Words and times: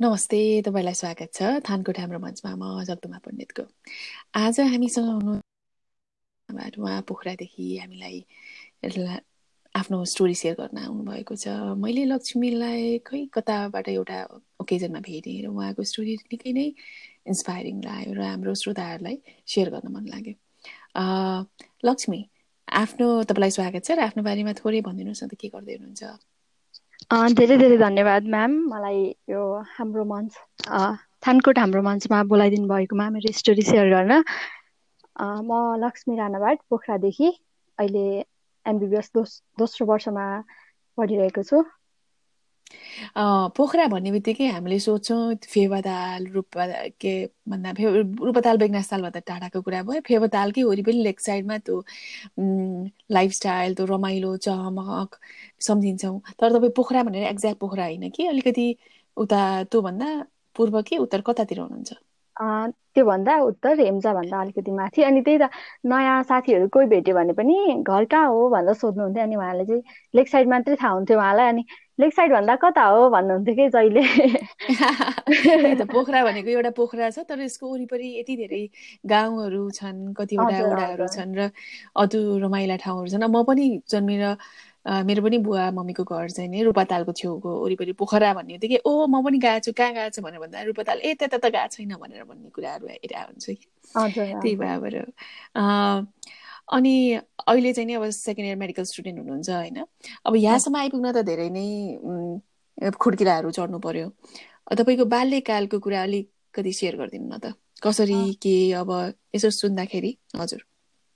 नमस्ते 0.00 0.38
तपाईँलाई 0.66 0.94
स्वागत 0.94 1.30
छ 1.34 1.42
थानकोट 1.66 1.98
हाम्रो 1.98 2.18
मञ्चमा 2.18 2.50
म 2.58 2.82
जगदुमा 2.82 3.18
पण्डितको। 3.24 3.62
आज 4.34 4.58
हामीसँग 4.60 5.06
हुनु 5.06 5.32
उहाँ 6.82 7.02
पोखरादेखि 7.08 7.66
हामीलाई 7.78 8.18
आफ्नो 9.74 10.04
स्टोरी 10.12 10.34
सेयर 10.34 10.54
गर्न 10.58 10.78
आउनुभएको 10.82 11.34
छ। 11.38 11.46
मैले 11.78 12.04
लक्ष्मीलाई 12.10 12.98
खै 13.06 13.20
कताबाट 13.38 13.88
एउटा 13.94 14.18
ओकेजनमा 14.66 15.00
भेटेँ 15.06 15.38
र 15.46 15.54
उहाँको 15.54 15.82
स्टोरी 15.86 16.18
निकै 16.26 16.52
नै 16.58 16.66
इन्सपायरिङ 17.30 17.76
लाग्यो 17.86 18.12
र 18.18 18.20
हाम्रो 18.34 18.54
श्रोताहरूलाई 18.62 19.16
सेयर 19.46 19.68
गर्न 19.78 19.94
मन 19.94 20.04
लाग्यो। 20.10 20.34
लक्ष्मी 21.86 22.20
आफ्नो 22.82 23.08
तपाईँलाई 23.30 23.50
स्वागत 23.62 23.82
छ 23.86 23.90
र 23.94 24.10
आफ्नो 24.10 24.22
बारेमा 24.26 24.52
थोरै 24.58 24.80
भनिदिनुहोस् 24.90 25.24
न 25.24 25.26
त 25.30 25.34
के 25.38 25.48
गर्दै 25.54 25.74
हुनुहुन्छ? 25.78 26.33
धेरै 27.10 27.56
धेरै 27.58 27.76
धन्यवाद 27.78 28.26
म्याम। 28.34 28.52
मलाई 28.68 29.00
यो 29.28 29.42
हाम्रो 29.70 30.04
मञ्च 30.10 30.32
थानकोट 31.26 31.58
हाम्रो 31.58 31.82
मञ्चमा 31.86 32.18
बोलाइदिनु 32.30 32.68
भएकोमा 32.70 33.06
मेरो 33.14 33.32
स्टोरी 33.38 33.64
सेयर 33.68 33.88
गर्न। 33.94 34.20
म 35.48 35.58
लक्ष्मी 35.82 36.16
राणाबाट 36.16 36.58
पोखरादेखि 36.70 37.28
अहिले 37.78 38.04
एमबिबिएस 38.66 39.10
दोस 39.14 39.32
दोस्रो 39.58 39.86
वर्षमा 39.92 40.26
पढिरहेको 40.98 41.42
छु। 41.48 41.62
पोखरा 43.56 43.86
भन्ने 43.88 44.10
बित्तिकै 44.12 44.46
हामीले 44.48 44.78
सोच्छौँ 44.80 45.34
फेवाताल 45.44 46.26
रूप 46.34 46.58
के 47.00 47.12
भन्दा 47.50 47.72
फे 47.74 47.84
रूपताल 48.02 48.58
बेगनास्थाल 48.58 49.02
भन्दा 49.02 49.20
टाढाको 49.30 49.62
कुरा 49.62 49.82
भयो। 49.90 50.00
फेवातालकै 50.08 50.62
वरिपरि 50.64 51.02
लेक 51.02 51.20
साइडमा 51.20 51.58
त्यो 51.68 51.76
लाइफस्टाइल 53.12 53.74
त्यो 53.74 53.86
रमाइलो 53.86 54.36
चहमक 54.48 55.16
सम्झिन्छौँ। 55.68 56.18
तर 56.40 56.52
तपाईँ 56.58 56.72
पोखरा 56.76 57.02
भनेर 57.04 57.26
एक्ज्याक्ट 57.28 57.58
पोखरा 57.60 57.84
होइन 57.84 58.10
कि? 58.10 58.26
अलिकति 58.28 58.74
उता 59.16 59.38
त्योभन्दा 59.72 60.06
पूर्व 60.56 60.80
कि 60.88 60.96
उत्तर 60.98 61.20
कतातिर 61.26 61.60
हुनुहुन्छ? 61.60 61.92
त्योभन्दा 62.94 63.36
उत्तर 63.42 63.80
हेम्जाभन्दा 63.80 64.40
अलिकति 64.40 64.70
माथि। 64.72 65.02
अनि 65.02 65.20
त्यही 65.22 65.38
त 65.38 65.48
नयाँ 65.86 66.22
साथीहरू 66.30 66.68
कोही 66.76 66.86
भेट्यो 66.88 67.14
भने 67.14 67.32
पनि 67.40 67.54
घर 67.82 68.04
कहाँ 68.14 68.28
हो 68.28 68.48
भनेर 68.50 68.74
सोध्नुहुन्थ्यो। 68.74 69.22
अनि 69.24 69.36
उहाँले 69.36 69.64
चाहिँ 69.66 69.82
लेक 70.14 70.28
साइड 70.28 70.48
मात्रै 70.50 70.76
थाहा 70.82 70.92
हुन्थ्यो 70.94 71.18
उहाँलाई। 71.18 71.48
अनि 71.48 71.64
लेक 71.98 72.12
साइड 72.14 72.32
भन्दा 72.32 72.54
कता 72.64 72.82
हो 72.84 73.08
भन्नुहुन्थ्यो 73.10 73.54
कि 73.54 73.68
जहिले? 73.70 74.02
त 75.78 75.86
पोखरा 75.92 76.24
भनेको 76.24 76.50
एउटा 76.50 76.70
पोखरा 76.78 77.10
छ 77.10 77.18
तर 77.28 77.40
यसको 77.40 77.72
वरिपरि 77.72 78.08
यति 78.18 78.36
धेरै 78.36 78.62
गाउँहरू 79.06 79.62
छन् 79.78 80.14
कतिवटा 80.18 80.58
वडाहरू 80.66 81.06
छन् 81.16 81.34
र 81.38 81.50
अदु 81.96 82.20
रमाइला 82.44 82.76
ठाउँहरू 82.84 83.08
छन्। 83.14 83.24
म 83.30 83.42
पनि 83.46 83.66
जन्मेर 83.90 84.36
मेरो 84.84 85.22
पनि 85.24 85.38
बुवा 85.40 85.70
मम्मीको 85.70 86.04
घर 86.04 86.28
चाहिँ 86.30 86.48
नि 86.50 86.62
रूपातालको 86.68 87.12
छेउको 87.16 87.50
वरिपरि 87.64 87.92
पोखरा 87.96 88.32
भन्ने 88.34 88.58
कि 88.58 88.78
ओ 88.84 89.06
म 89.06 89.22
पनि 89.24 89.38
गएको 89.38 89.60
छु 89.64 89.72
कहाँ 89.72 89.92
गएको 89.94 90.10
छु 90.16 90.22
भनेर 90.22 90.40
भन्दा 90.44 90.62
रूपाताल 90.68 90.98
ए 91.00 91.14
त्यता 91.14 91.38
त 91.38 91.46
गएको 91.48 91.68
छैन 91.72 91.94
भनेर 91.96 92.24
भन्ने 92.28 92.50
कुराहरू 92.52 92.86
हुन्छ 92.88 93.46
कि। 93.48 93.66
त्यही 93.94 94.56
भएर 94.56 94.96
अनि 96.68 96.92
अहिले 97.46 97.72
चाहिँ 97.72 97.86
नि 97.86 97.94
अब 97.94 98.08
सेकेन्ड 98.10 98.48
इयर 98.48 98.56
मेडिकल 98.56 98.84
स्टुडेन्ट 98.84 99.18
हुनुहुन्छ 99.18 99.50
होइन। 99.50 99.84
अब 100.26 100.36
यहाँसम्म 100.36 100.76
आइपुग्न 100.78 101.12
त 101.12 101.24
धेरै 101.26 101.48
नै 101.50 102.90
खुड्किलाहरू 102.98 103.50
चढ्नु 103.58 103.78
पर्यो। 103.80 104.08
तपाईँको 104.72 105.04
बाल्यकालको 105.12 105.78
कुरा 105.80 106.02
अलिकति 106.02 106.72
सेयर 106.80 106.96
गरिदिनु 106.96 107.28
न 107.28 107.38
त। 107.38 107.54
कसरी 107.82 108.20
के 108.42 108.54
अब 108.74 108.92
यसो 109.34 109.50
सुन्दाखेरि 109.52 110.16
हजुर। 110.36 110.64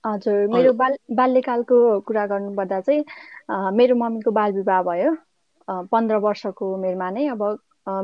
हजुर 0.03 0.47
मेरो 0.49 0.71
बाल 0.73 0.95
बाल्यकालको 1.17 1.77
कुरा 2.07 2.25
गर्नुपर्दा 2.27 2.79
चाहिँ 2.81 3.03
मेरो 3.77 3.95
मम्मीको 3.97 4.31
बाल 4.33 4.53
विवाह 4.53 4.81
भयो। 4.83 5.11
पन्ध्र 5.91 6.15
वर्षको 6.21 6.73
उमेरमा 6.75 7.09
नै 7.11 7.27
अब 7.29 7.43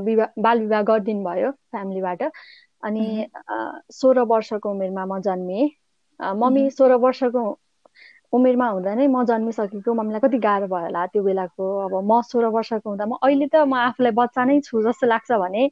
विवाह 0.06 0.42
बाल 0.44 0.60
विवाह 0.62 0.82
गरिदिनु 0.90 1.24
भयो 1.26 1.52
फ्यामिलीबाट। 1.52 2.24
अनि 2.84 3.06
सोह्र 3.94 4.22
वर्षको 4.32 4.72
उमेरमा 4.72 5.06
म 5.06 5.20
जन्मिएँ 5.24 5.70
मम्मी 6.36 6.70
सोह्र 6.72 6.96
वर्षको 7.02 7.44
उमेरमा 8.34 8.68
हुँदा 8.70 8.94
नै 8.96 9.06
म 9.08 9.24
जन्मिसकेको 9.26 9.94
मम्मीलाई 9.96 10.22
कति 10.22 10.38
गाह्रो 10.40 10.68
भयो 10.68 10.86
होला 10.86 11.06
त्यो 11.08 11.24
बेलाको। 11.24 11.70
अब 11.82 11.94
म 12.04 12.22
सोह्र 12.26 12.48
वर्षको 12.52 12.90
हुँदा 12.90 13.06
म 13.06 13.18
अहिले 13.22 13.48
त 13.50 13.64
म 13.66 13.74
आफूलाई 13.82 14.14
बच्चा 14.16 14.46
नै 14.46 14.60
छु 14.64 14.82
जस्तो 14.84 15.08
लाग्छ 15.08 15.40
भने 15.40 15.64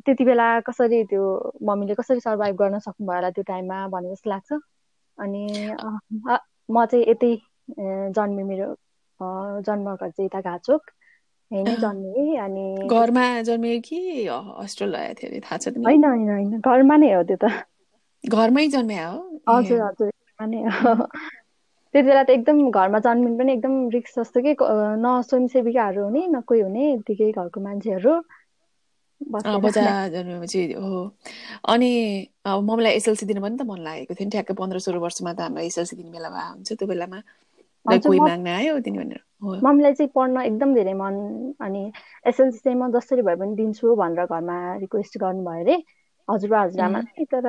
त्यति 0.00 0.24
बेला 0.24 0.48
कसरी 0.62 1.02
त्यो 1.06 1.22
मम्मीले 1.64 1.94
कसरी 1.96 2.20
सर्भाइभ 2.20 2.56
गर्न 2.58 2.78
सक्नुभयो 2.80 3.16
होला 3.16 3.30
त्यो 3.32 3.44
टाइममा 3.46 3.78
भने 3.90 4.10
जस्तो 4.10 4.30
लाग्छ। 4.30 4.60
अनि 5.18 5.44
म 6.70 6.84
चाहिँ 6.86 7.04
यतै 7.06 7.30
जन्मेँ 8.12 8.44
मेरो 8.46 8.68
जन्मघर 9.62 10.10
चाहिँ 10.10 10.26
यता 10.26 10.40
घाचोक 10.42 10.90
यही 11.50 11.76
जन्मेँ 11.78 12.38
अनि 12.40 12.66
घरमा 12.86 13.24
कि 13.84 13.96
हस्टेल 14.58 14.88
लगाएको 14.90 15.20
थियो 15.22 15.40
थाहा 15.42 15.58
छ 15.58 15.68
होइन 15.78 16.04
होइन 16.04 16.28
होइन 16.28 16.60
घरमा 16.62 16.96
नै 16.98 17.12
हो 17.12 17.22
त्यो 17.26 17.36
त। 17.40 17.52
घरमै 18.24 18.66
जन्मे 18.68 18.98
हो। 19.02 19.16
हजुर 19.48 19.80
हजुर 19.82 20.10
अनि 20.40 20.62
त्यति 21.94 22.02
बेला 22.06 22.22
त 22.22 22.30
एकदम 22.30 22.58
घरमा 22.70 22.98
जन्मिनु 23.04 23.38
पनि 23.38 23.52
एकदम 23.52 23.74
रिक्स 23.94 24.18
जस्तो 24.18 24.40
कि 24.46 24.54
न 25.04 25.20
स्वयंसेविकाहरू 25.28 26.04
हुने 26.04 26.26
न 26.28 26.40
कोही 26.48 26.60
हुने 26.60 26.92
यत्तिकै 26.92 27.30
घरको 27.32 27.60
मान्छेहरू। 27.60 28.12
बजा 29.64 29.86
जन्मेपछि 30.08 30.60
हो। 30.72 31.00
अनि 31.74 31.90
मम्मीलाई 32.46 32.92
एसएलसी 33.00 33.26
दिनु 33.26 33.40
पनि 33.42 33.56
त 33.56 33.62
मन 33.70 33.80
लागेको 33.88 34.14
थियो 34.14 34.26
नि 34.26 34.30
ठ्याक्कै 34.36 34.54
पन्ध्र 34.60 34.78
सोह्र 34.84 34.98
वर्षमा 35.04 35.32
त 35.32 35.40
हाम्रो 35.40 35.62
एसएलसी 35.70 35.96
दिने 35.96 36.10
बेला 36.12 36.28
भए 36.30 36.46
हुन्छ 36.52 36.68
त्यो 36.72 36.86
बेलामा। 36.88 37.20
कोही 37.86 38.18
माग्न 38.20 38.46
आयो 38.54 38.78
दिने 38.84 38.98
भनेर। 38.98 39.22
मम्मीलाई 39.64 39.92
चाहिँ 39.98 40.10
पढ्न 40.14 40.36
एकदम 40.44 40.74
धेरै 40.74 40.94
मन 40.94 41.14
अनि 41.66 41.82
एसएलसी 42.26 42.58
चाहिँ 42.58 42.78
म 42.78 42.90
जसरी 42.94 43.22
भए 43.22 43.36
पनि 43.42 43.54
दिन्छु 43.56 43.94
भनेर 43.96 44.24
घरमा 44.26 44.56
रिक्वेस्ट 44.84 45.18
गर्नुभयो 45.18 45.62
अरे। 45.64 45.76
हजुरबा 46.28 46.60
हजुरआमा 46.62 47.00
तर 47.32 47.46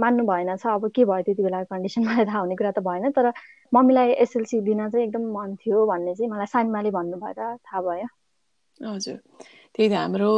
मान्नु 0.00 0.24
भएन 0.26 0.56
छ। 0.56 0.66
अब 0.68 0.88
के 0.94 1.04
भयो 1.04 1.22
त्यति 1.22 1.42
बेला 1.42 1.62
कन्डिसन 1.72 2.04
मलाई 2.08 2.24
थाहा 2.26 2.40
हुने 2.40 2.56
कुरा 2.56 2.70
त 2.72 2.84
भएन। 2.88 3.10
तर 3.12 3.32
मम्मीलाई 3.72 4.12
एसएलसी 4.24 4.60
दिन 4.62 4.88
चाहिँ 4.90 5.06
एकदम 5.06 5.30
मन 5.32 5.56
थियो 5.64 5.86
भन्ने 5.86 6.14
चाहिँ 6.14 6.30
मलाई 6.32 6.46
सानमाले 6.48 6.90
भन्नु 6.92 7.16
भएर 7.18 7.40
थाहा 7.56 7.82
भयो। 7.82 8.08
हजुर। 8.80 9.16
त्यही 9.74 9.88
त 9.88 9.92
हाम्रो 9.94 10.32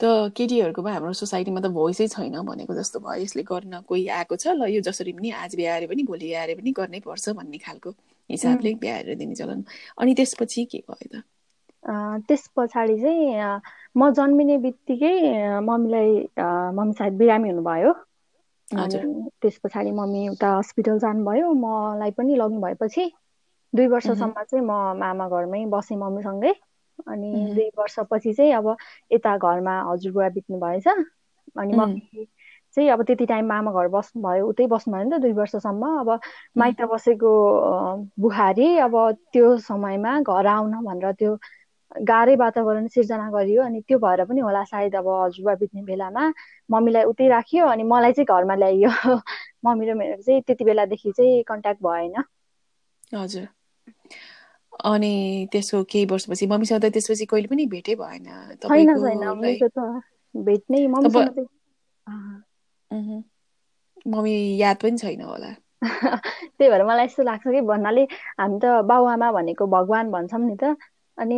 त 0.00 0.04
केटीहरूकोमा 0.36 0.90
हाम्रो 0.92 1.12
सोसाइटीमा 1.18 1.60
त 1.60 1.68
भोइसै 1.76 2.06
छैन 2.14 2.34
भनेको 2.48 2.74
जस्तो 2.74 3.00
भयो। 3.04 3.22
यसले 3.22 3.42
गर्न 3.44 3.80
कोही 3.88 4.02
आएको 4.18 4.36
छ 4.36 4.54
ल 4.54 4.68
यो 4.72 4.80
जसरी 4.88 5.12
पनि 5.12 5.30
आज 5.38 5.56
बिहारे 5.56 5.86
पनि 5.92 6.02
भोलि 6.04 6.32
आएर 6.34 6.54
पनि 6.60 6.72
गर्नै 6.74 7.00
पर्छ 7.06 7.36
भन्ने 7.38 7.58
खालको 7.66 7.90
हिसाबले 8.30 8.74
बिहाएर 8.82 9.14
दिने 9.16 9.34
चलन। 9.34 9.64
अनि 9.98 10.14
त्यसपछि 10.14 10.64
के 10.66 10.82
भयो 10.88 11.08
त? 11.12 11.24
त्यस 12.28 12.46
पछाडि 12.56 12.96
चाहिँ 13.00 13.60
म 13.96 14.10
जन्मिने 14.14 14.56
बित्तिकै 14.60 15.12
मम्मीलाई 15.62 16.16
मम्मी 16.76 16.92
सायद 16.94 17.18
बिरामी 17.18 17.50
हुनुभयो। 17.50 17.92
त्यस 19.42 19.58
पछाडि 19.64 19.90
मम्मी 19.92 20.22
उता 20.28 20.48
हस्पिटल 20.56 20.98
जानुभयो। 21.00 21.52
मलाई 21.56 22.10
पनि 22.18 22.36
लग्नु 22.36 22.60
भएपछि 22.62 23.10
दुई 23.72 23.86
वर्षसम्म 23.88 24.42
चाहिँ 24.44 24.64
म 24.66 24.72
मामा 25.00 25.28
घरमै 25.30 25.64
बसेँ 25.70 25.96
मम्मीसँगै। 25.98 26.52
अनि 27.08 27.30
दुई 27.54 27.68
वर्षपछि 27.78 28.32
चाहिँ 28.34 28.52
अब 28.54 28.76
यता 29.12 29.36
घरमा 29.38 29.74
हजुरबुवा 29.90 30.28
बित्नु 30.30 30.58
भएछ। 30.60 30.88
अनि 31.56 31.72
मम्मी 31.74 32.26
चाहिँ 32.76 32.88
अब 32.90 33.02
त्यति 33.06 33.26
टाइम 33.26 33.46
मामा 33.48 33.72
घर 33.72 33.88
बस्नुभयो 33.90 34.46
उतै 34.48 34.66
बस्नुभयो 34.68 35.04
नि 35.04 35.10
त 35.10 35.20
दुई 35.22 35.32
वर्षसम्म। 35.32 35.84
अब 36.00 36.10
माइत 36.58 36.80
बसेको 36.92 37.30
बुहारी 38.20 38.68
अब 38.86 38.94
त्यो 39.32 39.56
समयमा 39.68 40.12
घर 40.22 40.46
आउन 40.48 40.72
भनेर 40.84 41.12
त्यो 41.14 41.36
गाह्रै 42.02 42.34
वातावरण 42.38 42.86
सिर्जना 42.88 43.28
गरियो 43.30 43.62
अनि 43.64 43.80
त्यो 43.84 43.98
भएर 44.00 44.24
पनि 44.24 44.40
होला 44.40 44.62
सायद 44.64 44.96
अब 44.96 45.08
हजुरबा 45.14 45.54
बित्ने 45.56 45.82
बेलामा 45.84 46.24
मम्मीलाई 46.68 47.04
उतै 47.06 47.28
राखियो 47.28 47.66
अनि 47.68 47.82
मलाई 47.86 48.12
चाहिँ 48.14 48.26
घरमा 48.32 48.54
ल्याइयो। 48.56 48.90
मम्मी 49.64 49.86
र 49.86 49.94
मेरो 49.96 50.20
चाहिँ 50.22 50.42
त्यति 50.42 50.64
बेलादेखि 50.64 51.12
चाहिँ 51.12 51.42
कन्ट्याक्ट 51.46 51.82
भएन। 51.82 52.22
हजुर। 53.14 53.46
अनि 54.84 55.10
त्यसको 55.52 55.82
केही 55.86 56.04
वर्षपछि 56.06 56.46
मम्मीसँग 56.48 56.80
त 56.82 56.92
त्यसपछि 56.94 57.26
कहिले 57.28 57.48
पनि 57.48 57.66
भेटै 57.70 57.94
भएन। 57.96 58.28
छैन 58.64 58.94
छैन। 58.96 59.24
त 59.68 59.78
भेट्नै 60.34 60.80
मम्मी 64.06 64.34
याद 64.58 64.76
पनि 64.82 64.98
छैन 64.98 65.22
होला। 65.24 65.52
त्यही 65.82 66.68
भएर 66.70 66.82
मलाई 66.84 67.04
यस्तो 67.04 67.22
लाग्छ 67.24 67.42
कि 67.46 67.60
भन्नाले 67.66 68.02
हामी 68.38 68.58
त 68.62 68.72
बाबुआमा 68.86 69.30
भनेको 69.32 69.66
भगवान् 69.70 70.12
भन्छौँ 70.12 70.40
नि 70.42 70.56
त। 70.56 70.74
अनि 71.18 71.36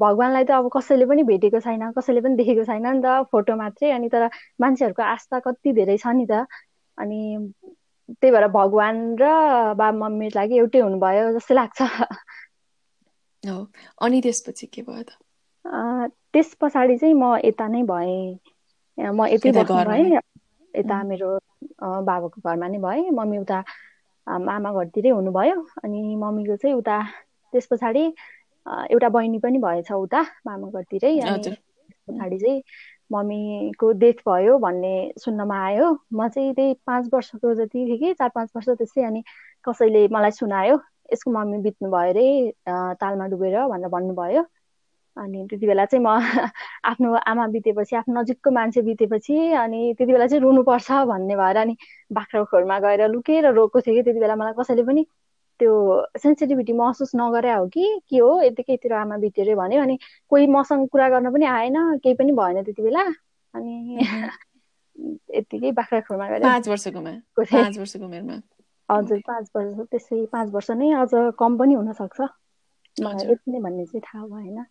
भगवान्लाई 0.00 0.44
त 0.44 0.50
अब 0.52 0.68
कसैले 0.72 1.06
पनि 1.06 1.22
भेटेको 1.24 1.60
छैन 1.60 1.90
कसैले 1.98 2.20
पनि 2.20 2.36
देखेको 2.36 2.64
छैन 2.64 2.86
नि 2.88 3.00
त 3.04 3.14
फोटो 3.32 3.56
मात्रै। 3.56 3.90
अनि 3.92 4.08
तर 4.10 4.28
मान्छेहरूको 4.60 5.02
आस्था 5.04 5.40
कति 5.40 5.72
धेरै 5.74 5.96
छ 5.98 6.14
नि 6.14 6.26
त। 6.26 6.46
अनि 6.98 7.20
त्यही 8.08 8.32
भएर 8.32 8.46
भगवान् 8.54 9.00
र 9.18 9.30
बा 9.76 9.90
मम्मीको 9.94 10.38
लागि 10.38 10.58
एउटै 10.58 10.80
हुनुभयो 10.80 11.30
जस्तो 11.34 11.54
लाग्छ। 11.54 11.90
अनि 14.00 14.20
त्यसपछि 14.22 14.66
के 14.68 14.82
भयो 14.82 15.02
त? 15.04 15.18
त्यस 16.32 16.54
पछाडि 16.60 16.96
चाहिँ 16.98 17.14
म 17.14 17.34
यता 17.44 17.66
नै 17.68 17.82
भएँ। 17.86 18.38
म 18.98 19.26
यतै 19.28 19.52
बस्नु 19.54 19.84
भएँ। 19.84 20.20
यता 20.74 21.02
मेरो 21.04 21.28
बाबाको 22.04 22.40
घरमा 22.44 22.68
नै 22.68 22.78
भएँ। 22.80 23.10
मम्मी 23.12 23.38
उता 23.38 23.58
आमा 24.26 24.70
घरतिरै 24.74 25.10
हुनुभयो। 25.10 25.56
अनि 25.82 26.00
मम्मीको 26.16 26.56
चाहिँ 26.56 26.76
उता 26.76 26.96
त्यस 27.52 27.66
पछाडि 27.70 28.04
एउटा 28.66 29.08
बहिनी 29.08 29.38
पनि 29.38 29.58
भएछ 29.58 29.92
उता 29.92 30.22
मामा 30.46 30.68
घरतिरै 30.70 31.18
अनि 31.20 31.50
पछाडि 32.08 32.38
चाहिँ 32.38 32.62
मम्मीको 33.12 33.90
डेथ 34.02 34.22
भयो 34.28 34.58
भन्ने 34.58 34.94
सुन्नमा 35.24 35.58
आयो। 35.66 35.88
म 36.14 36.28
चाहिँ 36.28 36.54
त्यही 36.54 36.74
पाँच 36.86 37.08
वर्षको 37.14 37.54
जति 37.54 37.78
थिएँ 37.88 37.98
कि 37.98 38.12
चार 38.14 38.30
पाँच 38.34 38.50
वर्ष 38.56 38.68
त्यस्तै 38.78 39.02
अनि 39.04 39.22
कसैले 39.68 40.06
मलाई 40.12 40.30
सुनायो 40.40 40.80
यसको 41.12 41.30
मम्मी 41.30 41.58
बित्नु 41.62 41.90
भयो 41.90 42.10
अरे 42.10 42.26
तालमा 43.00 43.26
डुबेर 43.32 43.58
भनेर 43.68 43.88
भन्नुभयो। 43.88 44.44
अनि 45.16 45.46
त्यति 45.50 45.66
बेला 45.66 45.84
चाहिँ 45.84 46.04
म 46.04 46.08
आफ्नो 46.90 47.14
आमा 47.14 47.46
बितेपछि 47.54 47.96
आफ्नो 47.96 48.20
नजिकको 48.20 48.50
मान्छे 48.50 48.82
बितेपछि 48.82 49.36
अनि 49.62 49.94
त्यति 49.98 50.12
बेला 50.12 50.26
चाहिँ 50.26 50.42
रुनुपर्छ 50.42 50.90
भन्ने 51.10 51.36
भएर 51.36 51.56
अनि 51.56 51.76
बाख्राकोटमा 52.12 52.78
गएर 52.80 53.08
लुकेर 53.10 53.46
रोएको 53.54 53.80
थियो 53.80 53.94
कि। 53.94 54.02
त्यति 54.02 54.20
बेला 54.20 54.36
मलाई 54.36 54.52
कसैले 54.60 54.82
पनि 54.82 55.06
त्यो 55.60 55.72
सेन्सिटिभिटी 56.18 56.72
महसुस 56.72 57.10
नगरे 57.16 57.52
हो 57.52 57.66
कि? 57.68 57.84
के 58.10 58.18
हो? 58.18 58.30
यतिकैतिर 58.42 58.92
आमा 58.94 59.16
बित्यो 59.18 59.44
अरे 59.44 59.54
भन्यो 59.54 59.82
अनि 59.82 59.98
कोही 60.30 60.46
मसँग 60.48 60.88
कुरा 60.88 61.08
गर्न 61.08 61.32
पनि 61.32 61.46
आएन 61.46 61.76
केही 61.98 62.14
पनि 62.14 62.32
भएन 62.32 62.62
त्यति 62.64 62.82
बेला। 62.82 63.04
अनि 63.54 63.74
यतिकै 65.34 65.70
बाख्राकोटमा 65.72 66.28
गएर 66.28 66.42
पाँच 66.42 66.68
वर्षकोमा 66.68 67.12
पाँच 67.40 67.78
वर्षको 67.78 68.04
उमेरमा। 68.04 68.40
हजुर 68.88 69.20
पाँच 69.26 69.50
वर्ष 69.56 69.86
त्यसै 69.90 70.18
पाँच 70.32 70.50
वर्ष 70.52 70.70
नै 70.74 70.90
अझ 70.96 71.10
कम 71.38 71.58
पनि 71.58 71.74
हुनसक्छ। 71.74 72.28
यति 73.24 73.52
नै 73.52 73.60
भन्ने 73.60 73.84
चाहिँ 73.86 74.02
थाहा 74.02 74.26
भएन। 74.26 74.64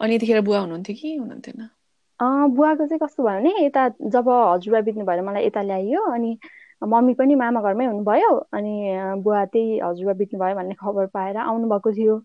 अनि 0.00 0.14
यतिखेर 0.14 0.40
बुवा 0.40 0.60
हुनुहुन्थ्यो 0.60 0.96
कि? 0.96 1.14
हुनुहुन्थेन। 1.16 1.68
बुवाको 2.20 2.86
चाहिँ 2.86 2.98
कस्तो 2.98 3.22
भयो 3.22 3.38
भने 3.40 3.64
यता 3.64 3.88
जब 4.06 4.28
हजुरबा 4.28 4.80
बित्नु 4.80 5.04
भएर 5.04 5.22
मलाई 5.22 5.46
यता 5.46 5.62
ल्याइयो 5.62 6.02
अनि 6.12 6.36
मम्मी 6.82 7.14
पनि 7.14 7.34
मामा 7.34 7.60
घरमै 7.62 7.86
हुनुभयो 7.86 8.30
अनि 8.58 8.74
बुवा 9.24 9.44
त्यही 9.54 9.78
हजुरबा 9.80 10.12
बित्नु 10.20 10.40
भयो 10.40 10.54
भन्ने 10.56 10.74
खबर 10.82 11.06
पाएर 11.14 11.36
आउनुभएको 11.36 11.92
थियो। 11.96 12.16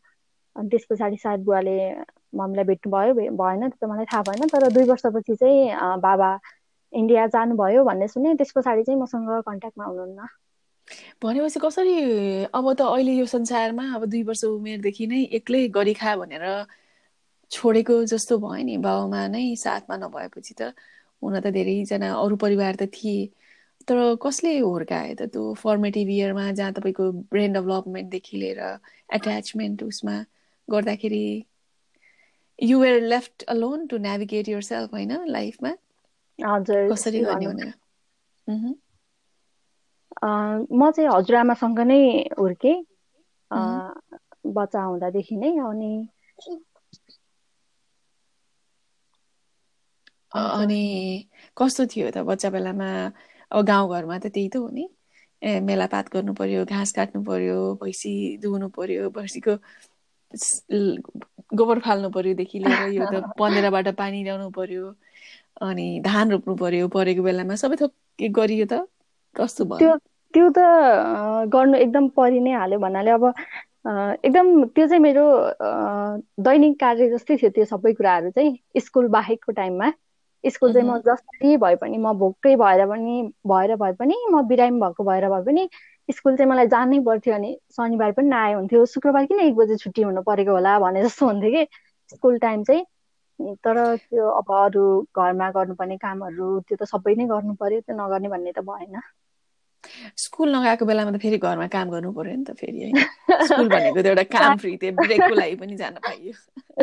अनि 0.55 0.69
त्यस 0.69 0.85
पछाडि 0.89 1.17
सायद 1.23 1.43
बुवाले 1.45 1.77
मम्मीलाई 2.35 2.65
भेट्नु 2.65 2.91
भयो 2.93 3.13
भएन 3.13 3.69
त्यो 3.69 3.77
त 3.81 3.89
मलाई 3.89 4.05
थाहा 4.11 4.23
भएन 4.29 4.47
तर 4.53 4.69
दुई 4.73 4.83
वर्षपछि 4.91 5.35
चाहिँ 5.35 5.99
बाबा 6.01 6.29
इन्डिया 6.93 7.27
जानुभयो 7.35 7.83
भन्ने 7.83 8.07
सुने 8.07 8.33
त्यस 8.41 8.51
पछाडि 8.57 8.83
चाहिँ 8.83 8.99
मसँग 9.01 9.29
कन्ट्याक्टमा 9.45 9.85
हुनुहुन्न। 9.85 10.27
भनेपछि 11.23 11.59
कसरी 11.59 11.95
अब 12.57 12.73
त 12.73 12.81
अहिले 12.81 13.13
यो 13.13 13.25
संसारमा 13.25 13.83
अब 13.95 14.05
दुई 14.09 14.23
वर्ष 14.23 14.43
उमेरदेखि 14.43 15.07
नै 15.07 15.23
एक्लै 15.37 15.67
गरी 15.77 15.93
खा 15.93 16.15
भनेर 16.17 16.45
छोडेको 17.51 18.03
जस्तो 18.11 18.37
भयो 18.39 18.63
नि 18.65 18.77
बाबामा 18.83 19.27
नै 19.35 19.43
साथमा 19.55 19.95
नभएपछि 19.97 20.53
त 20.59 20.73
हुन 21.21 21.39
त 21.39 21.47
धेरैजना 21.53 22.13
अरू 22.23 22.35
परिवार 22.43 22.75
त 22.75 22.89
थिए। 22.95 23.27
तर 23.87 23.99
कसले 24.21 24.51
हुर्कायो 24.59 25.15
त 25.15 25.27
त्यो 25.31 25.43
फर्मेटिभ 25.57 26.09
इयरमा 26.11 26.45
जहाँ 26.53 26.73
तपाईँको 26.73 27.05
ब्रेन 27.29 27.53
डेभलपमेन्टदेखि 27.53 28.37
लिएर 28.37 28.59
एट्याचमेन्ट 29.11 29.83
उसमा 29.85 30.15
गर्दाखेरि 30.67 31.21
you're 32.59 32.99
left 33.05 33.43
alone 33.49 33.87
to 33.87 33.97
navigate 34.03 34.49
yourself 34.65 34.93
होइन 34.93 35.17
लाइफमा 35.29 35.73
हजुर 36.39 36.89
कसरी 36.89 37.21
गर्ने 37.23 37.47
भनेर? 37.47 37.73
म 40.71 40.89
चाहिँ 40.91 41.09
हजुरआमासँग 41.09 41.79
नै 41.85 41.99
हुर्केँ 42.37 42.75
बच्चा 44.55 44.83
हुँदादेखि 44.85 45.35
नै 45.37 45.51
अनि 45.65 45.91
अनि 50.31 50.77
कस्तो 51.57 51.85
थियो 51.87 52.09
त 52.11 52.23
बच्चा 52.27 52.49
बेलामा? 52.51 52.87
अब 53.51 53.65
गाउँघरमा 53.65 54.17
त 54.19 54.27
त्यही 54.29 54.49
त 54.49 54.55
हो 54.57 54.69
नि। 54.71 54.87
ए 55.41 55.59
मेलापात 55.61 56.09
गर्नु 56.09 56.33
पर्यो 56.35 56.63
घाँस 56.67 56.91
काट्नु 56.93 57.21
पर्यो 57.25 57.57
भैँसी 57.81 58.11
दुहुनु 58.39 58.69
पर्यो 58.71 59.09
भैँसीको 59.11 59.55
गोबर 61.55 61.79
फाल्नु 61.81 62.09
पर्योदेखि 62.11 62.59
लिएर 62.59 62.81
यो 62.89 63.05
त 63.07 63.23
पन्ध्रबाट 63.39 63.87
पानी 63.97 64.23
ल्याउनु 64.23 64.49
पर्यो 64.53 64.93
अनि 65.63 65.87
धान 66.03 66.31
रोप्नु 66.31 66.55
पर्यो 66.57 66.87
परेको 66.91 67.23
बेलामा 67.23 67.55
सबै 67.57 67.77
थोक 67.81 67.93
गरियो 68.35 68.65
त 68.67 68.81
कस्तो 69.35 69.65
भयो? 69.67 69.91
त्यो 70.33 70.47
त 70.49 70.59
गर्नु 71.49 71.77
एकदम 71.77 72.07
परि 72.13 72.39
नै 72.41 72.51
हाल्यो 72.53 72.79
भन्नाले 72.79 73.11
अब 73.11 73.25
एकदम 74.23 74.47
त्यो 74.69 74.87
चाहिँ 74.87 75.01
मेरो 75.01 75.23
दैनिक 76.43 76.79
कार्य 76.79 77.09
जस्तै 77.11 77.37
थियो 77.37 77.49
त्यो 77.51 77.65
सबै 77.67 77.93
कुराहरू 77.93 78.31
चाहिँ 78.31 78.81
स्कुल 78.83 79.07
बाहेकको 79.11 79.51
टाइममा। 79.53 79.91
स्कुल 80.43 80.73
चाहिँ 80.73 80.87
म 80.87 80.97
जसरी 81.03 81.55
भए 81.57 81.75
पनि 81.77 81.97
म 81.99 82.13
भोकै 82.19 82.55
भएर 82.57 82.85
पनि 82.87 83.15
भएर 83.45 83.75
भए 83.77 83.93
पनि 83.95 84.15
म 84.31 84.41
बिरामी 84.47 84.79
भएको 84.81 85.03
भएर 85.05 85.27
भए 85.29 85.41
पनि 85.45 85.67
स्कुल 86.09 86.35
चाहिँ 86.37 86.49
मलाई 86.51 86.67
जानै 86.69 86.99
पर्थ्यो 87.05 87.33
अनि 87.35 87.51
शनिबार 87.71 88.11
पनि 88.13 88.29
नआए 88.29 88.53
हुन्थ्यो। 88.53 88.85
शुक्रबार 88.87 89.25
किन 89.27 89.39
एक 89.41 89.55
बजे 89.55 89.77
छुट्टी 89.77 90.01
हुनु 90.03 90.21
परेको 90.25 90.51
होला 90.53 90.77
भने 90.79 91.03
जस्तो 91.03 91.25
हुन्थ्यो 91.27 91.51
कि 91.53 91.65
स्कुल 92.11 92.37
टाइम 92.39 92.63
चाहिँ। 92.65 92.85
तर 93.59 93.77
त्यो 93.97 94.29
अब 94.33 94.51
अरू 94.55 94.81
घरमा 95.17 95.49
गर्नुपर्ने 95.53 95.97
कामहरू 95.99 96.49
त्यो 96.63 96.77
त 96.77 96.89
सबै 96.89 97.15
नै 97.17 97.27
गर्नु 97.29 97.55
पर्यो 97.59 97.81
त्यो 97.81 97.97
नगर्ने 97.97 98.29
भन्ने 98.29 98.51
त 98.53 98.65
भएन। 98.67 99.01
स्कुल 100.17 100.55
नगएको 100.55 100.85
बेलामा 100.85 101.11
त 101.11 101.21
फेरि 101.21 101.37
घरमा 101.37 101.67
काम 101.67 101.89
गर्नु 101.89 102.11
पर्यो 102.13 102.35
नि 102.35 102.43
त 102.43 102.55
फेरि 102.59 102.83
होइन 102.83 103.45
स्कुल 103.45 103.69
भनेको 103.69 104.01
त 104.01 104.05
एउटा 104.05 104.23
काम 104.35 104.57
फ्री 104.63 104.75
थियो 104.77 104.91
ब्रेकको 104.97 105.35
लागि 105.35 105.55
पनि 105.55 105.75
जान 105.77 105.99
पाइयो। 106.07 106.33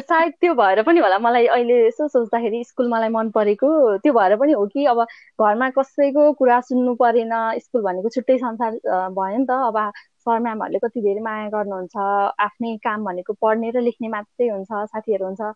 सायद 0.00 0.32
त्यो 0.40 0.54
भएर 0.54 0.82
पनि 0.82 1.00
होला 1.00 1.18
मलाई 1.18 1.46
अहिले 1.46 1.74
यसो 1.86 2.08
सोच्दाखेरि 2.08 2.62
स्कुल 2.64 2.88
मलाई 2.88 3.08
मन 3.08 3.30
परेको 3.30 3.70
त्यो 3.98 4.12
भएर 4.12 4.36
पनि 4.36 4.52
हो 4.52 4.66
कि 4.66 4.84
अब 4.86 5.02
घरमा 5.40 5.70
कसैको 5.78 6.32
कुरा 6.40 6.60
सुन्नु 6.70 6.94
परेन 7.02 7.32
स्कुल 7.58 7.82
भनेको 7.82 8.08
छुट्टै 8.16 8.38
संसार 8.38 8.72
भयो 9.12 9.38
नि 9.38 9.46
त। 9.46 9.60
अब 9.70 9.78
सर 10.24 10.38
म्यामहरूले 10.40 10.78
कति 10.78 11.00
धेरै 11.00 11.20
माया 11.20 11.48
गर्नुहुन्छ 11.48 11.96
आफ्नै 12.40 12.76
काम 12.84 13.04
भनेको 13.04 13.32
पढ्ने 13.42 13.70
र 13.70 13.80
लेख्ने 13.80 14.08
मात्रै 14.08 14.48
हुन्छ 14.48 14.84
साथीहरू 14.92 15.26
हुन्छ। 15.26 15.52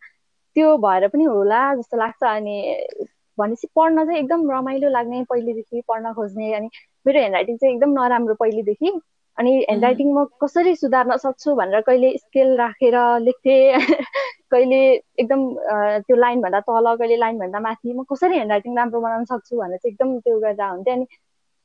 त्यो 0.56 0.76
भएर 0.78 1.08
पनि 1.08 1.24
होला 1.24 1.60
जस्तो 1.74 1.96
लाग्छ 1.96 2.22
अनि 2.24 2.56
भनेपछि 3.38 3.68
पढ्न 3.76 4.04
चाहिँ 4.04 4.18
एकदम 4.20 4.50
रमाइलो 4.50 4.88
लाग्ने 4.90 5.22
पहिलेदेखि 5.30 5.82
पढ्न 5.88 6.12
खोज्ने 6.12 6.52
अनि 6.54 6.68
मेरो 7.08 7.18
ह्यान्ड 7.18 7.34
राइटिङ 7.34 7.56
चाहिँ 7.56 7.74
एकदम 7.74 7.92
नराम्रो 8.00 8.34
पहिलेदेखि। 8.42 8.92
अनि 9.38 9.50
ह्यान्ड 9.58 9.84
राइटिङ 9.84 10.08
म 10.14 10.24
कसरी 10.42 10.74
सुधार्न 10.76 11.16
सक्छु 11.24 11.54
भनेर 11.54 11.80
कहिले 11.88 12.10
स्केल 12.18 12.56
राखेर 12.58 12.96
लेख्थेँ 13.20 13.60
कहिले 14.50 14.80
एकदम 15.22 15.42
त्यो 16.06 16.16
लाइनभन्दा 16.16 16.60
तल 16.70 16.94
कहिले 16.96 17.16
लाइनभन्दा 17.16 17.60
माथि 17.60 17.92
म 17.92 18.04
कसरी 18.12 18.34
ह्यान्ड 18.34 18.52
राइटिङ 18.52 18.76
राम्रो 18.76 19.00
बनाउन 19.00 19.24
सक्छु 19.32 19.56
भनेर 19.56 19.78
चाहिँ 19.78 19.92
एकदम 19.92 20.18
त्यो 20.20 20.38
गर्दा 20.40 20.68
हुन्थ्यो। 20.68 20.94
अनि 20.94 21.06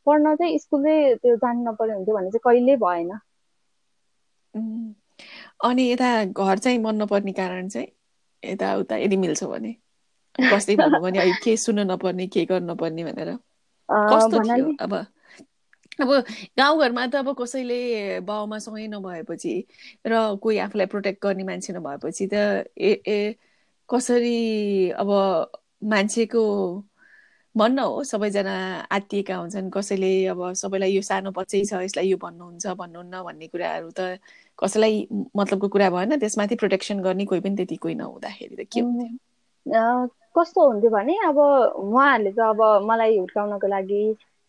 पढ्न 0.08 0.36
चाहिँ 0.36 0.58
स्कुल 0.60 0.84
त्यो 1.24 1.36
जानु 1.36 1.70
नपर्ने 1.72 1.94
हुन्थ्यो 1.94 2.16
भने 2.16 2.32
चाहिँ 2.32 2.42
कहिले 2.46 2.76
भएन। 2.86 3.12
अनि 5.66 5.84
यता 5.92 6.10
घर 6.26 6.58
चाहिँ 6.58 6.80
मन 6.80 7.02
नपर्ने 7.02 7.32
कारण 7.32 7.68
चाहिँ 7.70 7.88
यताउता 8.44 8.98
यदि 8.98 9.18
मिल्छ 9.18 9.44
भने 9.44 9.76
कस्तै 10.40 10.76
भएको 10.76 11.00
भने 11.00 11.32
के 11.44 11.56
सुन्नु 11.58 11.84
नपर्ने 11.94 12.28
के 12.28 12.46
गर्नु 12.46 12.74
नपर्ने 12.74 13.04
भनेर। 13.04 13.38
कस्तो 13.90 14.40
थियो 14.44 14.72
अब? 14.80 14.94
अब 16.02 16.10
गाउँघरमा 16.58 17.06
त 17.08 17.16
अब 17.16 17.34
कसैले 17.42 18.20
बाउमासँगै 18.28 18.88
नभएपछि 18.88 19.54
र 20.08 20.36
कोही 20.44 20.58
आफूलाई 20.66 20.88
प्रोटेक्ट 20.94 21.24
गर्ने 21.24 21.44
मान्छे 21.44 21.74
नभएपछि 21.74 22.28
त 22.34 22.34
ए 22.78 22.92
ए 23.08 23.36
कसरी 23.90 24.90
अब 24.92 25.10
मान्छेको 25.94 26.42
भन्न 27.56 27.80
हो? 27.80 28.04
सबैजना 28.04 28.54
आत्तिएका 28.92 29.36
हुन्छन्। 29.38 29.70
कसैले 29.72 30.10
अब 30.28 30.42
सबैलाई 30.62 30.92
यो 30.94 31.02
सानो 31.02 31.32
बच्चै 31.32 31.62
छ 31.70 31.82
यसलाई 31.84 32.08
यो 32.10 32.18
भन्नुहुन्छ 32.18 32.68
भन्नुहुन्न 32.82 33.22
भन्ने 33.24 33.48
कुराहरू 33.54 33.90
त 34.00 34.18
कसैलाई 34.60 35.08
मतलबको 35.38 35.68
कुरा 35.76 35.90
भएन। 35.94 36.18
त्यसमाथि 36.20 36.56
प्रोटेक्सन 36.62 37.02
गर्ने 37.06 37.26
कोही 37.30 37.42
पनि 37.46 37.56
त्यति 37.56 37.76
कोही 37.86 37.96
नहुँदाखेरि 38.02 38.56
त 38.58 38.68
के 38.74 38.80
हुन्थ्यो? 38.82 40.08
कस्तो 40.38 40.62
हुन्थ्यो 40.70 40.90
भने 40.92 41.18
अब 41.30 41.38
उहाँहरूले 41.38 42.32
त 42.34 42.40
अब 42.50 42.62
मलाई 42.90 43.18
हुर्काउनको 43.18 43.68
लागि 43.68 44.02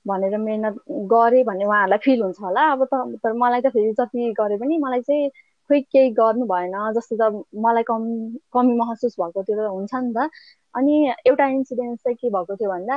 भनेर 0.07 0.37
मेहनत 0.39 0.77
गरेँ 1.13 1.43
भन्ने 1.45 1.65
उहाँहरूलाई 1.65 1.99
फिल 2.05 2.23
हुन्छ 2.23 2.41
होला। 2.43 2.63
अब 2.73 2.85
त 2.93 2.95
तर 3.25 3.33
मलाई 3.43 3.61
त 3.63 3.73
फेरि 3.75 3.93
जति 4.01 4.33
गरे 4.41 4.57
पनि 4.59 4.79
मलाई 4.79 5.01
चाहिँ 5.03 5.29
खोइ 5.71 5.81
केही 5.93 6.11
गर्नु 6.21 6.47
भएन 6.47 6.75
जस्तो 6.97 7.17
त 7.21 7.45
मलाई 7.65 7.83
कमी 7.91 8.15
कमी 8.55 8.77
महसुस 8.79 9.17
भएको 9.21 9.43
त्यो 9.43 9.57
त 9.59 9.71
हुन्छ 9.71 9.95
नि 9.97 10.13
त। 10.17 10.29
अनि 10.75 10.95
एउटा 11.27 11.47
इन्सिडेन्ट 11.49 12.01
चाहिँ 12.01 12.17
के 12.17 12.31
भएको 12.31 12.57
थियो 12.57 12.71
भन्दा 12.71 12.97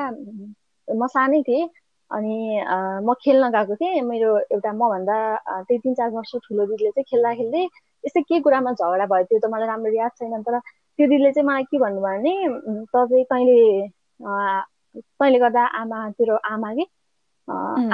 म 0.88 1.08
सानै 1.08 1.42
थिएँ 1.48 1.68
अनि 2.12 2.36
म 3.08 3.14
खेल्न 3.24 3.50
गएको 3.52 3.76
थिएँ। 3.76 4.02
मेरो 4.04 4.38
एउटा 4.56 4.72
मभन्दा 4.74 5.18
त्यही 5.68 5.80
तिन 5.80 5.94
चार 5.94 6.10
वर्ष 6.12 6.32
ठुलो 6.48 6.66
दिदीले 6.66 6.92
चाहिँ 6.92 7.06
खेल्दा 7.12 7.34
खेल्दै 7.36 7.64
यस्तै 8.04 8.22
के 8.24 8.40
कुरामा 8.42 8.72
झगडा 8.74 9.06
भयो 9.14 9.24
त्यो 9.32 9.40
त 9.44 9.52
मलाई 9.54 9.68
राम्रो 9.68 9.92
याद 9.98 10.12
छैन। 10.20 10.42
तर 10.44 10.60
त्यो 10.60 11.08
दिदीले 11.08 11.32
चाहिँ 11.32 11.48
मलाई 11.48 11.64
के 11.72 11.78
भन्नुभयो 11.80 12.02
भने 12.04 12.34
तपाईँ 12.94 13.24
कहिले 13.32 13.60
तैँले 14.98 15.40
गर्दा 15.40 15.66
आमा 15.82 16.10
तेरो 16.12 16.36
आमा 16.52 16.74
कि? 16.76 16.86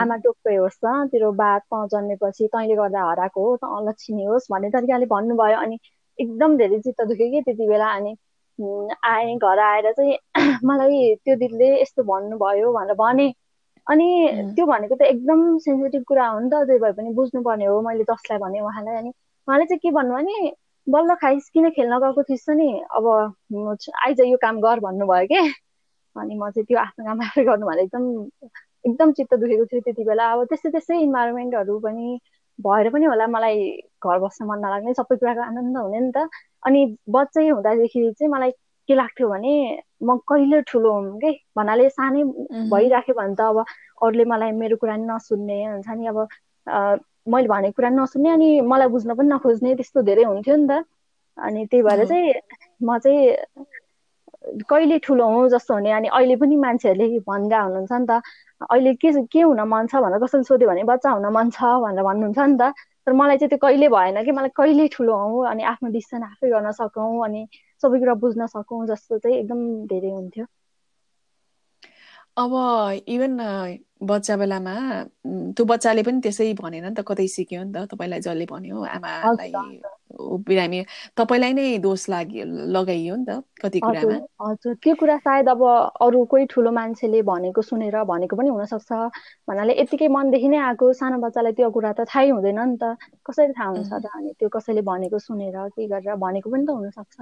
आमा 0.02 0.16
टोक्कै 0.24 0.56
होस् 0.56 0.78
त 0.78 0.94
तेरो 1.12 1.32
बा 1.42 1.50
त 1.64 1.82
जन्मेपछि 1.92 2.48
तैँले 2.56 2.76
गर्दा 2.76 3.02
हराएको 3.10 3.44
हो 3.48 3.56
त 3.58 3.70
अलक्षिणी 3.80 4.26
होस् 4.26 4.48
भन्ने 4.52 4.70
तरिकाले 4.72 5.06
भन्नुभयो 5.14 5.58
अनि 5.60 5.78
एकदम 6.20 6.58
धेरै 6.58 6.80
चित्त 6.82 7.02
दुख्यो 7.08 7.30
कि 7.32 7.42
त्यति 7.46 7.68
बेला 7.70 7.88
अनि 7.96 8.16
आएँ 9.06 9.36
घर 9.38 9.60
आएर 9.62 9.92
चाहिँ 9.94 10.18
मलाई 10.66 11.16
त्यो 11.26 11.36
दिदीले 11.38 11.70
यस्तो 11.82 12.04
भन्नुभयो 12.04 12.72
भनेर 12.74 12.96
भने। 12.98 13.28
अनि 13.88 14.06
त्यो 14.56 14.66
भनेको 14.66 14.96
त 14.96 15.02
एकदम 15.04 15.42
सेन्सिटिभ 15.66 16.04
कुरा 16.08 16.28
हो 16.28 16.40
नि 16.40 16.50
त 16.54 16.62
त्यही 16.68 16.80
भए 16.80 16.92
पनि 17.00 17.14
बुझ्नुपर्ने 17.16 17.66
हो 17.66 17.82
मैले 17.88 18.04
जसलाई 18.12 18.40
भने 18.40 18.60
उहाँलाई 18.62 18.96
अनि 18.98 19.10
उहाँले 19.10 19.66
चाहिँ 19.66 19.80
के 19.84 19.92
भन्नु 19.98 20.16
भने 20.16 20.52
बल्ल 20.88 21.16
खाइस 21.24 21.50
किन 21.54 21.70
खेल्न 21.78 22.00
गएको 22.00 22.24
थिइस् 22.30 22.50
नि? 22.52 22.70
अब 22.92 23.08
आइज 24.06 24.22
यो 24.22 24.38
काम 24.42 24.60
गर 24.62 24.80
भन्नुभयो 24.80 25.28
के? 25.34 25.42
अनि 26.16 26.36
म 26.36 26.50
चाहिँ 26.50 26.66
त्यो 26.66 26.78
आफ्नो 26.80 27.06
काम 27.06 27.22
आफै 27.22 27.44
गर्नु 27.50 27.66
भनेर 27.68 27.84
एकदम 27.84 28.04
एकदम 28.86 29.12
चित्त 29.14 29.34
दुखेको 29.36 29.66
थियो 29.66 29.82
त्यति 29.82 30.04
बेला। 30.04 30.32
अब 30.34 30.44
त्यस्तै 30.50 30.70
त्यस्तै 30.72 30.98
इन्भाइरोमेन्टहरू 31.02 31.80
पनि 31.80 32.08
भएर 32.60 32.90
पनि 32.90 33.06
होला 33.06 33.28
मलाई 33.28 33.60
घर 34.04 34.20
बस्न 34.20 34.46
मन 34.46 34.60
नलाग्ने 34.60 34.94
सबै 34.94 35.16
कुराको 35.18 35.42
आनन्द 35.44 35.78
हुने 35.78 36.00
नि 36.00 36.12
त। 36.12 36.28
अनि 36.64 36.82
बच्चै 37.10 37.48
हुँदादेखि 37.50 38.02
चाहिँ 38.12 38.32
मलाई 38.32 38.52
के 38.90 38.96
लाग्थ्यो 38.96 39.30
भने 39.30 39.54
म 40.04 40.18
कहिले 40.28 40.62
ठुलो 40.68 40.92
हुँ 40.94 41.20
कि? 41.20 41.32
भन्नाले 41.58 41.90
सानै 41.90 42.24
भइराख्यो 42.72 43.16
भने 43.16 43.36
त 43.36 43.42
अब 43.44 43.58
अरूले 44.02 44.26
मलाई 44.26 44.52
मेरो 44.54 44.78
कुरा 44.78 44.96
नसुन्ने 45.02 45.58
हुन्छ 45.66 45.90
नि। 45.92 46.08
अब 46.08 46.18
मैले 47.28 47.48
भनेको 47.48 47.76
कुरा 47.76 47.90
नसुन्ने 47.92 48.30
अनि 48.30 48.50
मलाई 48.64 48.88
बुझ्न 48.90 49.16
पनि 49.16 49.30
नखोज्ने 49.30 49.76
त्यस्तो 49.76 50.02
धेरै 50.04 50.24
हुन्थ्यो 50.24 50.56
नि 50.58 50.68
त। 50.70 50.84
अनि 51.38 51.66
त्यही 51.66 51.84
भएर 51.84 52.06
चाहिँ 52.06 52.34
म 52.84 52.98
चाहिँ 53.00 53.36
कहिले 54.70 54.98
ठुलो 55.00 55.28
हुँ 55.30 55.50
जस्तो 55.50 55.74
हुने 55.74 55.92
अनि 55.92 56.08
अहिले 56.10 56.36
पनि 56.36 56.56
मान्छेहरूले 56.58 57.20
भन्दा 57.28 57.60
हुनुहुन्छ 57.62 57.92
नि 57.94 58.06
त। 58.10 58.22
अहिले 58.70 58.94
के 58.96 59.12
के 59.28 59.42
हुन 59.42 59.62
मन 59.68 59.88
छ 59.88 59.96
भनेर 59.98 60.20
कसैले 60.20 60.44
सोध्यो 60.44 60.70
भने 60.70 60.84
बच्चा 60.86 61.10
हुन 61.12 61.26
मन 61.34 61.50
छ 61.52 61.64
भनेर 61.84 62.04
भन्नुहुन्छ 62.04 62.40
नि 62.40 62.58
त। 62.58 62.74
तर 63.06 63.14
मलाई 63.14 63.38
चाहिँ 63.38 63.50
त्यो 63.50 63.58
कहिले 63.60 63.88
भएन 63.90 64.24
कि 64.26 64.32
मलाई 64.32 64.50
कहिले 64.56 64.88
ठुलो 64.90 65.16
हौँ 65.18 65.48
अनि 65.52 65.64
आफ्नो 65.74 65.90
डिसिसन 65.92 66.24
आफै 66.24 66.50
गर्न 66.50 66.72
सकौँ 66.74 67.24
अनि 67.26 67.48
सबै 67.84 68.00
कुरा 68.00 68.14
बुझ्न 68.24 68.48
सकौँ 68.48 68.86
जस्तो 68.88 69.18
चाहिँ 69.20 69.38
एकदम 69.40 69.60
धेरै 69.88 70.12
हुन्थ्यो। 70.12 70.46
अब 72.38 72.54
इभन 73.08 73.38
बच्चा 74.10 74.36
बेलामा 74.38 74.72
त्यो 75.56 75.66
बच्चाले 75.66 76.02
पनि 76.04 76.20
त्यसै 76.24 76.48
भनेन 76.62 76.86
नि 76.86 76.94
त 76.98 77.06
कतै 77.06 77.28
सिक्यो 77.30 77.64
नि 77.64 77.72
त 77.74 77.86
तपाईँलाई 77.92 78.20
जसले 78.26 78.46
भन्यो 78.50 78.78
आमालाई 78.96 79.52
बिरामी 80.48 80.80
तपाईँलाई 81.18 81.54
नै 81.54 81.66
दोष 81.86 82.02
लाग्यो 82.10 82.46
लगाइयो 82.78 83.16
नि 83.16 83.26
त 83.30 83.32
कति 83.62 83.80
कुरामा? 83.86 84.18
हजुर। 84.42 84.74
त्यो 84.84 84.96
कुरा 84.96 85.18
सायद 85.18 85.50
अब 85.50 85.62
अरू 86.02 86.26
कोही 86.34 86.46
ठुलो 86.50 86.72
मान्छेले 86.74 87.22
भनेको 87.22 87.62
सुनेर 87.62 87.96
भनेको 88.12 88.36
पनि 88.36 88.50
हुनसक्छ। 88.50 88.92
भन्नाले 89.48 89.74
यतिकै 89.80 90.08
मनदेखि 90.18 90.50
नै 90.50 90.58
आएको 90.68 90.92
सानो 91.00 91.18
बच्चालाई 91.22 91.54
त्यो 91.54 91.70
कुरा 91.70 91.92
त 91.94 92.10
थाहै 92.10 92.30
हुँदैन 92.34 92.60
नि 92.60 92.78
त। 92.82 92.98
कसरी 93.26 93.54
थाहा 93.54 93.70
हुन्छ 93.70 93.92
त 93.94 94.06
अनि 94.10 94.34
त्यो 94.40 94.50
कसैले 94.58 94.82
भनेको 94.92 95.18
सुनेर 95.22 95.58
के 95.78 95.88
गरेर 95.88 96.16
भनेको 96.18 96.50
पनि 96.50 96.66
त 96.66 96.70
हुनसक्छ। 96.82 97.18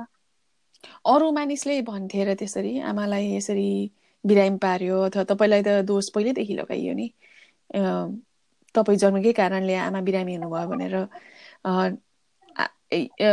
अरू 1.06 1.32
मानिसले 1.32 1.82
भन्थे 1.84 2.24
र 2.26 2.34
त्यसरी 2.40 2.74
आमालाई 2.92 3.26
यसरी 3.38 3.70
बिरामी 4.24 4.58
पार्यो 4.60 5.00
अथवा 5.04 5.24
तपाईँलाई 5.26 5.62
त 5.64 5.76
दोष 5.86 6.10
पहिल्यैदेखि 6.12 6.54
लगाइयो 6.56 6.94
नि। 6.96 7.08
तपाईँ 8.76 8.98
जन्मेकै 9.00 9.32
कारणले 9.36 9.76
आमा 9.82 10.02
बिरामी 10.04 10.36
हुनुभयो 10.36 10.68
भनेर 10.70 10.96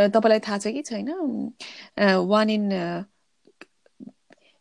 तपाईँलाई 0.09 0.39
थाहा 0.41 0.57
छ 0.59 0.67
कि 0.69 0.81
छैन? 0.83 1.09
वान 2.27 2.49
इन 2.51 2.69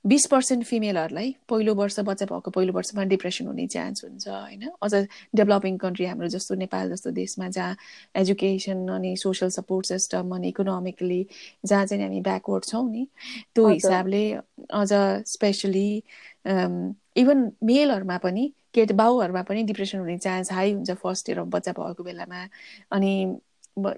बिस 0.05 0.27
पर्सेन्ट 0.27 0.65
फिमेलहरूलाई 0.65 1.35
पहिलो 1.49 1.75
वर्ष 1.75 1.99
बच्चा 2.01 2.27
भएको 2.27 2.51
पहिलो 2.51 2.73
वर्षमा 2.73 3.05
डिप्रेसन 3.05 3.47
हुने 3.47 3.67
चान्स 3.67 4.05
हुन्छ 4.05 4.29
होइन? 4.29 4.69
अझ 4.83 4.95
डेभलपिङ 5.37 5.77
कन्ट्री 5.79 6.07
हाम्रो 6.07 6.29
जस्तो 6.29 6.55
नेपाल 6.55 6.91
जस्तो 6.91 7.11
देशमा 7.11 7.49
जहाँ 7.49 7.77
एजुकेसन 8.17 8.87
अनि 8.89 9.17
सोसियल 9.17 9.51
सपोर्ट 9.51 9.87
सिस्टम 9.87 10.35
अनि 10.37 10.49
इकोनोमिकली 10.49 11.27
जहाँ 11.67 11.87
चाहिँ 11.87 12.03
हामी 12.05 12.21
ब्याकवर्ड 12.21 12.65
छौँ 12.65 12.89
नि 12.91 13.07
त्यो 13.55 13.69
हिसाबले 13.69 14.23
अझ 14.73 14.89
स्पेसली 15.27 15.89
इभन 16.47 17.51
मेलहरूमा 17.65 18.19
पनि 18.19 18.53
केट 18.75 18.93
बाउहरूमा 18.93 19.43
पनि 19.43 19.63
डिप्रेसन 19.65 19.99
हुने 19.99 20.17
चान्स 20.19 20.53
हाई 20.53 20.73
हुन्छ 20.73 20.91
फर्स्ट 21.03 21.29
इयर 21.29 21.39
अफ 21.39 21.47
बच्चा 21.53 21.73
भएको 21.73 22.05
बेलामा। 22.05 22.47
अनि 22.93 23.13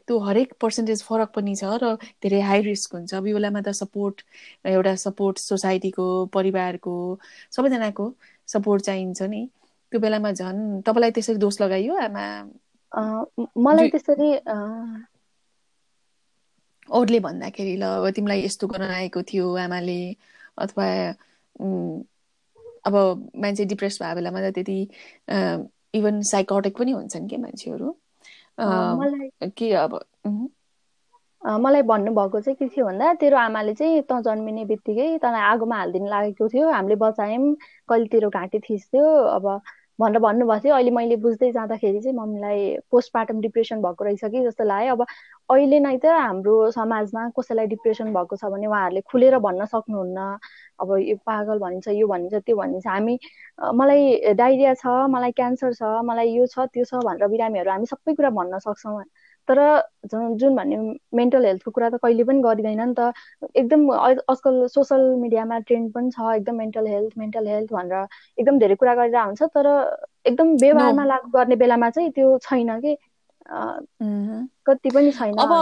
त्यो 0.06 0.18
हरेक 0.26 0.52
पर्सेन्टेज 0.60 1.02
फरक 1.08 1.30
पनि 1.36 1.54
छ 1.60 1.64
र 1.82 1.94
धेरै 2.22 2.40
हाई 2.48 2.60
रिस्क 2.68 2.94
हुन्छ। 2.94 3.14
अब 3.14 3.26
यो 3.26 3.34
बेलामा 3.36 3.60
त 3.66 3.72
सपोर्ट 3.82 4.16
एउटा 4.66 4.94
सपोर्ट 5.06 5.38
सोसाइटीको 5.38 6.06
परिवारको 6.36 6.94
सबैजनाको 7.56 8.04
सपोर्ट 8.48 8.82
चाहिन्छ 8.88 9.22
नि। 9.22 9.42
त्यो 9.92 10.00
बेलामा 10.00 10.30
झन् 10.32 10.82
तपाईँलाई 10.86 11.10
त्यसरी 11.16 11.38
दोष 11.44 11.60
लगाइयो 11.62 11.94
आमा? 12.06 12.26
मलाई 13.58 13.88
त्यसरी 13.94 14.30
अरूले 16.90 17.18
भन्दाखेरि 17.26 17.74
ल 17.76 17.84
अब 17.98 18.10
तिमीलाई 18.16 18.40
यस्तो 18.44 18.66
गर्न 18.66 18.90
आएको 18.90 19.22
थियो 19.30 19.46
आमाले 19.64 20.00
अथवा 20.58 20.86
अब 22.88 22.94
मान्छे 23.42 23.64
डिप्रेस 23.72 23.98
भएको 24.02 24.14
बेलामा 24.18 24.40
त 24.40 24.52
त्यति 24.54 24.78
इभन 25.98 26.20
साइकोटिक 26.30 26.76
पनि 26.78 26.92
हुन्छन् 26.92 27.28
क्या 27.28 27.38
मान्छेहरू? 27.38 27.88
के 29.56 29.72
अब 29.76 29.98
मलाई 31.42 31.82
भन्नुभएको 31.82 32.40
चाहिँ 32.40 32.56
के 32.56 32.66
थियो 32.68 32.84
भन्दा 32.86 33.12
तेरो 33.16 33.36
आमाले 33.38 33.74
चाहिँ 33.74 34.02
त 34.10 34.20
जन्मिने 34.24 34.64
बित्तिकै 34.66 35.06
तँलाई 35.18 35.42
आगोमा 35.44 35.76
हालिदिनु 35.78 36.08
लागेको 36.08 36.48
थियो। 36.50 36.70
हामीले 36.70 36.96
बचायौँ 37.00 37.54
कहिले 37.88 38.06
तेरो 38.10 38.30
घाँटी 38.32 38.58
थिच्थ्यो। 38.60 39.04
अब 39.30 39.46
भनेर 40.00 40.20
भन्नुभएको 40.24 40.62
थियो। 40.64 40.74
अहिले 40.74 40.90
मैले 40.96 41.16
बुझ्दै 41.24 41.50
जाँदाखेरि 41.52 42.00
चाहिँ 42.00 42.16
मम्मीलाई 42.16 42.58
पोस्टमार्टम 42.90 43.40
डिप्रेसन 43.40 43.82
भएको 43.82 44.04
रहेछ 44.04 44.24
कि 44.24 44.40
जस्तो 44.44 44.64
लाग्यो। 44.64 44.94
अब 44.94 45.02
अहिले 45.50 45.78
नै 45.80 45.96
त 46.02 46.06
हाम्रो 46.06 46.54
समाजमा 46.72 47.28
कसैलाई 47.38 47.66
डिप्रेसन 47.74 48.12
भएको 48.14 48.36
छ 48.36 48.44
भने 48.54 48.66
उहाँहरूले 48.66 49.00
खुलेर 49.10 49.38
भन्न 49.46 49.64
सक्नुहुन्न। 49.74 50.18
अब 50.80 50.88
यो 50.98 51.16
पागल 51.26 51.58
भनिन्छ 51.58 51.88
यो 52.00 52.06
भनिन्छ 52.08 52.34
त्यो 52.46 52.56
भनिन्छ। 52.56 52.86
हामी 52.86 53.18
मलाई 53.80 54.34
डाइरिया 54.40 54.74
छ 54.80 54.86
मलाई 55.14 55.32
क्यान्सर 55.36 55.72
छ 55.74 55.82
मलाई 56.10 56.28
यो 56.36 56.46
छ 56.46 56.66
त्यो 56.72 56.84
छ 56.84 57.04
भनेर 57.04 57.28
बिरामीहरू 57.28 57.70
हामी 57.70 57.86
सबै 57.92 58.14
कुरा 58.16 58.30
भन्न 58.40 58.58
सक्छौँ। 58.66 59.04
तर 59.50 59.60
जुन 60.36 60.56
भन्ने 60.56 60.76
मेन्टल 61.14 61.44
हेल्थको 61.46 61.70
कुरा 61.70 61.88
त 61.90 61.98
कहिले 62.02 62.24
पनि 62.24 62.42
गरिँदैन 62.42 62.80
नि 62.82 62.94
त। 62.94 63.12
एकदम 63.54 63.90
आजकल 63.92 64.66
सोसियल 64.68 65.02
मिडियामा 65.18 65.58
ट्रेन्ड 65.62 65.92
पनि 65.92 66.10
छ 66.12 66.34
एकदम 66.34 66.56
मेन्टल 66.56 66.86
हेल्थ 66.88 67.18
मेन्टल 67.18 67.46
हेल्थ 67.48 67.72
भनेर। 67.72 68.06
एकदम 68.38 68.58
धेरै 68.58 68.74
कुरा 68.76 68.94
गरेर 68.94 69.16
हुन्छ 69.22 69.42
तर 69.50 69.68
एकदम 70.24 70.56
व्यवहारमा 70.58 71.04
लागु 71.06 71.30
गर्ने 71.30 71.56
बेलामा 71.58 71.90
चाहिँ 71.92 72.10
त्यो 72.12 72.36
छैन 72.40 72.78
कि। 72.80 72.96
कति 74.66 74.90
पनि 74.90 75.12
छैन। 75.12 75.40
अब 75.40 75.52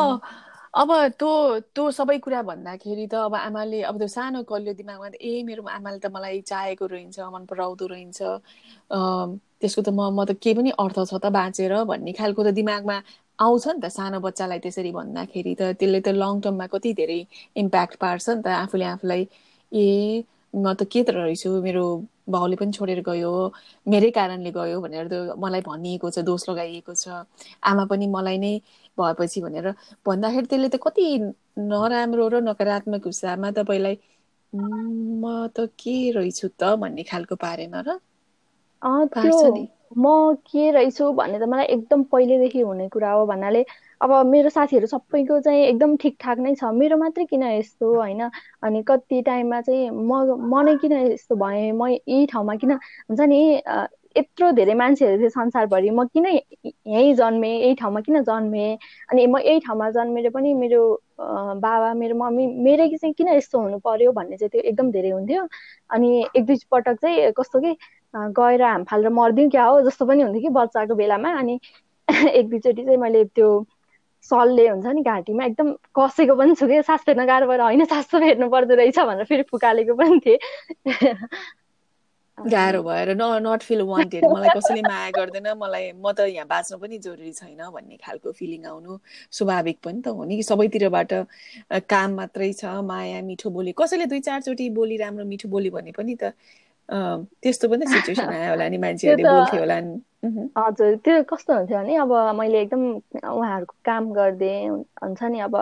अब 0.74 0.90
त्यो 1.14 1.28
त्यो 1.68 1.84
सबै 1.92 2.16
कुरा 2.20 2.40
भन्दाखेरि 2.44 3.06
त 3.06 3.14
अब 3.22 3.34
आमाले 3.36 3.80
अब 3.84 3.98
त्यो 3.98 4.08
सानो 4.10 4.42
कलियो 4.44 4.74
दिमागमा 4.76 5.08
त 5.08 5.14
ए 5.22 5.42
मेरो 5.44 5.62
आमाले 5.70 5.98
त 5.98 6.06
मलाई 6.12 6.40
चाहेको 6.44 6.86
रहन्छ 6.88 7.18
मन 7.30 7.44
पराउँदो 7.46 7.86
रहन्छ। 7.88 8.20
त्यसको 9.60 9.82
त 9.82 9.88
म 9.90 10.00
म 10.10 10.24
त 10.24 10.30
के 10.38 10.50
पनि 10.54 10.70
अर्थ 10.76 10.98
छ 11.02 11.12
त 11.16 11.26
बाँचेर 11.32 11.72
भन्ने 11.86 12.12
खालको 12.14 12.40
त 12.44 12.50
दिमागमा 12.54 12.96
आउँछ 13.38 13.66
नि 13.68 13.80
त 13.80 13.88
सानो 13.90 14.18
बच्चालाई 14.20 14.58
त्यसरी 14.60 14.90
भन्दाखेरि 14.92 15.54
त 15.54 15.62
त्यसले 15.74 16.00
त 16.02 16.08
लङ 16.16 16.40
टर्ममा 16.40 16.66
कति 16.68 16.92
धेरै 16.94 17.18
इम्प्याक्ट 17.56 17.96
पार्छ 17.98 18.28
नि 18.30 18.42
त 18.42 18.48
आफूले 18.56 18.84
आफूलाई। 18.86 19.22
ए 19.72 20.24
म 20.54 20.72
त 20.74 20.82
के 20.86 21.02
त 21.02 21.10
रहेछु? 21.12 21.50
मेरो 21.62 21.84
बाउले 22.28 22.56
पनि 22.56 22.72
छोडेर 22.72 23.00
गयो 23.04 23.32
मेरै 23.86 24.10
कारणले 24.12 24.50
गयो 24.52 24.80
भनेर 24.80 25.06
त 25.08 25.36
मलाई 25.38 25.60
भनिएको 25.62 26.10
छ 26.10 26.24
दोष 26.24 26.48
लगाइएको 26.48 26.94
छ। 26.96 27.08
आमा 27.64 27.84
पनि 27.86 28.06
मलाई 28.08 28.38
नै 28.38 28.52
भएपछि 28.98 29.40
भनेर 29.42 29.70
भन्दाखेरि 30.06 30.46
त्यसले 30.46 30.68
त 30.68 30.80
कति 30.82 31.06
नराम्रो 31.66 32.28
र 32.30 32.40
नकारात्मक 32.44 33.06
हिसाबमा 33.06 33.50
तपाईँलाई 33.54 33.96
म 34.52 35.24
त 35.50 35.66
के 35.78 35.94
रहेछु 36.12 36.48
त? 36.50 36.74
भन्ने 36.78 37.02
खालको 37.06 37.36
पारेन 37.38 37.74
र? 37.84 37.98
म 39.96 40.34
के 40.46 40.70
रहेछु 40.70 41.12
भन्ने 41.12 41.38
त 41.38 41.42
मलाई 41.48 41.64
एकदम 41.66 42.02
पहिलेदेखि 42.12 42.60
हुने 42.60 42.88
कुरा 42.88 43.10
हो 43.12 43.24
भन्नाले 43.26 43.64
अब 44.00 44.10
मेरो 44.26 44.50
साथीहरू 44.50 44.86
सबैको 44.86 45.40
चाहिँ 45.40 45.62
एकदम 45.64 45.96
ठिकठाक 45.96 46.38
नै 46.38 46.54
छ। 46.54 46.64
मेरो 46.74 46.96
मात्रै 46.98 47.24
किन 47.26 47.42
यस्तो 47.44 47.94
होइन? 47.94 48.22
अनि 48.62 48.82
कति 48.88 49.22
टाइममा 49.22 49.60
चाहिँ 49.62 49.90
म 49.90 50.12
म 50.46 50.62
नै 50.64 50.76
किन 50.78 50.92
यस्तो 50.92 51.36
भएँ? 51.36 51.72
म 51.72 51.88
यही 51.88 52.26
ठाउँमा 52.26 52.54
किन? 52.56 52.72
हुन्छ 53.08 53.20
नि 53.28 53.40
यत्रो 54.16 54.50
धेरै 54.52 54.74
मान्छेहरू 54.74 55.18
थियो 55.18 55.28
संसारभरि। 55.30 55.90
म 55.90 56.04
किन 56.08 56.26
यहीँ 56.26 57.14
जन्मेँ? 57.14 57.50
यही 57.50 57.74
ठाउँमा 57.74 58.00
किन 58.00 58.22
जन्मेँ? 58.22 58.78
अनि 59.10 59.26
म 59.26 59.38
यही 59.40 59.60
ठाउँमा 59.60 59.90
जन्मेर 59.90 60.30
पनि 60.30 60.54
मेरो 60.54 60.80
बाबा 61.20 61.92
मेरो 61.94 62.14
मम्मी 62.18 62.46
मेरै 62.64 62.88
चाहिँ 62.96 63.12
किन 63.14 63.28
यस्तो 63.30 63.60
हुनु 63.60 63.78
पर्यो 63.80 64.12
भन्ने 64.12 64.36
चाहिँ 64.36 64.50
त्यो 64.50 64.60
एकदम 64.62 64.90
धेरै 64.92 65.10
हुन्थ्यो। 65.10 65.46
अनि 65.90 66.10
एक 66.36 66.44
दुई 66.46 66.56
पटक 66.70 66.96
चाहिँ 67.02 67.32
कस्तो 67.38 67.60
कि 67.60 67.76
गएर 68.14 68.62
हाम 68.62 68.84
फालेर 68.84 69.10
मरिदिउँ 69.12 69.50
क्या 69.50 69.64
हो? 69.64 69.80
जस्तो 69.88 70.06
पनि 70.06 70.22
हुन्थ्यो 70.22 70.42
कि 70.42 70.48
बच्चाको 70.54 70.94
बेलामा। 70.94 71.32
अनि 71.38 71.58
एक 72.30 72.48
दुईचोटि 72.50 72.84
चाहिँ 72.84 72.96
मैले 72.98 73.24
त्यो 73.36 73.48
सलले 74.30 74.66
हुन्छ 74.68 74.86
नि 74.94 75.02
घाँटीमा 75.02 75.44
एकदम 75.44 75.72
कसेको 75.98 76.34
पनि 76.36 76.54
छु 76.60 76.66
कि 76.68 76.82
सास 76.82 77.04
फेर्न 77.06 77.26
गाह्रो 77.26 77.46
भएर 77.48 77.60
होइन 77.62 77.84
सास 77.94 78.06
फेर्नु 78.16 78.48
पर्दो 78.50 78.74
रहेछ 78.82 78.98
भनेर 79.00 79.24
फेरि 79.24 79.42
फुकालेको 79.50 79.94
पनि 80.02 80.20
थिएँ। 80.26 80.38
गाह्रो 82.38 82.82
भएर 82.82 83.08
न 83.14 83.22
नट 83.46 83.62
फिल 83.62 83.80
वान्टेड 83.82 84.26
मलाई 84.26 84.50
कसैले 84.50 84.82
माया 84.82 85.10
गर्दैन। 85.12 85.46
मलाई 85.58 85.90
म 85.94 86.12
त 86.12 86.26
यहाँ 86.28 86.46
बाँच्नु 86.46 86.78
पनि 86.78 86.98
जरुरी 86.98 87.32
छैन 87.32 87.62
भन्ने 87.74 87.96
खालको 87.98 88.32
फिलिङ 88.32 88.66
आउनु 88.66 88.98
स्वाभाविक 89.32 89.78
पनि 89.84 90.00
त 90.02 90.14
हो 90.14 90.24
नि 90.24 90.42
सबैतिरबाट 90.44 91.12
काम 91.90 92.14
मात्रै 92.14 92.52
छ 92.54 92.64
माया 92.84 93.20
मिठो 93.24 93.50
बोली। 93.50 93.72
कसैले 93.74 94.06
दुई 94.06 94.20
चारचोटि 94.22 94.68
बोली 94.72 94.96
राम्रो 94.98 95.24
मिठो 95.26 95.48
बोली 95.48 95.70
भने 95.70 95.92
पनि 95.92 96.14
त 96.14 96.32
त्यस्तो 96.88 97.68
पनि 97.68 97.86
सिचुएसन 97.86 98.28
आयो 98.30 98.50
होला 98.50 98.68
नि 98.68 98.78
मान्छेहरूले 98.78 99.28
बोल्थ्यो 99.28 99.60
होला 99.60 99.78
नि 99.80 99.94
हजुर 100.58 100.94
त्यो 101.04 101.22
कस्तो 101.24 101.54
हुन्थ्यो 101.54 101.78
भने 101.78 101.96
अब 101.96 102.12
मैले 102.34 102.60
एकदम 102.60 102.82
उहाँहरूको 103.30 103.74
काम 103.84 104.12
गर्दै 104.12 104.54
हुन्छ 104.66 105.22
नि 105.24 105.38
अब 105.40 105.56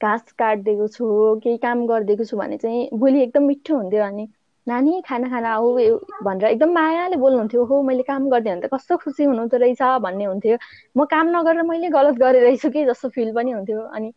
घाँस 0.00 0.32
काटिदिएको 0.38 0.86
छु 0.88 1.06
केही 1.44 1.56
काम 1.58 1.86
गरिदिएको 1.86 2.24
छु 2.24 2.36
भने 2.36 2.56
चाहिँ 2.58 2.88
भोलि 2.94 3.22
एकदम 3.22 3.42
मिठो 3.44 3.76
हुन्थ्यो 3.76 4.02
अनि 4.04 4.26
नानी 4.66 5.00
खाना 5.02 5.28
खाना 5.28 5.52
आऊ 5.54 5.74
भनेर 6.22 6.44
एकदम 6.46 6.72
मायाले 6.72 7.16
बोल्नुहुन्थ्यो 7.16 7.64
हो 7.64 7.82
मैले 7.82 8.02
काम 8.02 8.28
गरिदिएँ 8.30 8.54
भने 8.54 8.66
त 8.66 8.70
कस्तो 8.74 8.96
खुसी 8.96 9.24
हुनुहुँदो 9.24 9.56
रहेछ 9.56 9.82
भन्ने 10.00 10.24
हुन्थ्यो 10.24 10.56
म 10.96 11.04
काम 11.06 11.26
नगरेर 11.36 11.62
मैले 11.64 11.88
गलत 11.90 12.18
गरेर 12.18 12.42
रहेछु 12.44 12.70
कि 12.70 12.84
जस्तो 12.86 13.08
फिल 13.10 13.32
पनि 13.34 13.50
हुन्थ्यो 13.50 13.80
अनि 13.90 14.12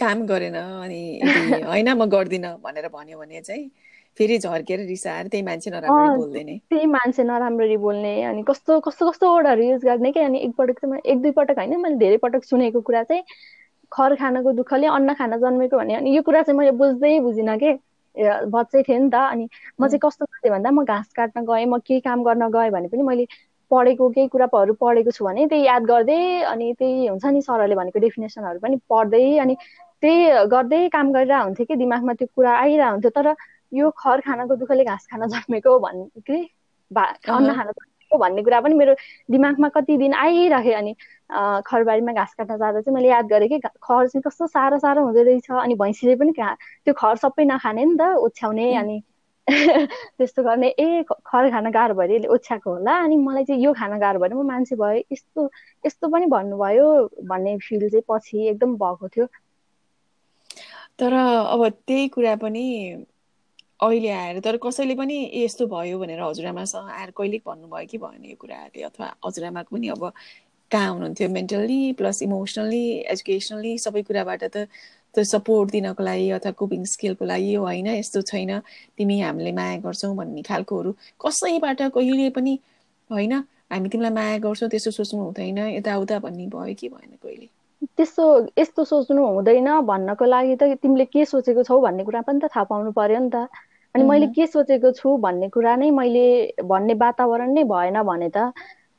काम 0.00 0.24
गरेन 0.26 0.56
अनि 0.56 1.02
होइन 1.64 1.88
म 1.92 2.04
गर्दिनँ 2.08 2.52
भनेर 2.62 2.88
भन्यो 2.88 3.18
भने 3.18 3.40
चाहिँ 3.40 3.68
फेरि 4.18 4.38
झर्केर 4.38 4.80
रिसाएर 4.86 5.28
त्यही 5.28 5.42
मान्छे 5.42 5.70
नराम्ररी 5.70 6.16
बोल्दैन। 6.16 6.56
त्यही 6.70 6.86
मान्छे 6.88 7.22
नराम्ररी 7.24 7.76
बोल्ने 7.76 8.14
अनि 8.24 8.42
कस्तो 8.48 8.80
कस्तो 8.80 9.10
कस्तो 9.10 9.34
वर्डहरू 9.34 9.62
युज 9.64 9.84
गर्ने 9.84 10.12
कि 10.12 10.20
अनि 10.20 10.38
एकपटक 10.40 10.80
चाहिँ 10.80 11.00
एक 11.04 11.22
दुई 11.22 11.30
पटक 11.32 11.58
होइन 11.58 11.76
मैले 11.80 11.96
धेरै 11.96 12.16
पटक 12.18 12.44
सुनेको 12.44 12.80
कुरा 12.80 13.02
चाहिँ 13.02 13.22
खर 13.92 14.14
खानको 14.14 14.52
दुःखले 14.54 14.86
अन्न 14.88 15.14
खान 15.14 15.36
जन्मेको 15.38 15.76
भने 15.76 15.94
अनि 15.94 16.16
यो 16.16 16.22
कुरा 16.22 16.42
चाहिँ 16.42 16.58
मैले 16.58 16.72
बुझ्दै 16.78 17.18
बुझिनँ 17.20 17.56
कि। 17.58 17.78
बच्चै 18.16 18.82
थिएँ 18.82 18.98
नि 18.98 19.08
त 19.10 19.14
अनि 19.14 19.48
म 19.80 19.86
चाहिँ 19.86 19.98
कस्तो 20.02 20.24
गर्थेँ 20.24 20.50
भन्दा 20.50 20.70
म 20.70 20.84
घाँस 20.84 21.12
काट्न 21.16 21.44
गएँ 21.46 21.66
म 21.66 21.78
केही 21.78 22.00
काम 22.00 22.22
गर्न 22.22 22.48
गएँ 22.50 22.70
भने 22.70 22.88
पनि 22.88 23.02
मैले 23.02 23.26
पढेको 23.70 24.08
केही 24.10 24.28
कुराहरू 24.28 24.74
पढेको 24.74 25.10
छु 25.10 25.24
भने 25.24 25.46
त्यही 25.46 25.62
याद 25.62 25.82
गर्दै 25.82 26.18
अनि 26.42 26.72
त्यही 26.74 27.06
हुन्छ 27.06 27.24
नि 27.26 27.42
सरले 27.42 27.74
भनेको 27.74 27.98
डेफिनेसनहरू 28.00 28.58
पनि 28.58 28.76
पढ्दै 28.90 29.22
अनि 29.38 29.54
त्यही 30.02 30.46
गर्दै 30.52 30.88
काम 30.92 31.12
गरिरहेको 31.12 31.44
हुन्थ्यो 31.44 31.66
कि 31.66 31.76
दिमागमा 31.76 32.12
त्यो 32.20 32.28
कुरा 32.36 32.52
आइरहेको 32.58 32.90
हुन्थ्यो। 32.92 33.10
तर 33.18 33.34
यो 33.72 33.90
खर 33.98 34.20
खानको 34.26 34.56
दुःखले 34.56 34.84
घाँस 34.84 35.06
खान 35.10 35.26
जन्मेको 35.28 35.78
भन्ने 35.78 36.20
कि? 36.26 36.38
अन्न 36.90 37.54
खान 37.54 37.66
जन्मेको 37.66 38.18
भन्ने 38.18 38.42
कुरा 38.42 38.60
पनि 38.60 38.74
मेरो 38.74 38.94
दिमागमा 39.30 39.68
कति 39.76 39.96
दिन 39.98 40.14
आइरहे 40.14 40.72
अनि 40.74 40.94
खरबारीमा 41.66 42.12
घाँस 42.12 42.34
काट्न 42.38 42.56
जाँदा 42.58 42.80
चाहिँ 42.80 42.94
मैले 42.94 43.08
याद 43.08 43.26
गरेँ 43.30 43.48
कि 43.48 43.58
खर 43.60 44.06
चाहिँ 44.08 44.22
कस्तो 44.26 44.46
साह्रो 44.46 44.78
साह्रो 44.78 45.04
हुँदो 45.04 45.22
रहेछ 45.22 45.50
अनि 45.62 45.74
भैँसीले 45.82 46.16
पनि 46.22 46.32
त्यो 46.38 46.94
खर 46.98 47.16
सबै 47.22 47.44
नखाने 47.44 47.84
नि 47.84 47.96
त 48.00 48.02
ओछ्याउने 48.26 48.74
अनि 48.76 49.02
त्यस्तो 49.50 50.42
गर्ने। 50.42 50.68
ए 50.78 51.02
खर 51.26 51.50
खान 51.50 51.70
गाह्रो 51.72 51.94
भयो 51.94 52.14
यसले 52.16 52.28
ओछ्याएको 52.34 52.70
होला 52.70 52.94
अनि 53.04 53.16
मलाई 53.16 53.44
चाहिँ 53.44 53.62
यो 53.64 53.72
खान 53.74 53.98
गाह्रो 53.98 54.20
भयो 54.20 54.42
म 54.42 54.46
मान्छे 54.46 54.76
भयो 54.76 55.02
यस्तो 55.12 55.50
यस्तो 55.86 56.08
पनि 56.08 56.26
भन्नुभयो 56.34 56.86
भन्ने 57.30 57.56
फिल 57.68 57.88
चाहिँ 57.90 58.04
पछि 58.10 58.46
एकदम 58.48 58.76
भएको 58.82 59.08
थियो। 59.08 59.26
तर 61.00 61.12
अब 61.12 61.68
त्यही 61.86 62.08
कुरा 62.08 62.34
पनि 62.36 62.64
अहिले 63.82 64.08
आएर 64.12 64.40
तर 64.44 64.56
कसैले 64.62 64.94
पनि 64.94 65.16
यस्तो 65.34 65.66
भयो 65.66 65.98
भनेर 65.98 66.20
हजुरआमासँग 66.22 66.90
आएर 66.92 67.10
कहिले 67.18 67.38
भन्नुभयो 67.46 67.86
कि 67.90 67.98
भएन 67.98 68.24
यो 68.24 68.36
कुराहरूले? 68.40 68.82
अथवा 68.84 69.06
हजुरआमाको 69.26 69.76
पनि 69.76 69.88
अब 69.88 70.12
कहाँ 70.70 70.92
हुनुहुन्थ्यो? 70.92 71.28
मेन्टल्ली 71.28 71.80
प्लस 71.98 72.22
इमोसनल्ली 72.22 72.82
एजुकेसनल्ली 73.14 73.72
सबै 73.86 74.02
कुराबाट 74.10 74.44
त 74.46 74.66
त्यो 75.14 75.24
सपोर्ट 75.26 75.70
दिनको 75.70 76.02
लागि 76.02 76.28
अथवा 76.36 76.52
कुकिङ 76.60 76.84
स्किलको 76.92 77.24
लागि 77.24 77.54
होइन 77.64 77.86
यस्तो 77.88 78.22
छैन। 78.30 78.52
तिमी 78.98 79.20
हामीले 79.20 79.52
माया 79.52 79.76
गर्छौ 79.86 80.12
भन्ने 80.14 80.42
खालकोहरू 80.42 80.92
कसैबाट 81.20 81.82
कहिले 81.96 82.28
पनि 82.36 82.58
होइन। 83.10 83.32
हामी 83.72 83.88
तिमीलाई 83.88 84.12
माया 84.12 84.38
गर्छौँ 84.44 84.68
त्यस्तो 84.70 84.90
सोच्नु 84.92 85.22
हुँदैन 85.22 85.58
यताउता 85.70 86.18
भन्ने 86.20 86.46
भयो 86.54 86.74
कि 86.76 86.88
भएन 86.90 87.16
कहिले? 87.16 87.48
त्यस्तो 87.82 88.24
यस्तो 88.58 88.84
सोच्नु 88.84 89.26
हुँदैन 89.26 89.68
भन्नको 89.88 90.24
लागि 90.24 90.56
त 90.62 90.62
तिमीले 90.82 91.04
के 91.14 91.24
सोचेको 91.24 91.62
छौ 91.64 91.80
भन्ने 91.80 92.04
कुरा 92.04 92.20
पनि 92.28 92.40
त 92.40 92.50
थाहा 92.54 92.64
पाउनु 92.72 92.92
पर्यो 93.00 93.18
नि 93.20 93.30
त। 93.34 93.48
अनि 93.94 94.04
मैले 94.04 94.26
के 94.36 94.46
सोचेको 94.46 94.90
छु 94.98 95.16
भन्ने 95.24 95.48
कुरा 95.50 95.74
नै 95.76 95.90
मैले 95.90 96.26
भन्ने 96.64 96.94
वातावरण 97.04 97.52
नै 97.54 97.64
भएन 97.72 98.02
भने 98.10 98.28
त 98.36 98.52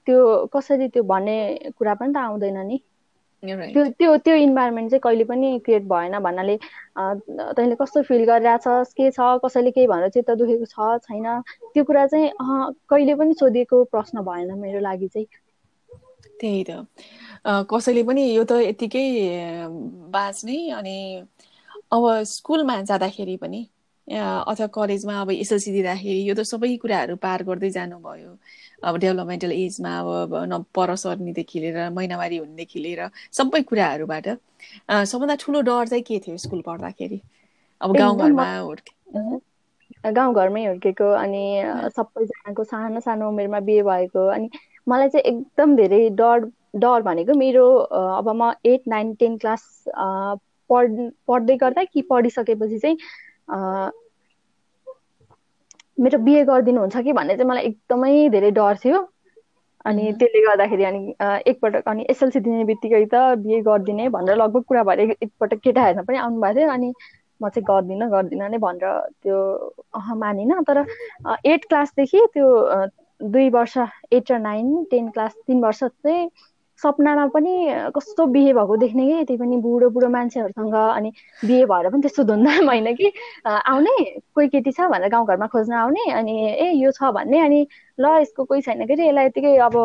त्यो 0.07 0.17
कसरी 0.53 0.87
त्यो 0.93 1.03
भन्ने 1.11 1.37
कुरा 1.77 1.93
पनि 2.01 2.13
त 2.13 2.17
आउँदैन 2.17 2.57
नि। 2.67 2.77
त्यो 3.43 3.83
त्यो 3.99 4.15
त्यो 4.25 4.35
इन्भाइरोमेन्ट 4.35 4.89
चाहिँ 4.91 5.01
कहिले 5.03 5.23
पनि 5.25 5.47
क्रिएट 5.65 5.83
भएन 5.93 6.17
भन्नाले 6.25 6.57
तैँले 7.57 7.75
कस्तो 7.81 8.01
फिल 8.09 8.23
गरिरहेछस् 8.25 8.93
के 8.93 9.09
छ 9.11 9.29
कसैले 9.45 9.71
केही 9.71 9.87
भनेर 9.87 10.09
चित्त 10.17 10.31
दुखेको 10.41 10.65
छ 10.73 10.97
छैन। 11.07 11.27
त्यो 11.73 11.83
कुरा 11.83 12.05
चाहिँ 12.07 12.29
कहिले 12.89 13.15
पनि 13.15 13.33
सोधिएको 13.39 13.83
प्रश्न 13.95 14.21
भएन 14.29 14.53
मेरो 14.59 14.79
लागि 14.79 15.07
चाहिँ। 15.07 15.27
त्यही 16.39 16.63
त। 16.69 16.85
कसैले 17.45 18.03
पनि 18.03 18.23
यो 18.35 18.43
त 18.45 18.51
यतिकै 18.61 19.05
बाँच्ने 20.13 20.57
अनि 20.79 20.97
अब 21.93 22.03
स्कुलमा 22.27 22.81
जाँदाखेरि 22.83 23.37
पनि 23.37 23.61
अथवा 24.07 24.67
कलेजमा 24.75 25.19
अब 25.21 25.31
एसएलसी 25.31 25.71
दिँदाखेरि 25.71 26.21
यो 26.29 26.35
त 26.35 26.43
सबै 26.45 26.75
कुराहरू 26.77 27.15
पार 27.25 27.43
गर्दै 27.43 27.69
जानुभयो। 27.71 28.31
अब 28.83 28.97
डेभलपमेन्टल 28.97 29.51
एजमा 29.51 29.97
अब 29.99 30.35
न 30.51 30.61
पर 30.75 30.95
सर्नेदेखि 30.95 31.59
लिएर 31.59 31.89
महिनावारी 31.89 32.37
हुनेदेखि 32.37 32.79
लिएर 32.79 33.09
सबै 33.39 33.61
कुराहरूबाट 33.63 34.27
सबभन्दा 35.11 35.35
ठुलो 35.41 35.61
डर 35.61 35.87
चाहिँ 35.87 36.03
के 36.03 36.19
थियो 36.27 36.37
स्कुल 36.37 36.61
पढ्दाखेरि? 36.67 37.21
अब 37.81 37.95
गाउँघरमा 37.97 38.47
हुर्के 38.57 40.11
गाउँघरमै 40.11 40.65
हुर्केको 40.65 41.09
अनि 41.15 41.43
सबैजनाको 41.95 42.63
सानो 42.63 42.99
सानो 42.99 43.29
उमेरमा 43.29 43.59
बिहे 43.67 43.83
भएको 43.83 44.27
अनि 44.35 44.49
मलाई 44.87 45.09
चाहिँ 45.09 45.25
एकदम 45.31 45.75
धेरै 45.75 46.09
डर 46.21 46.45
डर 46.73 47.01
भनेको 47.01 47.33
मेरो 47.33 47.67
अब 47.93 48.29
म 48.35 48.51
एट 48.65 48.87
नाइन 48.87 49.13
टेन 49.19 49.37
क्लास 49.37 49.63
पढ 50.69 50.97
पढ्दै 51.27 51.55
गर्दा 51.57 51.83
कि 51.83 52.01
पढिसकेपछि 52.09 52.79
चाहिँ 52.79 52.97
मेरो 55.97 56.17
बिहे 56.25 56.43
गरिदिनुहुन्छ 56.45 56.97
कि 57.03 57.13
भन्ने 57.13 57.35
चाहिँ 57.37 57.49
मलाई 57.49 57.63
एकदमै 57.65 58.29
धेरै 58.29 58.51
डर 58.51 58.77
थियो। 58.83 59.07
अनि 59.85 60.11
त्यसले 60.19 60.41
गर्दाखेरि 60.45 60.83
अनि 60.83 61.01
एकपटक 61.51 61.87
अनि 61.89 62.05
एसएलसी 62.09 62.39
दिने 62.39 62.63
बित्तिकै 62.65 63.05
त 63.05 63.21
बिहे 63.43 63.61
गरिदिने 63.67 64.07
भनेर 64.15 64.37
लगभग 64.37 64.63
कुरा 64.67 64.83
भएर 64.89 64.99
एकपटक 65.01 65.59
केटा 65.63 65.83
हेर्न 65.85 66.03
पनि 66.05 66.17
आउनुभएको 66.19 66.59
थियो। 66.59 66.69
अनि 66.71 66.93
म 67.41 67.49
चाहिँ 67.49 67.65
गर्दिनँ 67.67 68.09
गर्दिनँ 68.11 68.49
नै 68.49 68.57
भनेर 68.57 68.99
त्यो 69.23 69.37
अह 69.93 70.13
मानिनँ। 70.15 70.61
तर 70.63 70.85
एट 71.45 71.65
क्लासदेखि 71.65 72.25
त्यो 72.33 72.47
दुई 73.21 73.49
वर्ष 73.49 73.77
एट 74.11 74.31
र 74.31 74.37
नाइन 74.39 74.83
टेन 74.91 75.09
क्लास 75.11 75.35
तिन 75.47 75.61
वर्ष 75.63 75.83
चाहिँ 75.83 76.29
सपनामा 76.83 77.25
पनि 77.27 77.53
कस्तो 77.95 78.25
बिहे 78.27 78.53
भएको 78.53 78.77
देख्ने 78.77 79.05
कि? 79.07 79.23
त्यही 79.25 79.37
पनि 79.37 79.57
बुढो 79.61 79.89
बुढो 79.89 80.07
मान्छेहरूसँग 80.09 80.73
अनि 80.75 81.11
बिहे 81.43 81.65
भएर 81.65 81.89
पनि 81.89 82.01
त्यस्तो 82.01 82.23
धुमधाम 82.23 82.69
होइन 82.69 82.93
कि? 82.95 83.11
आउने 83.45 83.95
कोही 84.35 84.47
केटी 84.49 84.71
छ 84.71 84.87
भनेर 84.89 85.09
गाउँघरमा 85.09 85.47
खोज्न 85.47 85.73
आउने 85.75 86.11
अनि 86.13 86.35
ए 86.57 86.71
यो 86.75 86.91
छ 86.91 87.11
भन्ने 87.13 87.39
अनि 87.41 87.65
ल 87.99 88.05
यसको 88.21 88.43
कोही 88.45 88.61
छैन 88.61 88.85
कि 88.87 88.93
यसलाई 88.95 89.25
यतिकै 89.25 89.55
अब 89.59 89.75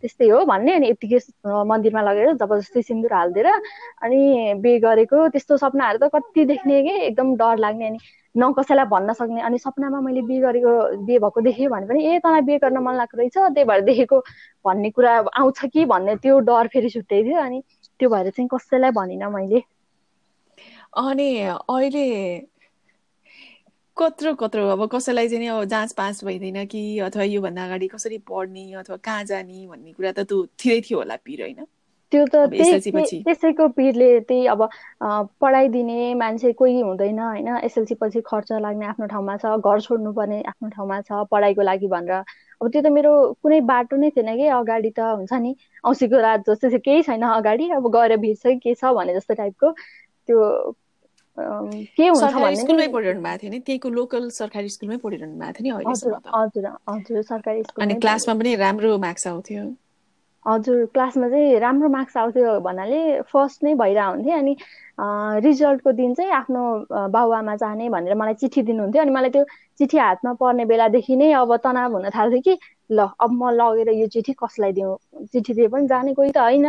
त्यस्तै 0.00 0.28
हो 0.28 0.44
भन्ने 0.46 0.72
अनि 0.74 0.88
यतिकै 0.90 1.18
मन्दिरमा 1.64 2.02
लगेर 2.02 2.32
जबरजस्ती 2.34 2.82
सिन्दुर 2.82 3.12
हालिदिएर 3.14 3.46
अनि 3.48 4.20
बिहे 4.62 4.78
गरेको 4.80 5.28
त्यस्तो 5.30 5.56
सपनाहरू 5.58 5.98
त 5.98 6.10
कति 6.14 6.44
देख्ने 6.46 6.82
कि? 6.82 6.94
एकदम 7.06 7.34
डर 7.36 7.56
लाग्ने 7.58 7.86
अनि 7.86 7.98
न 8.36 8.52
कसैलाई 8.52 8.84
भन्न 8.86 9.12
सक्ने 9.12 9.40
अनि 9.42 9.58
सपनामा 9.58 10.00
मैले 10.00 10.22
बिहे 10.22 10.40
गरेको 10.40 10.72
बिहे 11.04 11.18
भएको 11.18 11.40
देखेँ 11.40 11.68
भने 11.68 11.86
पनि 11.86 12.04
ए 12.06 12.18
तँलाई 12.18 12.40
बिहे 12.42 12.58
गर्न 12.58 12.78
मन 12.78 12.94
लागेको 12.96 13.18
रहेछ। 13.18 13.36
त्यही 13.36 13.64
भएर 13.64 13.80
देखेको 13.84 14.18
भन्ने 14.64 14.90
कुरा 14.90 15.12
आउँछ 15.36 15.64
कि? 15.66 15.84
भन्ने 15.86 16.16
त्यो 16.18 16.38
डर 16.42 16.68
फेरि 16.68 16.90
छुट्टै 16.90 17.22
थियो 17.24 17.40
अनि 17.40 17.62
त्यो 18.00 18.08
भएर 18.10 18.30
चाहिँ 18.30 18.48
कसैलाई 18.54 18.90
भनिनँ 18.92 19.30
मैले। 19.32 19.62
अनि 20.98 21.28
अहिले 21.42 22.06
कत्रो 23.96 24.32
कत्रो 24.34 24.66
अब 24.68 24.86
कसैलाई 24.92 25.28
चाहिँ 25.28 25.48
अब 25.48 25.64
जाँच 25.64 25.92
पाँच 25.92 26.24
भइदिन 26.24 26.64
कि 26.66 26.82
अथवा 27.00 27.22
योभन्दा 27.24 27.64
अगाडि 27.64 27.88
कसरी 27.88 28.18
पढ्ने 28.28 28.72
अथवा 28.74 28.96
कहाँ 29.04 29.24
जाने 29.24 29.66
भन्ने 29.66 29.92
कुरा 29.92 30.12
त 30.12 30.26
त्यो 30.28 30.44
थियो 30.58 30.98
होला 30.98 31.16
पिर 31.24 31.42
होइन? 31.42 31.66
त्यो 32.12 32.24
त 32.32 32.36
त्यसैको 32.54 33.68
पिरले 33.76 34.08
त्यही 34.28 34.46
अब 34.46 34.60
पढाइदिने 35.42 36.14
मान्छे 36.14 36.52
कोही 36.60 36.80
हुँदैन 36.80 37.18
होइन? 37.18 37.48
एसएलसी 37.66 37.94
पछि 38.02 38.20
खर्च 38.26 38.52
लाग्ने 38.62 38.86
आफ्नो 38.86 39.06
ठाउँमा 39.10 39.36
छ 39.42 39.58
घर 39.58 39.80
छोड्नु 39.80 40.12
पर्ने 40.18 40.38
आफ्नो 40.54 40.68
ठाउँमा 40.76 41.00
छ 41.02 41.26
पढाइको 41.30 41.62
लागि 41.62 41.86
भनेर। 41.90 42.22
अब 42.62 42.70
त्यो 42.70 42.82
त 42.82 42.86
मेरो 42.94 43.12
कुनै 43.42 43.60
बाटो 43.66 43.96
नै 43.96 44.10
थिएन 44.14 44.30
कि? 44.38 44.46
अगाडि 44.60 44.90
त 44.94 45.00
हुन्छ 45.18 45.32
नि 45.34 45.54
औँसीको 45.84 46.16
रात 46.22 46.40
जस्तो 46.50 46.78
केही 46.78 47.02
छैन 47.10 47.22
अगाडि 47.26 47.70
अब 47.74 47.90
गएर 47.90 48.16
भिड्छ 48.22 48.44
के 48.62 48.74
छ 48.74 48.94
भने 48.94 49.14
जस्तो 49.14 49.34
टाइपको। 49.34 49.70
त्यो 50.28 50.38
के 51.36 52.06
हुन्छ 52.06 52.60
स्कुलमै 52.60 52.86
पढिरहनु 52.88 53.22
भएको 53.22 53.38
थियो 53.42 53.50
नि? 53.50 53.58
त्यहीको 53.66 53.88
लोकल 53.90 54.28
सरकारी 54.32 54.68
स्कुलमै 54.68 54.96
पढिरहनु 55.02 55.36
भएको 55.42 55.62
थियो 55.62 55.78
नि 55.78 55.90
हजुर 55.90 56.70
हजुर 56.88 57.22
सरकारी 57.22 57.62
स्कुल 57.62 57.84
अनि 57.84 57.94
क्लासमा 58.00 58.34
पनि 58.38 58.54
राम्रो 58.62 58.96
मार्क्स 58.98 59.26
आउँथ्यो। 59.26 59.64
हजुर 60.46 60.84
क्लासमा 60.88 61.28
चाहिँ 61.28 61.58
राम्रो 61.60 61.88
मार्क्स 61.90 62.16
आउँथ्यो 62.16 62.50
भन्नाले 62.62 62.98
फर्स्ट 63.28 63.64
नै 63.64 63.74
भइरहेको 63.76 64.10
हुन्थेँ 64.12 64.34
अनि 64.34 64.54
रिजल्टको 65.40 65.92
दिन 65.94 66.14
चाहिँ 66.14 66.30
आफ्नो 66.34 66.62
बाबुआमा 67.08 67.56
जाने 67.58 67.88
भनेर 67.90 68.14
मलाई 68.16 68.34
चिठी 68.36 68.62
दिनुहुन्थ्यो 68.64 69.02
अनि 69.02 69.10
मलाई 69.10 69.30
त्यो 69.30 69.44
चिठी 69.80 69.98
हातमा 69.98 70.32
पर्ने 70.38 70.64
बेलादेखि 70.66 71.16
नै 71.16 71.32
अब 71.36 71.56
तनाव 71.60 71.92
हुन 71.92 72.08
थाल्थ्यो 72.10 72.40
कि 72.42 72.58
ल 72.92 73.08
अब 73.18 73.30
म 73.34 73.50
लगेर 73.52 73.90
यो 73.92 74.06
चिठी 74.10 74.32
कसलाई 74.38 74.72
दिउँ? 74.74 74.96
चिठी 75.28 75.54
दिए 75.54 75.68
पनि 75.68 75.86
जाने 75.88 76.14
कोही 76.14 76.30
त 76.32 76.38
होइन। 76.40 76.66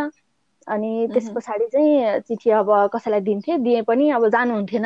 अनि 0.68 0.90
त्यस 1.12 1.30
पछाडि 1.32 1.68
चाहिँ 1.70 2.20
चिठी 2.22 2.50
अब 2.54 2.72
कसैलाई 2.94 3.22
दिन्थेँ 3.24 3.58
दिए 3.62 3.82
पनि 3.86 4.10
अब 4.14 4.28
जानुहुन्थेन। 4.32 4.86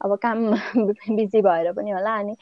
अब 0.00 0.16
काम 0.18 0.44
बिजी 1.16 1.40
भएर 1.42 1.72
पनि 1.74 1.90
होला 1.92 2.14
अनि 2.18 2.34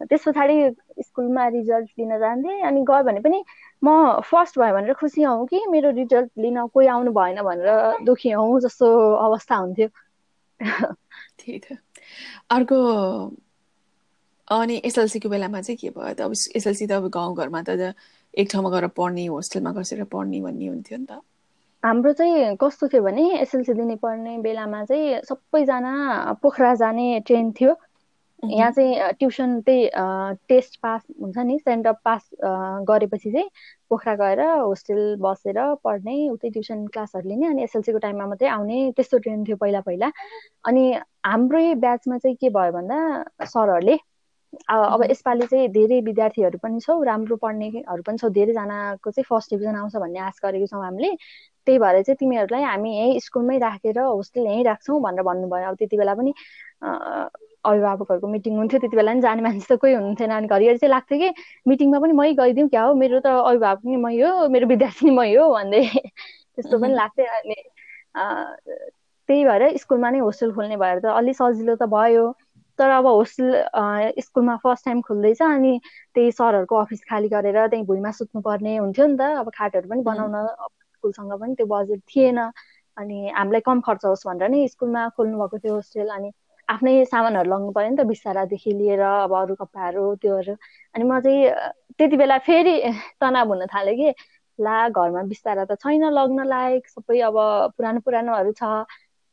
त्यस 0.00 0.22
पछाडि 0.26 0.56
स्कुलमा 1.04 1.46
रिजल्ट 1.50 1.90
लिन 1.94 2.18
जान्थेँ 2.18 2.60
अनि 2.64 2.82
गयो 2.86 3.02
भने 3.04 3.20
पनि 3.22 3.42
म 3.82 4.20
फर्स्ट 4.24 4.58
भयो 4.58 4.74
भनेर 4.74 4.94
खुसी 4.94 5.22
हौँ 5.22 5.46
कि 5.46 5.60
मेरो 5.70 5.90
रिजल्ट 5.96 6.30
लिन 6.38 6.66
कोही 6.74 6.86
आउनु 6.94 7.12
भएन 7.12 7.42
भनेर 7.42 8.04
दुखी 8.04 8.30
हौँ 8.30 8.60
जस्तो 8.60 8.86
अवस्था 9.26 9.56
हुन्थ्यो। 9.56 9.88
त्यही 10.60 11.58
त। 11.58 11.78
अर्को 12.50 12.76
अनि 14.48 14.80
एसएलसीको 14.84 15.28
बेलामा 15.28 15.60
चाहिँ 15.60 15.76
के 15.80 15.90
भयो 15.90 16.14
त? 16.14 16.20
अब 16.20 16.32
एसएलसी 16.56 16.86
त 16.86 16.92
अब 16.92 17.08
गाउँघरमा 17.10 17.62
त 17.68 17.94
एक 18.34 18.50
ठाउँमा 18.52 18.70
गएर 18.70 18.86
पढ्ने 18.96 19.26
होस्टेलमा 19.26 19.72
बसेर 19.72 20.04
पढ्ने 20.12 20.40
भन्ने 20.40 20.66
हुन्थ्यो 20.66 20.98
नि 20.98 21.06
त। 21.10 21.20
हाम्रो 21.82 22.12
चाहिँ 22.12 22.56
कस्तो 22.60 22.88
थियो 22.88 23.02
भने 23.02 23.22
एसएलसी 23.40 23.72
दिने 23.74 23.96
पढ्ने 24.02 24.36
बेलामा 24.44 24.84
चाहिँ 24.84 25.20
सबैजना 25.28 25.92
पोखरा 26.42 26.74
जाने 26.82 27.06
ट्रेन 27.26 27.52
थियो। 27.60 27.74
यहाँ 28.42 28.70
चाहिँ 28.72 29.12
ट्युसन 29.18 29.60
त्यही 29.62 29.88
टेस्ट 30.48 30.78
पास 30.82 31.02
हुन्छ 31.20 31.38
नि 31.46 31.58
सेन्ट 31.60 31.86
पास 32.04 32.28
गरेपछि 32.88 33.30
चाहिँ 33.32 33.48
पोखरा 33.90 34.14
गएर 34.16 34.40
होस्टेल 34.42 35.00
बसेर 35.20 35.58
पढ्ने 35.84 36.14
उतै 36.30 36.50
ट्युसन 36.50 36.86
क्लासहरू 36.88 37.28
लिने 37.28 37.46
अनि 37.46 37.62
एसएलसीको 37.64 37.98
टाइममा 38.00 38.26
मात्रै 38.26 38.48
आउने 38.50 38.78
त्यस्तो 38.96 39.18
ट्रेन 39.18 39.44
थियो 39.44 39.56
पहिला 39.56 39.80
पहिला। 39.82 40.10
अनि 40.64 40.84
हाम्रै 41.26 41.74
ब्याचमा 41.76 42.18
चाहिँ 42.18 42.36
के 42.36 42.48
भयो 42.50 42.72
भन्दा 42.72 42.98
सरहरूले 43.46 43.96
अब 44.68 45.02
यसपालि 45.10 45.46
चाहिँ 45.46 45.68
धेरै 45.72 46.00
विद्यार्थीहरू 46.02 46.58
पनि 46.62 46.80
छौँ 46.80 47.04
राम्रो 47.06 47.36
पढ्नेहरू 47.38 48.02
पनि 48.02 48.18
छौँ 48.18 48.30
धेरैजनाको 48.32 49.10
चाहिँ 49.10 49.24
फर्स्ट 49.28 49.50
डिभिजन 49.50 49.76
आउँछ 49.76 49.96
भन्ने 49.96 50.18
आश 50.20 50.40
गरेको 50.44 50.66
छौँ 50.66 50.82
हामीले। 50.84 51.10
त्यही 51.66 51.78
भएर 51.78 52.02
चाहिँ 52.02 52.16
तिमीहरूलाई 52.16 52.62
हामी 52.64 52.90
यहीँ 52.96 53.20
स्कुलमै 53.20 53.58
राखेर 53.60 53.98
होस्टेल 54.00 54.46
यहीँ 54.46 54.64
राख्छौँ 54.64 55.00
भनेर 55.02 55.22
भन्नुभयो। 55.24 55.68
अब 55.68 55.76
त्यति 55.76 55.96
बेला 55.98 56.14
पनि 56.14 56.32
अभिभावकहरूको 57.64 58.28
मिटिङ 58.28 58.56
हुन्थ्यो 58.56 58.80
त्यति 58.80 58.96
बेला 58.96 59.12
पनि 59.12 59.20
जाने 59.20 59.42
मान्छे 59.42 59.66
त 59.66 59.78
कोही 59.80 59.92
हुनुहुन्थेन। 59.94 60.30
अनि 60.32 60.46
घरिघरि 60.48 60.78
चाहिँ 60.78 60.90
लाग्थ्यो 60.90 61.18
कि 61.20 61.28
मिटिङमा 61.66 61.98
पनि 62.00 62.12
मै 62.14 62.28
गइदिउँ 62.34 62.68
क्या 62.70 62.82
हो 62.84 62.94
मेरो 62.96 63.20
त 63.20 63.26
अभिभावक 63.44 63.78
पनि 63.80 63.96
मै 63.98 64.14
हो 64.20 64.48
मेरो 64.50 64.66
विद्यार्थी 64.68 65.10
मै 65.12 65.28
हो 65.34 65.48
भन्दै। 65.52 65.82
त्यस्तो 66.54 66.78
पनि 66.78 66.94
लाग्थ्यो। 66.94 67.26
अनि 67.34 67.56
त्यही 69.28 69.44
भएर 69.44 69.76
स्कुलमा 69.78 70.10
नै 70.10 70.18
होस्टेल 70.20 70.52
खोल्ने 70.52 70.76
भएर 70.78 70.98
त 71.00 71.16
अलिक 71.16 71.36
सजिलो 71.36 71.74
त 71.76 71.88
भयो। 71.90 72.24
तर 72.78 72.90
अब 72.90 73.06
होस्टेल 73.08 73.52
स्कुलमा 74.20 74.56
फर्स्ट 74.58 74.84
टाइम 74.84 75.00
खुल्दैछ। 75.02 75.42
अनि 75.44 75.72
त्यही 76.14 76.32
सरहरूको 76.32 76.76
अफिस 76.78 77.04
खाली 77.04 77.28
गरेर 77.28 77.66
त्यहीँ 77.66 77.86
भुइँमा 77.86 78.10
सुत्नुपर्ने 78.12 78.76
हुन्थ्यो 78.78 79.06
नि 79.06 79.16
त। 79.16 79.30
अब 79.38 79.50
खाटहरू 79.54 79.88
पनि 79.88 80.02
बनाउन 80.04 80.36
स्कुलसँग 80.94 81.32
पनि 81.40 81.54
त्यो 81.54 81.66
बजेट 81.68 82.00
थिएन। 82.08 82.38
अनि 82.96 83.30
हामीलाई 83.30 83.60
कम 83.62 83.80
खर्च 83.82 84.04
होस् 84.04 84.26
भनेर 84.26 84.48
नै 84.50 84.66
स्कुलमा 84.68 85.08
खोल्नु 85.16 85.38
भएको 85.40 85.58
थियो 85.60 85.74
होस्टेल। 85.74 86.08
अनि 86.10 86.30
आफ्नै 86.70 86.92
सामानहरू 87.06 87.50
लग्नु 87.50 87.72
पऱ्यो 87.72 87.90
नि 87.90 87.96
त 87.96 88.06
बिस्तारादेखि 88.08 88.72
लिएर 88.74 89.00
अब 89.04 89.32
अरू 89.36 89.54
कपडाहरू 89.56 90.04
त्योहरू। 90.22 90.54
अनि 90.94 91.04
म 91.04 91.20
चाहिँ 91.20 91.40
त्यति 91.98 92.16
बेला 92.16 92.38
फेरि 92.42 92.74
तनाव 93.20 93.48
हुन 93.48 93.66
थाल्यो 93.68 93.94
कि 93.96 94.08
ला 94.58 94.74
घरमा 94.90 95.22
बिस्तारा 95.30 95.64
त 95.66 95.76
छैन 95.80 96.04
लग्न 96.12 96.46
लायक 96.46 96.88
सबै 96.90 97.20
अब 97.26 97.36
पुरानो 97.76 98.00
पुरानोहरू 98.02 98.52
छ। 98.54 98.72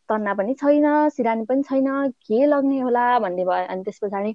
तन्ना 0.10 0.34
पनि 0.34 0.54
छैन 0.56 0.86
सिरानी 1.12 1.46
पनि 1.46 1.64
छैन 1.64 1.88
के 2.24 2.46
लग्ने 2.48 2.80
होला 2.82 3.04
भन्ने 3.20 3.46
भयो। 3.46 3.66
अनि 3.68 3.84
त्यस 3.84 4.00
पछाडि 4.04 4.34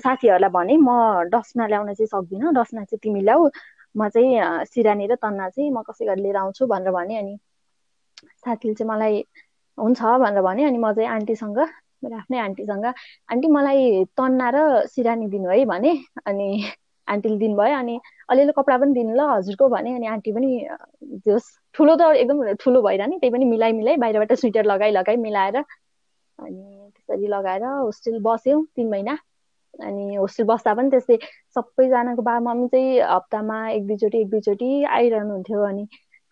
साथीहरूलाई 0.00 0.50
भने 0.50 0.76
म 0.78 0.90
डस्ना 1.32 1.66
ल्याउन 1.68 1.92
चाहिँ 1.94 2.08
सक्दिनँ 2.08 2.52
डस्ना 2.54 2.84
चाहिँ 2.86 3.00
तिमी 3.00 3.20
ल्याऊ। 3.22 3.48
म 3.94 4.08
चाहिँ 4.10 4.64
सिरानी 4.66 5.06
र 5.06 5.14
तन्ना 5.18 5.48
चाहिँ 5.50 5.70
म 5.72 5.82
कसै 5.84 6.06
गरी 6.06 6.22
लिएर 6.22 6.36
आउँछु 6.38 6.66
भनेर 6.68 6.90
भने। 6.92 7.18
अनि 7.18 7.36
साथीले 8.36 8.74
चाहिँ 8.74 8.88
मलाई 8.90 9.22
हुन्छ 9.78 10.02
भनेर 10.18 10.42
भने। 10.42 10.64
अनि 10.64 10.78
म 10.78 10.92
चाहिँ 10.92 11.08
आन्टीसँग 11.10 11.58
मेरो 12.04 12.16
आफ्नै 12.16 12.38
आन्टीसँग। 12.38 12.86
आन्टी 13.32 13.48
मलाई 13.56 14.04
तन्ना 14.18 14.48
र 14.54 14.58
सिरानी 14.94 15.26
दिनु 15.34 15.48
है 15.50 15.64
भने 15.72 15.92
अनि 16.26 16.48
आन्टीले 17.08 17.36
दिनुभयो 17.38 17.76
अनि 17.78 17.98
अलिअलि 18.30 18.52
कपडा 18.58 18.76
पनि 18.82 18.92
दिनु 18.94 19.14
ल 19.14 19.20
हजुरको 19.32 19.68
भने 19.74 19.94
अनि 19.96 20.06
आन्टी 20.14 20.32
पनि 20.32 20.50
त्यो 21.24 21.38
ठुलो 21.74 21.94
त 22.00 22.02
एकदम 22.22 22.38
ठुलो 22.62 22.82
भइरह 22.82 23.06
नि 23.06 23.16
त्यही 23.20 23.32
पनि 23.32 23.44
मिलाइ 23.52 23.72
मिलाइ 23.80 23.96
बाहिरबाट 24.02 24.32
स्वेटर 24.42 24.64
लगाइ 24.72 24.90
लगाइ 24.98 25.16
मिलाएर 25.26 25.56
अनि 25.56 26.90
त्यसरी 26.96 27.26
लगाएर 27.36 27.64
होस्टेल 27.64 28.18
बस्यौँ 28.22 28.64
तिन 28.76 28.88
महिना। 28.90 29.16
अनि 29.74 30.14
होस्टेल 30.14 30.46
बस्दा 30.46 30.74
पनि 30.74 30.90
त्यस्तै 30.90 31.16
सबैजनाको 31.56 32.22
बा 32.28 32.34
मम्मी 32.48 32.68
चाहिँ 32.74 33.00
हप्तामा 33.14 33.56
एक 33.70 33.86
दुईचोटि 33.86 34.20
एक 34.20 34.28
दुईचोटि 34.30 34.68
आइरहनु 34.98 35.32
हुन्थ्यो 35.32 35.62
अनि 35.68 35.84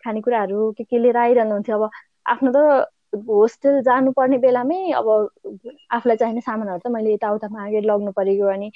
खानेकुराहरू 0.03 0.71
के 0.77 0.83
के 0.83 0.97
लिएर 1.03 1.17
आइरहनु 1.17 1.53
हुन्थ्यो 1.53 1.77
अब 1.79 1.89
आफ्नो 2.33 2.51
त 2.55 2.89
होस्टेल 3.29 3.81
जानुपर्ने 3.87 4.37
बेलामै 4.45 4.79
अब 5.01 5.07
आफूलाई 5.97 6.17
चाहिने 6.17 6.41
सामानहरू 6.49 6.79
त 6.85 6.91
मैले 6.95 7.13
यताउता 7.13 7.47
मागेर 7.57 7.83
लग्नु 7.91 8.11
परेको 8.19 8.47
अनि 8.55 8.69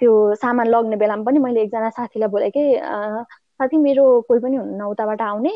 त्यो 0.00 0.12
सामान 0.40 0.66
लग्ने 0.68 0.96
बेलामा 1.02 1.24
पनि 1.24 1.38
मैले 1.46 1.62
एकजना 1.62 1.90
साथीलाई 1.98 2.28
बोलेँ 2.36 2.50
कि 2.56 2.64
साथी 3.60 3.76
मेरो 3.76 4.04
कोही 4.28 4.40
पनि 4.40 4.56
हुनुहुन्न 4.56 4.84
उताबाट 4.92 5.20
आउने 5.22 5.50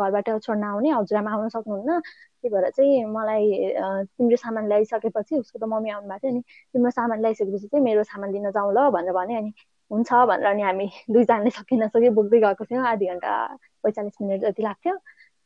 घरबाट 0.00 0.28
छोड्न 0.44 0.64
आउने 0.64 0.90
हजुरआमा 0.90 1.30
आउन 1.34 1.48
सक्नुहुन्न। 1.54 2.00
त्यही 2.00 2.50
भएर 2.54 2.70
चाहिँ 2.70 3.04
मलाई 3.14 3.46
तिम्रो 4.18 4.36
सामान 4.36 4.68
ल्याइसकेपछि 4.68 5.36
उसको 5.38 5.58
त 5.58 5.64
मम्मी 5.72 5.90
आउनु 5.90 6.08
भएको 6.08 6.18
थियो 6.26 6.32
नि 6.34 6.40
तिम्रो 6.74 6.90
सामान 6.90 7.20
ल्याइसकेपछि 7.20 7.66
चाहिँ 7.66 7.84
मेरो 7.84 8.02
सामान 8.12 8.32
लिन 8.32 8.50
जाउँ 8.50 8.72
ल 8.74 8.88
भनेर 8.96 9.12
भने 9.18 9.36
अनि 9.36 9.52
हुन्छ 9.90 10.12
भनेर 10.30 10.46
अनि 10.52 10.62
हामी 10.62 10.86
दुईजनाले 11.10 11.50
सकि 11.58 11.76
नसकि 11.76 12.08
बोक्दै 12.18 12.38
गएको 12.46 12.64
थियौँ। 12.70 12.84
आधी 12.86 13.06
घन्टा 13.14 13.32
पैँचालिस 13.82 14.22
मिनट 14.22 14.40
जति 14.44 14.62
लाग्थ्यो। 14.62 14.94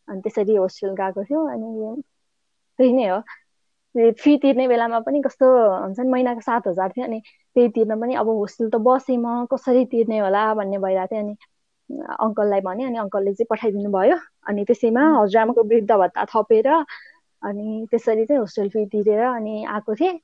अनि 0.09 0.21
त्यसरी 0.25 0.55
होस्टेल 0.57 0.93
गएको 1.01 1.25
थियौँ 1.25 1.45
अनि 1.53 2.03
त्यही 2.79 2.93
नै 2.93 3.07
हो। 3.09 3.21
फी 4.23 4.37
तिर्ने 4.39 4.67
बेलामा 4.69 4.99
पनि 5.07 5.21
कस्तो 5.27 5.47
हुन्छ 5.83 6.01
नि 6.01 6.11
महिनाको 6.11 6.41
सात 6.49 6.67
हजार 6.69 6.89
थियो 6.97 7.05
अनि 7.07 7.21
त्यही 7.57 7.69
तिर्न 7.77 8.01
पनि 8.01 8.15
अब 8.23 8.29
होस्टेल 8.29 8.69
त 8.71 8.77
बसेँ 8.89 9.17
म 9.19 9.47
कसरी 9.53 9.85
तिर्ने 9.93 10.19
होला 10.19 10.43
भन्ने 10.55 10.79
भइरहेको 10.85 11.15
थियो 11.15 11.21
अनि 11.23 11.35
अङ्कललाई 12.25 12.61
भने 12.69 12.85
अनि 12.85 12.99
अङ्कलले 13.05 13.33
चाहिँ 13.35 13.47
पठाइदिनु 13.51 13.91
भयो। 13.99 14.17
अनि 14.49 14.65
त्यसैमा 14.69 15.03
हजुरआमाको 15.19 15.63
वृद्ध 15.73 15.91
भत्ता 16.03 16.25
थपेर 16.35 16.69
अनि 17.43 17.87
त्यसरी 17.91 18.25
चाहिँ 18.27 18.41
होस्टेल 18.41 18.69
फी 18.75 18.85
तिरेर 18.93 19.23
अनि 19.25 19.65
आएको 19.77 19.95
थिएँ। 20.01 20.19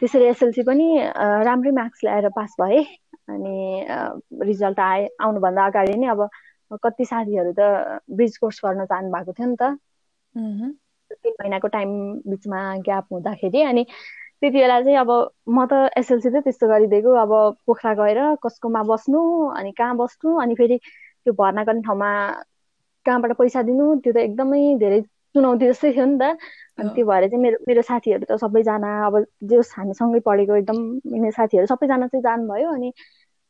त्यसरी 0.00 0.24
एसएलसी 0.32 0.62
पनि 0.68 0.86
राम्रै 1.46 1.70
मार्क्स 1.80 2.04
ल्याएर 2.04 2.28
पास 2.36 2.54
भएँ। 2.60 2.84
अनि 3.30 3.54
रिजल्ट 4.46 4.80
आए 4.80 5.08
आउनुभन्दा 5.24 5.66
अगाडि 5.66 5.94
नै 5.98 6.06
अब 6.14 6.20
कति 6.78 7.04
साथीहरू 7.06 7.52
त 7.54 7.68
ब्रिज 8.12 8.36
कोर्स 8.38 8.60
गर्न 8.64 8.84
जानु 8.86 9.12
भएको 9.12 9.32
थियो 9.34 9.48
नि 9.48 9.56
त। 9.58 9.72
तिन 11.16 11.32
महिनाको 11.40 11.68
टाइम 11.68 11.90
बिचमा 12.26 12.60
ग्याप 12.82 13.06
हुँदाखेरि 13.12 13.62
अनि 13.64 13.84
त्यति 13.84 14.50
बेला 14.52 14.80
चाहिँ 14.82 14.96
अब 14.98 15.10
म 15.50 15.66
त 15.66 15.72
एसएलसी 15.98 16.30
चाहिँ 16.30 16.42
त्यस्तो 16.44 16.68
गरिदिएको 16.68 17.12
अब 17.18 17.32
पोखरा 17.66 17.92
गएर 17.96 18.18
कसकोमा 18.44 18.82
बस्नु 18.86 19.20
अनि 19.52 19.72
कहाँ 19.74 19.96
बस्नु 19.96 20.36
अनि 20.40 20.54
फेरि 20.56 20.78
त्यो 20.78 21.32
भर्ना 21.34 21.64
गर्ने 21.64 21.82
ठाउँमा 21.82 22.10
कहाँबाट 23.06 23.32
पैसा 23.38 23.62
दिनु 23.62 23.84
त्यो 24.00 24.12
त 24.12 24.16
एकदमै 24.18 24.60
धेरै 24.78 25.00
चुनौती 25.34 25.66
जस्तै 25.66 25.90
थियो 25.92 26.06
नि 26.06 26.16
त। 26.18 26.36
अनि 26.78 26.90
त्यो 26.90 27.04
भएर 27.06 27.26
चाहिँ 27.26 27.42
मेरो 27.42 27.58
मेरो 27.68 27.82
साथीहरू 27.82 28.24
त 28.26 28.38
सबैजना 28.40 28.90
अब 29.06 29.14
जो 29.46 29.60
हामीसँगै 29.70 30.20
पढेको 30.22 30.56
एकदम 30.56 30.78
मेरो 31.16 31.30
साथीहरू 31.32 31.66
सबैजना 31.68 32.06
चाहिँ 32.08 32.22
जानुभयो 32.22 32.68
अनि 32.72 32.90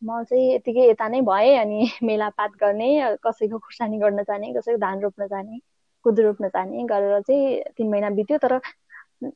म 0.03 0.23
चाहिँ 0.25 0.55
यतिकै 0.55 0.89
यता 0.91 1.09
नै 1.09 1.21
भएँ 1.23 1.57
अनि 1.59 1.79
मेलापात 2.03 2.51
गर्ने 2.61 2.89
कसैको 3.25 3.59
खुर्सानी 3.59 3.99
गर्न 3.99 4.23
जाने 4.23 4.53
कसैको 4.55 4.79
धान 4.79 5.01
रोप्न 5.01 5.27
जाने 5.27 5.61
कुदो 6.05 6.23
रोप्न 6.23 6.49
जाने 6.49 6.85
गरेर 6.85 7.21
चाहिँ 7.23 7.61
तिन 7.77 7.91
महिना 7.91 8.11
बित्यो। 8.11 8.39
तर 8.39 8.61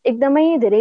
एकदमै 0.07 0.44
धेरै 0.59 0.81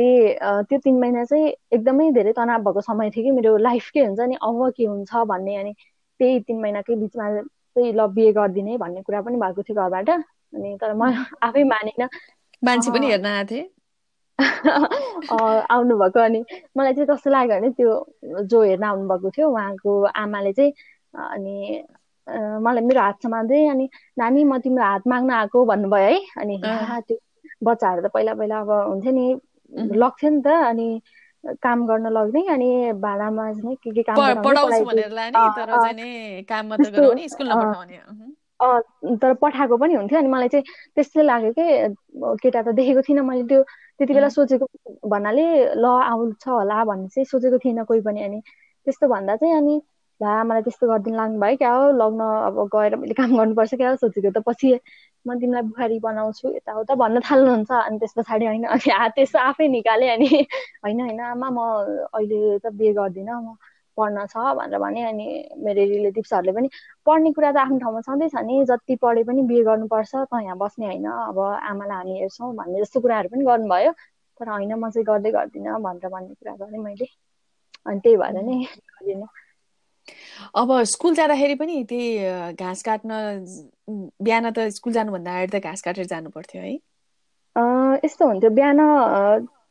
त्यो 0.70 0.80
तिन 0.80 1.00
महिना 1.00 1.24
चाहिँ 1.26 1.48
एकदमै 1.74 2.12
धेरै 2.12 2.34
तनाव 2.34 2.64
भएको 2.64 2.82
समय 2.82 3.10
थियो 3.10 3.24
कि 3.24 3.32
मेरो 3.32 3.58
लाइफ 3.58 3.90
के 3.94 4.00
हुन्छ 4.00 4.20
नि 4.30 4.36
अब 4.42 4.70
के 4.78 4.86
हुन्छ 4.86 5.24
भन्ने 5.28 5.56
अनि 5.56 5.74
त्यही 6.20 6.40
तिन 6.40 6.62
महिनाकै 6.62 6.96
बिचमा 6.96 7.30
चाहिँ 7.76 7.94
ल 7.94 8.08
बिहे 8.10 8.32
गरिदिने 8.32 8.78
भन्ने 8.78 9.02
कुरा 9.02 9.22
पनि 9.22 9.38
भएको 9.38 9.64
थियो 9.64 9.76
घरबाट। 9.82 10.10
अनि 10.10 10.78
तर 10.82 10.94
म 10.94 11.12
आफै 11.44 11.64
मानेन। 11.66 12.08
मान्छे 12.64 12.92
पनि 12.92 13.08
हेर्न 13.08 13.26
आएको 13.28 13.50
थिएँ। 13.52 13.66
आउनुभएको 14.40 16.20
अनि 16.20 16.44
मलाई 16.78 16.94
चाहिँ 16.94 17.08
कस्तो 17.08 17.30
लाग्यो 17.30 17.56
भने 17.60 17.70
त्यो 17.70 17.92
जो 18.44 18.62
हेर्न 18.64 18.84
आउनुभएको 18.84 19.30
थियो 19.30 19.50
उहाँको 19.50 19.92
आमाले 20.04 20.54
चाहिँ 20.54 20.72
अनि 21.14 21.84
मलाई 22.64 22.84
मेरो 22.84 23.02
हात 23.02 23.22
समाउँदै 23.24 23.68
अनि 23.68 23.90
नानी 24.18 24.44
म 24.44 24.58
तिम्रो 24.60 24.84
हात 24.84 25.04
माग्न 25.08 25.32
आएको 25.32 25.66
भन्नुभयो 25.66 26.08
है। 26.10 26.20
अनि 26.38 26.56
त्यो 26.64 27.18
बच्चाहरू 27.64 28.02
त 28.02 28.12
पहिला 28.14 28.34
पहिला 28.34 28.60
अब 28.60 28.72
हुन्थ्यो 28.72 29.12
नि 29.12 29.26
लग्थ्यो 29.96 30.30
नि 30.30 30.42
त 30.42 30.48
अनि 30.48 31.02
काम 31.64 31.86
गर्न 31.88 32.08
लग्ने 32.08 32.42
अनि 32.48 32.92
भाडामा 33.04 33.52
के 33.54 33.92
के 33.92 34.04
काम 34.04 34.18
तर 39.22 39.34
पठाएको 39.36 39.78
पनि 39.78 39.94
हुन्थ्यो 39.96 40.20
अनि 40.20 40.28
मलाई 40.30 40.48
चाहिँ 40.50 40.66
त्यस्तै 40.96 41.24
लाग्यो 41.24 41.52
कि 41.54 41.66
केटा 42.42 42.62
त 42.62 42.76
देखेको 42.76 43.02
थिइनँ 43.04 43.24
मैले 43.24 43.44
त्यो। 43.48 43.64
त्यति 44.00 44.14
बेला 44.14 44.30
सोचेको 44.32 44.66
भन्नाले 45.10 45.44
ल 45.76 45.86
आउँछ 46.04 46.48
होला 46.50 46.84
भन्ने 46.86 47.08
चाहिँ 47.10 47.26
सोचेको 47.28 47.58
थिइनँ 47.60 47.86
कोही 47.86 48.02
पनि 48.04 48.24
अनि 48.24 48.40
त्यस्तो 48.88 49.08
भन्दा 49.10 49.36
चाहिँ 49.38 49.56
अनि 49.56 49.76
ला 50.22 50.34
मलाई 50.44 50.62
त्यस्तो 50.64 50.88
गरिदिनु 50.88 51.18
लाग्नु 51.18 51.40
भयो 51.40 51.58
क्या 51.58 51.72
हो 51.74 51.92
लग्न 51.94 52.22
अब 52.44 52.58
गएर 52.70 52.96
मैले 52.98 53.14
काम 53.16 53.38
गर्नुपर्छ 53.38 53.74
क्या 53.76 53.90
हो 53.90 53.96
सोचेको 53.98 54.32
त 54.32 54.44
पछि 54.46 54.70
म 55.26 55.36
तिमीलाई 55.36 55.62
बुहारी 55.66 56.00
बनाउँछु 56.02 56.50
यताउता 56.52 56.96
भन्न 56.98 57.20
थाल्नुहुन्छ 57.24 57.72
अनि 57.80 57.98
त्यस 58.00 58.14
पछाडि 58.18 58.46
होइन 58.46 58.66
अनि 58.70 59.10
त्यसो 59.16 59.40
आफै 59.42 59.68
निकालेँ 59.70 60.10
अनि 60.12 60.30
होइन 60.80 61.02
होइन 61.02 61.20
आमा 61.28 61.50
म 61.52 61.60
अहिले 62.12 62.42
त 62.60 62.74
बिहे 62.76 62.94
गर्दिनँ 62.96 63.40
म। 63.42 63.56
पढ्न 63.98 64.26
छ 64.28 64.38
भनेर 64.56 64.80
भने 64.80 65.04
अनि 65.06 65.26
मेरो 65.60 65.84
रिलेटिभ्सहरूले 65.88 66.52
पनि 66.54 66.70
पढ्ने 67.08 67.32
कुरा 67.34 67.52
त 67.52 67.58
आफ्नो 67.60 67.78
ठाउँमा 67.80 68.02
छँदैछ 68.04 68.36
नि 68.44 68.64
जति 68.68 68.96
पढे 69.00 69.24
पनि 69.26 69.42
बिहे 69.46 69.64
गर्नुपर्छ 69.66 70.12
त 70.26 70.42
यहाँ 70.42 70.58
बस्ने 70.60 70.86
होइन 70.88 71.06
अब 71.12 71.40
आमालाई 71.64 71.98
हामी 71.98 72.20
हेर्छौँ 72.20 72.54
भन्ने 72.56 72.82
जस्तो 72.82 73.02
कुराहरू 73.02 73.30
पनि 73.30 73.46
गर्नुभयो 73.46 73.92
तर 74.40 74.50
होइन 74.50 74.74
म 74.76 74.90
चाहिँ 74.92 75.06
गर्दै 75.06 75.32
गर्दिनँ 75.34 75.80
भनेर 75.82 76.10
भन्ने 76.10 76.34
कुरा 76.36 76.56
गरेँ 76.58 76.80
मैले 76.82 77.08
अनि 77.86 78.00
त्यही 78.02 78.18
भएर 78.18 78.42
नै 78.44 78.58
गरिनँ। 78.66 79.28
अब 80.56 80.72
स्कुल 80.86 81.16
जाँदाखेरि 81.16 81.56
पनि 81.56 81.84
त्यही 81.86 82.54
घाँस 82.56 82.84
काट्न 82.84 83.20
बिहान 84.22 84.52
त 84.52 84.68
स्कुल 84.76 84.94
जानुभन्दा 84.94 85.36
अगाडि 85.36 85.52
त 85.54 85.64
घाँस 85.64 85.82
काटेर 85.84 86.06
जानु 86.08 86.30
पर्थ्यो 86.32 86.62
है 86.64 86.74
यस्तो 88.04 88.28
हुन्थ्यो 88.28 88.50
बिहान 88.54 88.80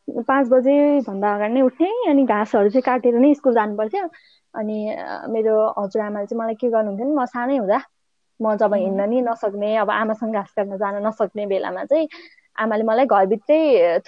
पाँच 0.08 0.48
बजेभन्दा 0.48 1.34
अगाडि 1.34 1.54
नै 1.54 1.60
उठ्ने 1.62 1.88
अनि 2.10 2.24
घाँसहरू 2.26 2.68
चाहिँ 2.70 2.82
काटेर 2.82 3.14
नै 3.18 3.32
स्कुल 3.34 3.54
जानु 3.54 3.76
पर्थ्यो 3.76 4.02
अनि 4.54 4.76
मेरो 5.30 5.54
हजुरआमाले 5.78 6.26
चाहिँ 6.26 6.40
मलाई 6.40 6.54
के 6.56 6.68
गर्नुहुन्थ्यो 6.70 7.06
नि 7.08 7.14
म 7.14 7.24
सानै 7.28 7.56
हुँदा 7.58 7.78
म 8.40 8.54
जब 8.58 8.74
हिँड्न 8.76 9.08
नि 9.08 9.20
नसक्ने 9.22 9.74
अब 9.78 9.90
आमासँग 9.92 10.32
घाँस 10.34 10.52
काट्न 10.52 10.76
जान 10.78 10.94
नसक्ने 11.06 11.46
बेलामा 11.48 11.84
चाहिँ 11.86 12.08
आमाले 12.56 12.84
मलाई 12.84 13.06
घरभित्रै 13.08 13.58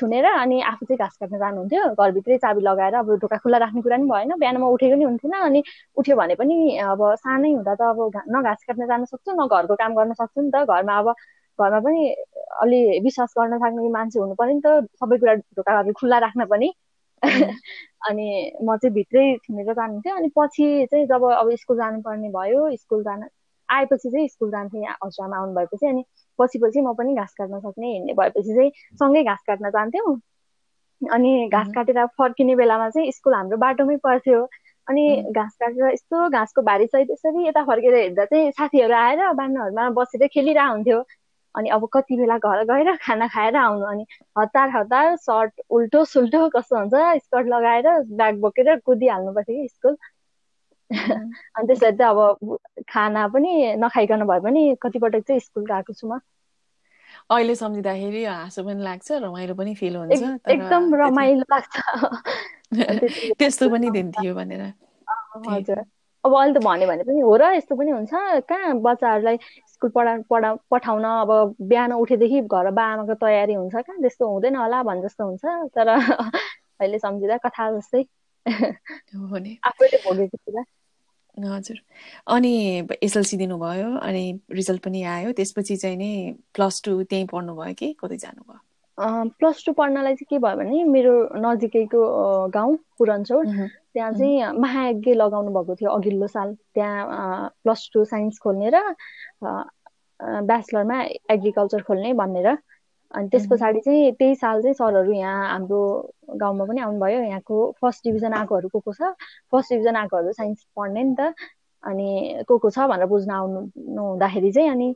थुनेर 0.00 0.24
अनि 0.26 0.60
आफू 0.62 0.84
चाहिँ 0.86 0.98
घाँस 0.98 1.16
काट्न 1.16 1.38
जानुहुन्थ्यो। 1.38 1.82
घरभित्रै 1.94 2.36
चाबी 2.38 2.60
लगाएर 2.62 2.94
अब 2.94 3.10
ढोका 3.22 3.36
खुल्ला 3.40 3.58
राख्ने 3.58 3.82
कुरा 3.82 3.96
नि 3.96 4.06
भएन। 4.10 4.32
बिहान 4.38 4.56
म 4.58 4.64
उठेको 4.74 4.96
नि 4.96 5.04
हुन्थेन 5.04 5.32
अनि 5.40 5.62
उठ्यो 5.96 6.16
भने 6.16 6.34
पनि 6.36 6.56
अब 6.84 7.00
सानै 7.16 7.52
हुँदा 7.54 7.74
त 7.74 7.82
अब 7.82 7.98
न 8.28 8.42
घाँस 8.42 8.64
काट्न 8.68 8.86
जान 8.86 9.04
सक्छु 9.06 9.32
न 9.32 9.46
घरको 9.48 9.74
काम 9.76 9.94
गर्न 9.96 10.12
सक्छु 10.20 10.40
नि 10.42 10.50
त। 10.54 10.64
घरमा 10.66 10.98
अब 10.98 11.08
घरमा 11.58 11.78
पनि 11.80 12.02
अलि 12.54 13.00
विश्वास 13.00 13.34
गर्न 13.38 13.58
सक्ने 13.58 13.88
मान्छे 13.90 14.18
हुनु 14.20 14.34
पर्यो 14.34 14.54
नि 14.54 14.60
त 14.64 14.86
सबै 15.00 15.18
कुरा 15.18 15.34
ढोकाहरू 15.34 15.92
खुल्ला 16.00 16.18
राख्न 16.20 16.44
पनि। 16.46 16.72
अनि 18.08 18.26
म 18.62 18.76
चाहिँ 18.76 18.92
भित्रै 18.94 19.24
थुनेर 19.38 19.72
जानुहुन्थ्यो 19.72 20.14
अनि 20.16 20.28
पछि 20.38 20.66
चाहिँ 20.90 21.06
जब 21.06 21.24
अब 21.32 21.54
स्कुल 21.56 21.76
जानुपर्ने 21.76 22.28
भयो 22.30 22.68
स्कुल 22.76 23.02
जान 23.04 23.24
आएपछि 23.68 24.10
चाहिँ 24.10 24.28
स्कुल 24.28 24.50
जान्थेँ 24.50 24.84
हजुरआमा 25.04 25.36
आउनु 25.36 25.54
भएपछि 25.54 25.86
अनि 25.86 26.04
पछि 26.38 26.58
पछि 26.58 26.80
म 26.80 26.92
पनि 26.94 27.14
घाँस 27.14 27.34
काट्न 27.38 27.60
सक्ने 27.60 27.92
हिँड्ने 27.92 28.14
भएपछि 28.14 28.54
चाहिँ 28.54 28.70
सँगै 28.94 29.22
घाँस 29.24 29.42
काट्न 29.46 29.70
जान्थ्यौँ। 29.70 30.14
अनि 31.02 31.48
घाँस 31.52 31.68
काटेर 31.74 32.04
फर्किने 32.18 32.56
बेलामा 32.56 32.88
चाहिँ 32.90 33.12
स्कुल 33.12 33.34
हाम्रो 33.34 33.56
बाटोमै 33.56 33.96
पर्थ्यो। 33.96 34.44
अनि 34.86 35.04
घाँस 35.32 35.56
काटेर 35.60 35.92
यस्तो 35.92 36.28
घाँसको 36.30 36.62
भारी 36.62 36.86
सहित 36.86 37.10
यसरी 37.10 37.46
यता 37.48 37.62
फर्केर 37.64 37.94
हेर्दा 37.94 38.24
चाहिँ 38.24 38.50
साथीहरू 38.52 38.94
आएर 38.94 39.32
बान्नाहरूमा 39.32 39.88
बसेर 39.90 40.26
खेलिरहेको 40.26 40.72
हुन्थ्यो 40.72 40.98
अनि 41.54 41.68
अब 41.68 41.88
कति 41.92 42.16
बेला 42.16 42.38
घर 42.38 42.64
गएर 42.64 42.96
खाना 43.02 43.28
खाएर 43.28 43.56
आउनु 43.56 43.86
अनि 43.86 44.06
हतार 44.38 44.70
हतार 44.76 45.16
सर्ट 45.16 45.60
उल्टो 45.70 46.04
सुल्टो 46.04 46.48
कस्तो 46.48 46.78
हुन्छ 46.78 47.22
स्कर्ट 47.24 47.46
लगाएर 47.46 47.88
ब्याग 48.12 48.40
बोकेर 48.40 48.76
कुदिहाल्नु 48.80 49.32
पर्थ्यो 49.32 49.62
कि 49.62 49.68
स्कुल। 49.68 49.96
अनि 50.94 51.66
त्यसरी 51.66 51.96
चाहिँ 51.96 52.10
अब 52.10 52.58
खाना 52.88 53.26
पनि 53.28 53.74
नखाइकन 53.78 54.24
भए 54.24 54.40
पनि 54.40 54.76
कतिपटक 54.82 55.26
चाहिँ 55.28 55.40
स्कुल 55.40 55.64
गएको 55.64 55.92
छु 55.92 56.08
म। 56.08 56.20
अहिले 57.30 57.54
सम्झिँदाखेरि 57.54 58.24
हाँसो 58.24 58.64
पनि 58.64 58.82
लाग्छ 58.82 59.12
रमाइलो 59.12 59.54
पनि 59.54 59.74
फिल 59.74 59.96
हुन्छ 59.96 60.22
एकदम 60.48 60.94
रमाइलो 60.94 61.44
लाग्छ। 61.50 61.76
त्यस्तो 63.38 63.70
पनि 63.70 63.90
दिन 63.90 64.10
थियो 64.12 64.34
भनेर। 64.34 64.72
हजुर। 65.48 65.84
अब 66.24 66.34
अहिले 66.36 66.60
त 66.60 66.64
भन्यो 66.64 66.88
भने 66.88 67.02
पनि 67.04 67.20
हो 67.20 67.36
र 67.36 67.44
यस्तो 67.54 67.76
पनि 67.76 67.90
हुन्छ। 67.90 68.10
कहाँ 68.48 68.74
बच्चाहरूलाई 68.80 69.36
स्कुल 69.84 69.90
पढा 69.90 70.16
पढा 70.30 70.54
पठाउन 70.70 71.04
अब 71.04 71.54
बिहान 71.60 71.92
उठेदेखि 71.92 72.40
घर 72.40 72.70
बा 72.70 72.82
आमाको 72.82 73.14
तयारी 73.14 73.54
हुन्छ 73.54 73.74
कहाँ 73.74 74.00
त्यस्तो 74.00 74.28
हुँदैन 74.28 74.56
होला 74.56 74.82
भन् 74.82 75.02
जस्तो 75.02 75.24
हुन्छ। 75.24 75.44
तर 75.76 75.88
अहिले 76.80 76.98
सम्झिँदा 76.98 77.36
कथा 77.36 77.70
जस्तै। 77.78 78.04
आफैले 79.64 79.96
भोगेको 79.96 80.36
कुरा। 80.36 80.64
हजुर। 81.56 81.76
अनि 82.26 82.88
एसएलसी 83.02 83.36
दिनुभयो 83.36 83.96
अनि 83.98 84.40
रिजल्ट 84.52 84.84
पनि 84.84 85.02
आयो। 85.02 85.32
त्यसपछि 85.32 85.76
चाहिँ 85.76 85.96
नि 85.96 86.34
प्लस 86.54 86.82
टू 86.84 87.02
त्यहीँ 87.02 87.26
पढ्नुभयो 87.26 87.74
कि? 87.74 87.92
कतै 87.92 88.16
जानुभयो? 88.16 88.58
प्लस 89.38 89.64
टू 89.66 89.72
पढ्नलाई 89.72 90.14
चाहिँ 90.14 90.26
के 90.30 90.38
भयो 90.38 90.56
भने 90.56 90.84
मेरो 90.84 91.14
नजिकैको 91.36 92.00
गाउँ 92.48 92.76
पुरन्चौर। 92.98 93.46
त्यहाँ 93.94 94.12
चाहिँ 94.12 94.58
महायज्ञ 94.58 95.14
लगाउनु 95.14 95.50
भएको 95.50 95.74
थियो 95.74 95.90
अघिल्लो 95.90 96.26
साल। 96.26 96.54
त्यहाँ 96.74 97.48
प्लस 97.62 97.90
टू 97.92 98.04
साइन्स 98.04 98.38
खोल्ने 98.38 98.70
र 98.74 98.94
ब्याचलरमा 100.20 101.00
एग्रिकल्चर 101.30 101.82
खोल्ने 101.82 102.12
भनेर। 102.22 102.48
अनि 103.14 103.28
त्यस 103.32 103.46
पछाडि 103.50 103.80
चाहिँ 103.80 104.12
त्यही 104.18 104.34
साल 104.34 104.62
चाहिँ 104.62 104.74
सरहरू 104.74 105.12
यहाँ 105.12 105.48
हाम्रो 105.50 105.80
गाउँमा 106.40 106.64
पनि 106.64 106.80
आउनुभयो। 106.80 107.20
यहाँको 107.22 107.56
फर्स्ट 107.80 108.04
डिभिजन 108.06 108.32
आएकोहरू 108.34 108.68
को 108.68 108.80
को 108.80 108.92
छ? 108.92 109.02
फर्स्ट 109.52 109.72
डिभिजन 109.72 109.96
आएकोहरू 109.96 110.32
साइन्स 110.32 110.64
पढ्ने 110.76 111.02
नि 111.04 111.14
त। 111.20 111.34
अनि 111.84 112.42
को 112.48 112.58
को 112.58 112.70
छ 112.70 112.78
भनेर 112.90 113.06
बुझ्न 113.06 113.30
आउनु 113.30 113.60
हुँदाखेरि 114.00 114.50
चाहिँ 114.52 114.70
अनि 114.70 114.94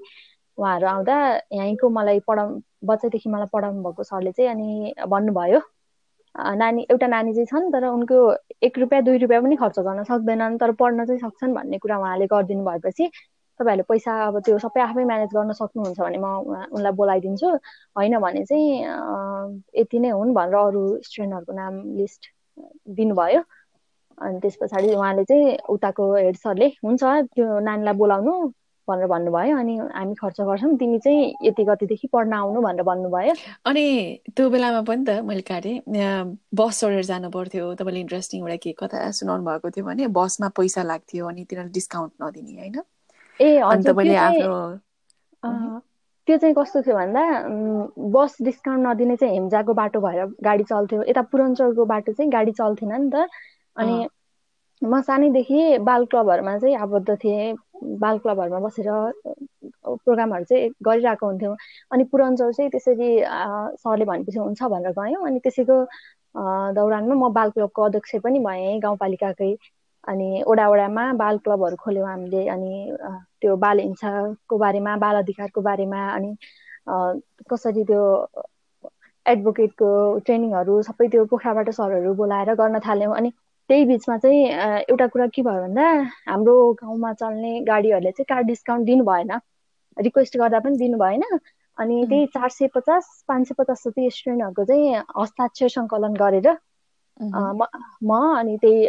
उहाँहरू 0.59 0.87
आउँदा 0.89 1.17
यहीँको 1.53 1.89
मलाई 1.91 2.21
पढाउ 2.29 2.49
बच्चादेखि 2.85 3.29
मलाई 3.31 3.49
पढाउनु 3.53 3.83
भएको 3.83 4.03
सरले 4.03 4.33
चाहिँ 4.33 4.51
अनि 4.51 4.95
भन्नुभयो। 5.09 5.61
नानी 6.59 6.87
एउटा 6.91 7.07
नानी 7.07 7.33
चाहिँ 7.35 7.47
छन् 7.47 7.73
तर 7.73 7.85
उनको 7.87 8.17
एक 8.63 8.79
रुपियाँ 8.79 9.03
दुई 9.05 9.19
रुपियाँ 9.19 9.43
पनि 9.43 9.57
खर्च 9.57 9.79
गर्न 9.79 10.03
सक्दैनन्। 10.05 10.59
तर 10.59 10.73
पढ्न 10.73 11.07
चाहिँ 11.07 11.21
सक्छन् 11.21 11.55
भन्ने 11.55 11.79
कुरा 11.79 11.99
उहाँले 11.99 12.27
गरिदिनु 12.27 12.65
भएपछि 12.65 13.11
तपाईँहरूले 13.59 13.87
पैसा 13.91 14.13
अब 14.27 14.39
त्यो 14.47 14.59
सबै 14.59 14.81
आफै 14.81 15.05
म्यानेज 15.05 15.31
गर्न 15.35 15.53
सक्नुहुन्छ 15.61 15.99
भने 16.01 16.19
म 16.19 16.27
उनलाई 16.73 16.93
बोलाइदिन्छु। 17.01 17.49
होइन 17.99 18.19
भने 18.19 18.45
चाहिँ 18.45 18.69
यति 19.81 19.99
नै 19.99 20.11
हुन् 20.19 20.35
भनेर 20.35 20.57
अरू 20.57 20.83
स्टुडेन्टहरूको 21.07 21.53
नाम 21.53 21.75
लिस्ट 21.99 22.23
दिनुभयो। 22.97 23.43
अनि 24.19 24.39
त्यस 24.43 24.57
पछाडि 24.61 24.95
उहाँले 24.95 25.25
चाहिँ 25.25 25.57
उताको 25.71 26.03
हेड 26.15 26.37
सरले 26.37 26.67
हुन्छ 26.85 27.03
त्यो 27.35 27.47
नानीलाई 27.63 27.95
बोलाउनु 27.95 28.33
भनेर 28.89 29.07
भन्नुभयो। 29.07 29.57
अनि 29.59 29.75
हामी 29.95 30.15
खर्च 30.17 30.41
गर्छौँ। 30.41 30.77
तिमी 30.81 30.99
चाहिँ 30.99 31.23
यति 31.45 31.65
गतिदेखि 31.65 32.09
पढ्न 32.09 32.33
आउनु 32.35 32.61
भनेर 32.65 32.83
भन्नुभयो। 32.83 33.35
अनि 33.69 33.85
त्यो 34.33 34.49
बेलामा 34.51 34.81
पनि 34.89 35.05
त 35.05 35.23
मैले 35.29 35.45
काटेँ। 35.45 35.77
बस 36.51 36.81
चढेर 36.81 37.05
जानु 37.05 37.31
पर्थ्यो 37.31 37.75
तपाईँले 37.79 38.01
इन्ट्रेस्टिङ 38.01 38.39
एउटा 38.43 38.57
के 38.65 38.73
कथा 38.81 39.11
सुनाउनु 39.13 39.45
भएको 39.45 39.71
थियो 39.71 39.85
भने 39.87 40.07
बसमा 40.09 40.49
पैसा 40.57 40.83
लाग्थ्यो 40.83 41.27
अनि 41.29 41.45
तिनीहरूले 41.45 41.73
डिस्काउन्ट 41.73 42.13
नदिने 42.23 42.53
होइन? 42.59 42.81
ए 43.41 43.49
हजुर 43.63 43.95
त्यो 46.29 46.37
चाहिँ 46.39 46.55
कस्तो 46.55 46.81
थियो 46.83 46.97
भन्दा 46.97 47.21
बस 48.13 48.37
डिस्काउन्ट 48.43 48.87
नदिने 48.87 49.17
चाहिँ 49.17 49.35
हेम्जाको 49.35 49.75
बाटो 49.75 50.01
भएर 50.01 50.25
गाडी 50.45 50.65
चल्थ्यो 50.67 51.03
यता 51.05 51.23
पुरन्चोरको 51.29 51.85
बाटो 51.87 52.13
चाहिँ 52.13 52.31
गाडी 52.33 52.53
चल्थेन 52.55 52.93
नि 52.97 53.11
त 53.11 53.27
अनि 53.77 53.97
म 54.83 55.01
सानैदेखि 55.03 55.63
बाल 55.85 56.05
क्लबहरूमा 56.07 56.57
चाहिँ 56.59 56.77
आबद्ध 56.79 57.17
थिएँ 57.17 57.55
बाल 57.99 58.19
क्लबहरूमा 58.19 58.61
बसेर 58.61 58.91
प्रोग्रामहरू 59.87 60.45
चाहिँ 60.45 60.69
गरिरहेको 60.83 61.27
हुन्थ्यौँ 61.27 61.57
अनि 61.91 62.05
पुरन्चौर 62.13 62.53
चाहिँ 62.53 62.71
त्यसरी 62.71 63.09
सरले 63.79 64.05
भनेपछि 64.07 64.39
हुन्छ 64.39 64.63
भनेर 64.67 64.93
गयौँ 64.95 65.27
अनि 65.27 65.41
त्यसैको 65.41 65.77
दौरानमा 66.75 67.15
म 67.19 67.33
बाल 67.35 67.51
क्लबको 67.51 67.83
अध्यक्ष 67.85 68.15
पनि 68.25 68.39
भएँ 68.41 68.79
गाउँपालिकाकै 68.81 69.53
अनि 70.09 70.43
वडा 70.49 70.69
वडामा 70.69 71.05
बाल 71.17 71.39
क्लबहरू 71.41 71.77
खोल्यौँ 71.79 72.09
हामीले 72.09 72.47
अनि 72.49 72.73
त्यो 73.43 73.57
बाल 73.59 73.79
हिंसाको 73.81 74.59
बारेमा 74.59 74.97
बाल 74.99 75.17
अधिकारको 75.19 75.61
बारेमा 75.63 76.01
अनि 76.11 76.35
कसरी 77.51 77.85
त्यो 77.85 78.03
एडभोकेटको 79.27 79.89
ट्रेनिङहरू 80.27 80.77
सबै 80.85 81.09
त्यो 81.11 81.25
पोखराबाट 81.33 81.71
सरहरू 81.73 82.15
बोलाएर 82.17 82.55
गर्न 82.57 82.81
थाल्यौँ। 82.83 83.15
अनि 83.17 83.31
त्यही 83.71 83.85
बिचमा 83.87 84.17
चाहिँ 84.19 84.45
एउटा 84.89 85.07
कुरा 85.09 85.27
के 85.35 85.43
भयो 85.43 85.63
भन्दा 85.63 85.87
हाम्रो 86.27 86.55
गाउँमा 86.75 87.13
चल्ने 87.17 87.53
गाडीहरूले 87.65 88.13
चाहिँ 88.13 88.27
कार 88.29 88.43
डिस्काउन्ट 88.45 88.87
दिनु 88.87 89.05
भएन। 89.05 89.33
रिक्वेस्ट 89.97 90.37
गर्दा 90.39 90.59
पनि 90.61 90.77
दिनु 90.79 90.99
भएन। 90.99 91.23
अनि 91.79 92.05
त्यही 92.09 92.27
चार 92.29 92.49
सय 92.51 92.69
पचास 92.75 93.11
पाँच 93.29 93.49
सय 93.49 93.55
पचास 93.59 93.83
जति 93.87 94.09
स्टुडेन्टहरूको 94.13 94.65
चाहिँ 94.65 95.03
हस्ताक्षर 95.19 95.69
सङ्कलन 95.71 96.15
गरेर 96.17 96.49
म 98.03 98.19
अनि 98.39 98.57
त्यही 98.59 98.87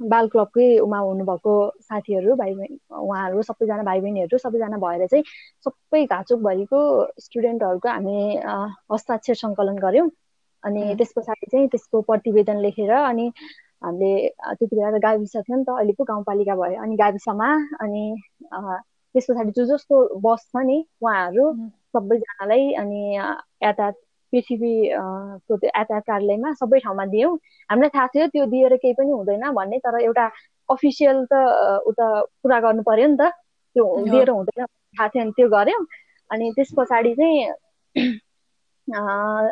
बाल 0.00 0.28
क्लबकै 0.28 0.66
उमा 0.78 0.98
हुनुभएको 1.00 1.52
साथीहरू 1.82 2.34
भाइ 2.36 2.54
बहिनी 2.54 2.78
उहाँहरू 2.92 3.42
सबैजना 3.42 3.82
भाइ 3.82 4.00
बहिनीहरू 4.00 4.38
सबैजना 4.38 4.76
भएर 4.78 5.06
चाहिँ 5.06 5.24
सबै 5.66 6.04
घाचुकभरिको 6.06 6.80
स्टुडेन्टहरूको 7.20 7.88
हामी 7.88 8.16
हस्ताक्षर 8.92 9.34
सङ्कलन 9.36 9.78
गऱ्यौँ। 9.78 10.10
अनि 10.64 10.94
त्यस 10.98 11.12
पछाडि 11.16 11.46
चाहिँ 11.46 11.68
त्यसको 11.68 12.00
प्रतिवेदन 12.02 12.58
लेखेर 12.60 12.90
अनि 12.92 13.26
हामीले 13.82 14.12
त्यति 14.40 14.76
बेला 14.76 14.98
गाविस 14.98 15.36
थियो 15.38 15.56
नि 15.56 15.64
त 15.64 15.70
अहिले 15.70 15.92
पो 15.98 16.04
गाउँपालिका 16.04 16.54
भयो। 16.56 16.82
अनि 16.82 16.96
गाविसमा 16.96 17.48
अनि 17.80 18.04
त्यस 18.52 19.26
पछाडि 19.30 19.50
जो 19.56 19.64
जसको 19.66 19.96
बस 20.20 20.48
छ 20.52 20.64
नि 20.66 20.78
उहाँहरू 21.02 21.44
सबैजनालाई 21.92 22.72
अनि 22.82 23.00
यातायात 23.16 23.94
पृथ्वी 24.36 24.72
त्यो 24.92 25.56
यातायात 25.64 26.04
कार्यालयमा 26.06 26.52
सबै 26.60 26.78
ठाउँमा 26.84 27.04
दियौँ। 27.16 27.32
हामीलाई 27.70 27.90
थाहा 27.96 28.06
थियो 28.14 28.26
त्यो 28.36 28.44
दिएर 28.52 28.76
केही 28.84 28.94
पनि 29.00 29.10
हुँदैन 29.10 29.44
भन्ने 29.56 29.78
तर 29.80 30.00
एउटा 30.04 30.26
अफिसियल 30.68 31.24
त 31.32 31.34
उता 31.88 32.06
पुरा 32.44 32.58
गर्नु 32.60 32.82
पर्यो 32.84 33.06
नि 33.08 33.16
त। 33.16 33.32
त्यो 33.76 33.84
दिएर 34.12 34.30
हुँदैन 34.30 34.64
थाहा 34.66 35.08
थियो 35.08 35.24
भने 35.24 35.32
त्यो 35.36 35.48
गऱ्यौँ। 35.48 35.82
अनि 36.30 36.44
त्यस 36.56 36.70
पछाडि 36.76 37.14
चाहिँ 37.16 37.40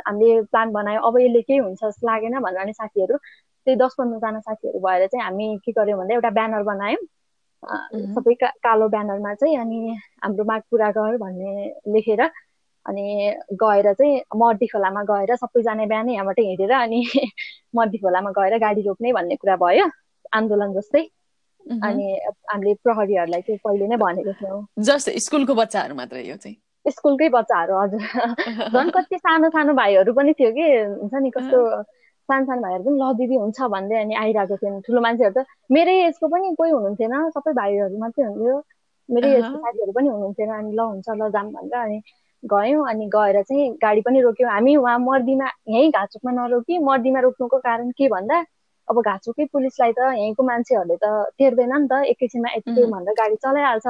हामीले 0.07 0.41
प्लान 0.53 0.73
बनायो। 0.73 1.01
अब 1.01 1.19
यसले 1.21 1.41
केही 1.49 1.59
हुन्छ 1.59 1.81
जस्तो 1.85 2.07
लागेन 2.07 2.39
भनेर 2.45 2.61
अनि 2.63 2.73
साथीहरू 2.73 3.17
त्यही 3.17 3.77
दस 3.81 3.95
पन्ध्रजना 3.99 4.41
साथीहरू 4.41 4.79
भएर 4.87 5.07
चाहिँ 5.07 5.25
हामी 5.25 5.47
के 5.65 5.73
गर्यौँ 5.73 5.99
भन्दा 5.99 6.15
एउटा 6.15 6.31
ब्यानर 6.39 6.63
बनायौँ। 6.71 7.03
सबै 8.15 8.35
कालो 8.61 8.89
ब्यानरमा 8.95 9.35
चाहिँ 9.35 9.57
अनि 9.59 9.97
हाम्रो 10.23 10.45
माग 10.45 10.63
पुरा 10.71 10.91
गर 10.93 11.17
भन्ने 11.17 11.53
लेखेर 11.93 12.23
अनि 12.87 13.05
गएर 13.55 13.93
चाहिँ 13.93 14.23
मर्दी 14.37 14.67
खोलामा 14.67 15.03
गएर 15.03 15.37
सबैजना 15.37 15.87
बिहानै 15.87 16.13
यहाँबाट 16.13 16.41
हिँडेर 16.41 16.73
अनि 16.73 17.01
मर्दी 17.77 17.99
खोलामा 17.99 18.31
गएर 18.31 18.59
गाडी 18.59 18.83
रोक्ने 18.83 19.13
भन्ने 19.13 19.37
कुरा 19.37 19.57
भयो 19.57 19.91
आन्दोलन 20.33 20.73
जस्तै। 20.73 21.09
अनि 21.83 22.07
हामीले 22.51 22.75
प्रहरीहरूलाई 22.83 23.41
चाहिँ 23.41 23.59
पहिले 23.65 23.87
नै 23.87 23.97
भनेको 23.97 24.33
थियौँ। 24.33 24.61
जस्ट 24.85 25.11
स्कुलको 25.19 25.55
बच्चाहरू 25.55 25.95
मात्रै 25.95 26.23
यो 26.29 26.37
चाहिँ? 26.37 26.57
स्कुलकै 26.87 27.29
बच्चाहरू 27.29 27.77
हजुर। 27.81 28.01
झन् 28.75 28.91
कति 28.91 29.19
सानो 29.19 29.49
सानो 29.49 29.75
भाइहरू 29.75 30.13
पनि 30.13 30.33
थियो 30.33 30.51
कि 30.53 30.67
हुन्छ 31.01 31.15
नि 31.15 31.31
कस्तो 31.31 31.61
सानो 32.29 32.45
सानो 32.45 32.63
भाइहरू 32.63 32.85
पनि 32.85 32.99
ल 33.01 33.13
दिदी 33.17 33.37
हुन्छ 33.37 33.61
भन्दै 33.75 33.97
अनि 33.97 34.15
आइरहेको 34.15 34.57
थियो। 34.57 34.81
ठुलो 34.81 35.01
मान्छेहरू 35.01 35.35
त 35.41 35.47
मेरै 35.71 35.97
एजको 36.07 36.29
पनि 36.29 36.55
कोही 36.55 36.71
हुनुहुन्थेन 36.71 37.17
सबै 37.31 37.53
भाइहरू 37.53 37.99
मात्रै 37.99 38.25
हुन्थ्यो। 38.25 38.57
मेरै 39.09 39.31
एजको 39.39 39.57
साथीहरू 39.59 39.93
पनि 39.93 40.09
हुनुहुन्थेन। 40.09 40.51
अनि 40.59 40.71
ल 40.77 40.81
हुन्छ 40.81 41.09
ल 41.11 41.31
जाम 41.31 41.51
भनेर 41.53 41.81
अनि 41.81 41.99
गयौँ 42.45 42.87
अनि 42.89 43.07
गएर 43.09 43.43
चाहिँ 43.43 43.71
गाडी 43.83 44.01
पनि 44.03 44.21
रोक्यौँ। 44.21 44.51
हामी 44.51 44.77
उहाँ 44.77 44.99
मर्दीमा 45.01 45.49
यहीँ 45.69 45.91
घाँचोकमा 45.93 46.33
नरोकी 46.35 46.79
मर्दीमा 46.81 47.21
रोक्नुको 47.21 47.59
कारण 47.61 47.91
के 47.99 48.09
भन्दा 48.09 48.39
अब 48.89 49.01
घाँचोकै 49.03 49.45
पुलिसलाई 49.53 49.93
त 49.93 50.01
यहीँको 50.15 50.43
मान्छेहरूले 50.45 50.97
त 51.03 51.07
तेर्दैन 51.39 51.73
नि 51.77 51.87
त 51.89 52.01
एकैछिनमा 52.13 52.51
यति 52.57 52.85
भनेर 52.87 53.15
गाडी 53.21 53.37
चलाइहाल्छ। 53.39 53.87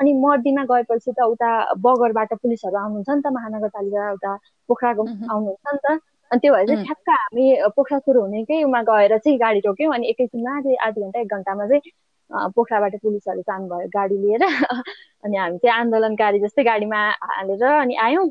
अनि 0.00 0.12
मर्दीमा 0.20 0.62
गएपछि 0.70 1.12
त 1.12 1.26
उता 1.32 1.50
बगरबाट 1.82 2.34
पुलिसहरू 2.42 2.76
आउनुहुन्छ 2.78 3.10
नि 3.10 3.22
त 3.22 3.32
महानगरपालिका 3.36 4.10
उता 4.12 4.32
पोखराको 4.68 5.04
आउनुहुन्छ 5.30 5.66
नि 5.72 5.78
त। 5.86 5.98
अनि 6.30 6.40
त्यो 6.40 6.52
भएर 6.54 6.66
चाहिँ 6.66 6.78
ठ्याक्क 6.84 7.10
हामी 7.10 7.44
पोखरा 7.76 7.98
सुरु 8.00 8.20
हुनेकै 8.20 8.62
उमा 8.64 8.82
गएर 8.84 9.16
चाहिँ 9.18 9.38
गाडी 9.40 9.60
रोक्यौँ 9.66 9.94
अनि 9.94 10.08
एकैछिनमा 10.10 10.56
आधी 10.86 11.00
घन्टा 11.02 11.20
एक 11.20 11.34
घन्टामा 11.34 11.66
चाहिँ 11.68 11.92
पोखराबाट 12.30 12.94
पुलिसहरू 13.02 13.40
जानुभयो 13.42 13.88
गाडी 13.88 14.16
लिएर। 14.18 14.44
अनि 15.24 15.36
हामी 15.36 15.58
चाहिँ 15.58 15.78
आन्दोलनकारी 15.80 16.38
जस्तै 16.40 16.64
गाडीमा 16.64 17.00
हालेर 17.32 17.64
अनि 17.64 17.96
आयौँ। 18.02 18.28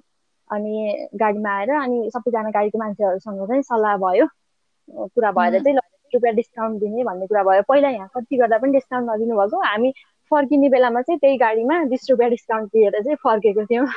अनि 0.49 1.07
गाडीमा 1.15 1.51
आएर 1.51 1.71
अनि 1.75 2.09
सबैजना 2.13 2.49
गाडीको 2.51 2.79
मान्छेहरूसँग 2.79 3.45
चाहिँ 3.47 3.61
सल्लाह 3.63 3.97
भयो। 3.97 4.27
कुरा 5.09 5.31
भएर 5.31 5.59
चाहिँ 5.59 5.77
रुपियाँ 6.13 6.35
डिस्काउन्ट 6.35 6.79
दिने 6.79 7.03
भन्ने 7.03 7.27
कुरा 7.27 7.43
भयो। 7.43 7.61
पहिला 7.69 7.89
यहाँ 7.89 8.09
कति 8.15 8.37
गर्दा 8.37 8.57
पनि 8.57 8.71
डिस्काउन्ट 8.71 9.09
नदिनु 9.09 9.35
भएको 9.35 9.61
हामी 9.63 9.91
फर्किने 10.31 10.69
बेलामा 10.69 11.01
चाहिँ 11.01 11.19
त्यही 11.19 11.37
गाडीमा 11.37 11.83
बिस 11.85 12.09
रुपियाँ 12.09 12.29
डिस्काउन्ट 12.29 12.69
दिएर 12.69 13.01
चाहिँ 13.01 13.15
फर्केको 13.23 13.65
थियौँ। 13.65 13.87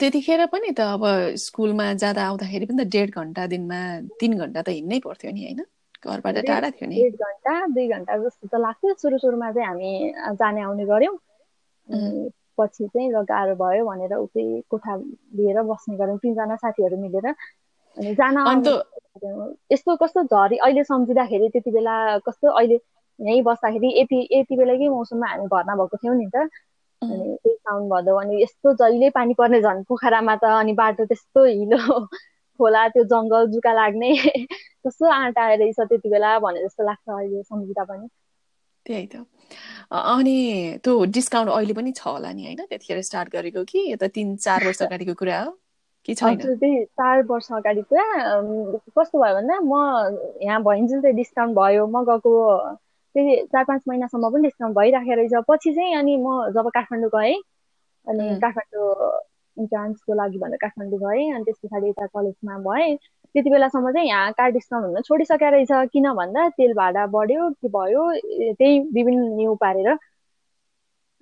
त्यतिखेर 0.00 0.44
पनि 0.46 0.70
त 0.70 0.80
अब 0.88 1.04
स्कुलमा 1.44 1.86
जाँदा 1.94 2.26
आउँदाखेरि 2.26 2.66
पनि 2.66 2.84
त 2.84 2.88
डेढ 2.88 3.10
घन्टा 3.14 3.46
दिनमा 3.46 3.80
तिन 4.20 4.38
घन्टा 4.38 4.62
त 4.62 4.68
हिँड्नै 4.70 5.00
पर्थ्यो 5.00 5.30
नि 5.32 5.44
होइन? 5.44 5.64
घरबाट 6.04 6.36
टाढा 6.46 6.70
थियो 6.70 6.88
नि। 6.88 6.96
डेढ 6.96 7.14
घन्टा 7.18 7.54
दुई 7.68 7.88
घन्टा 7.88 8.16
जस्तो 8.18 8.48
त 8.48 8.60
लाग्थ्यो। 8.60 8.94
सुरु 8.98 9.18
सुरुमा 9.18 9.50
चाहिँ 9.52 9.68
हामी 9.68 9.90
जाने 10.36 10.60
आउने 10.62 10.84
गऱ्यौँ। 10.86 11.16
पछि 12.58 12.86
चाहिँ 12.88 13.10
ल 13.12 13.22
गाह्रो 13.24 13.54
भयो 13.56 13.84
भनेर 13.86 14.14
उतै 14.16 14.44
कोठा 14.70 14.96
लिएर 15.36 15.62
बस्ने 15.62 15.96
गऱ्यौँ। 15.96 16.18
तिनजना 16.18 16.56
साथीहरू 16.56 16.96
मिलेर। 16.98 17.26
अनि 17.96 18.14
जान 18.14 18.36
यस्तो 19.72 19.96
कस्तो 19.96 20.22
झरी 20.24 20.56
अहिले 20.58 20.84
सम्झिँदाखेरि 20.84 21.48
त्यति 21.50 21.70
बेला 21.70 21.96
कस्तो 22.26 22.50
अहिले 22.52 22.78
यहीँ 23.18 23.42
बस्दाखेरि 23.42 23.88
यति 24.00 24.18
यति 24.32 24.56
बेलाकै 24.56 24.88
मौसममा 24.90 25.28
हामी 25.28 25.46
घरमा 25.48 25.74
भएको 25.76 25.96
थियौँ 25.96 26.16
नि 26.16 26.26
त। 26.28 26.48
अनि 27.02 27.36
त्यही 27.36 27.56
साउन 27.56 27.88
भदौ। 27.88 28.16
अनि 28.20 28.42
यस्तो 28.42 28.72
जहिले 28.74 29.10
पानी 29.10 29.34
पर्ने 29.34 29.60
झन् 29.62 29.82
पोखरामा 29.88 30.36
त 30.36 30.44
अनि 30.56 30.72
बाटो 30.74 31.04
त्यस्तो 31.06 31.44
हिलो। 31.46 32.06
खोला 32.58 32.86
त्यो 32.88 33.04
जङ्गल 33.06 33.46
जुका 33.52 33.72
लाग्ने 33.74 34.12
कस्तो 34.86 35.10
आँट 35.12 35.38
आएर 35.38 35.58
रहेछ 35.58 35.80
त्यति 35.82 36.08
बेला 36.10 36.38
भने 36.40 36.64
जस्तो 36.64 36.84
लाग्छ 36.84 37.08
अहिले 37.10 37.42
सम्झिँदा 37.44 37.84
पनि। 37.84 38.08
त्यही 38.86 39.06
त। 39.06 39.16
अनि 39.92 40.36
त्यो 40.84 40.92
डिस्काउन्ट 41.10 41.50
अहिले 41.50 41.74
पनि 41.74 41.92
छ 41.92 42.06
होला 42.08 42.32
नि 42.32 42.44
होइन? 42.44 42.64
त्यतिखेर 42.64 43.02
स्टार्ट 43.02 43.32
गरेको 43.32 43.64
कि? 43.64 43.78
यो 43.90 43.96
त 43.96 44.10
तिन 44.14 44.36
चार 44.38 44.64
वर्ष 44.64 44.82
अगाडिको 44.82 45.14
कुरा 45.14 45.40
हो? 45.42 45.50
कि 46.08 46.14
छैन? 46.14 46.38
त्यही 46.54 46.84
चार 46.84 47.22
वर्ष 47.26 47.48
अगाडि 47.52 47.82
पुरा 47.82 48.04
कस्तो 48.96 49.22
भयो 49.22 49.34
भन्दा 49.34 49.58
म 49.62 49.74
यहाँ 50.42 50.62
भइन्जेल 50.62 51.00
चाहिँ 51.02 51.16
डिस्काउन्ट 51.16 51.56
भयो। 51.56 51.86
म 51.88 52.04
गएको 52.04 52.32
त्यही 53.14 53.36
चार 53.46 53.64
पाँच 53.64 53.82
महिनासम्म 53.88 54.30
पनि 54.32 54.42
डिस्काउन्ट 54.42 54.76
भइराखेको 54.76 55.14
रहेछ। 55.16 55.44
पछि 55.48 55.72
चाहिँ 55.74 55.94
अनि 55.96 56.16
म 56.18 56.38
जब 56.54 56.68
काठमाडौँ 56.70 57.10
गएँ 57.12 57.34
अनि 58.06 58.38
काठमाडौँ 58.40 58.88
इन्ट्रान्सको 59.56 60.14
लागि 60.14 60.38
भनेर 60.38 60.58
काठमाडौँ 60.58 60.98
गएँ 61.00 61.30
अनि 61.32 61.44
त्यस 61.44 61.58
पछाडि 61.60 61.88
यता 61.88 62.06
कलेजमा 62.08 62.58
भएँ। 62.64 62.96
त्यति 63.34 63.50
बेलासम्म 63.50 63.90
चाहिँ 63.92 64.08
यहाँ 64.08 64.32
कार 64.34 64.50
डिस्काउन्ट 64.52 64.86
हुन 64.88 65.02
छोडिसकेको 65.04 65.50
रहेछ 65.52 65.88
किन 65.92 66.12
भन्दा 66.14 66.48
तेल 66.52 66.72
भाडा 66.74 67.06
बढ्यो 67.10 67.50
के 67.52 67.68
भयो 67.70 68.10
त्यही 68.52 68.78
विभिन्न 68.92 69.32
न्यु 69.34 69.54
पारेर। 69.60 69.96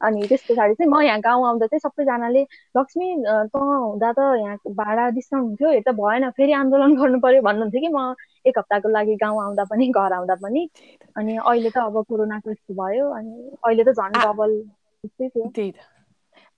अनि 0.01 0.27
त्यस 0.29 0.43
पछाडि 0.45 0.75
चाहिँ 0.75 0.91
म 0.91 1.01
यहाँ 1.03 1.21
गाउँ 1.21 1.47
आउँदा 1.47 1.67
चाहिँ 1.69 1.81
सबैजनाले 1.81 2.43
लक्ष्मी 2.75 3.07
त 3.49 3.57
हुँदा 3.59 4.11
त 4.13 4.19
यहाँ 4.37 4.57
भाडा 4.75 5.09
डिस्काउन्ट 5.13 5.47
हुन्थ्यो 5.47 5.73
यो 5.73 5.81
त 5.83 5.95
भएन 5.97 6.29
फेरि 6.33 6.53
आन्दोलन 6.55 6.95
गर्नु 7.01 7.21
पर्यो 7.21 7.43
भन्नुहुन्थ्यो 7.43 7.81
कि 7.81 7.91
म 7.91 8.05
एक 8.47 8.59
हप्ताको 8.59 8.89
लागि 8.91 9.17
गाउँ 9.19 9.43
आउँदा 9.43 9.65
पनि 9.67 9.89
घर 9.95 10.13
आउँदा 10.15 10.35
पनि। 10.43 10.69
अनि 11.17 11.37
अहिले 11.39 11.71
त 11.71 11.79
अब 11.85 12.03
कोरोनाको 12.07 12.51
यस्तो 12.51 12.75
भयो 12.77 13.09
अनि 13.13 13.33
अहिले 13.63 13.85
त 13.85 13.95
झन् 13.97 14.21
डबल 14.21 14.57
त्यस्तै 14.61 15.29
थियो। 15.31 15.49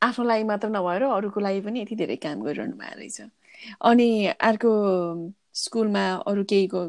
आफ्नो 0.02 0.24
लागि 0.24 0.44
मात्र 0.44 0.68
नभएर 0.68 1.02
अरूको 1.02 1.40
लागि 1.40 1.60
पनि 1.60 1.80
यति 1.82 1.96
धेरै 1.96 2.16
काम 2.24 2.42
गरिरहनु 2.44 2.76
भएको 2.76 2.98
रहेछ। 2.98 3.20
अनि 3.82 4.08
अर्को 4.40 4.70
स्कुलमा 5.56 6.04
अरू 6.28 6.44
केहीको 6.50 6.80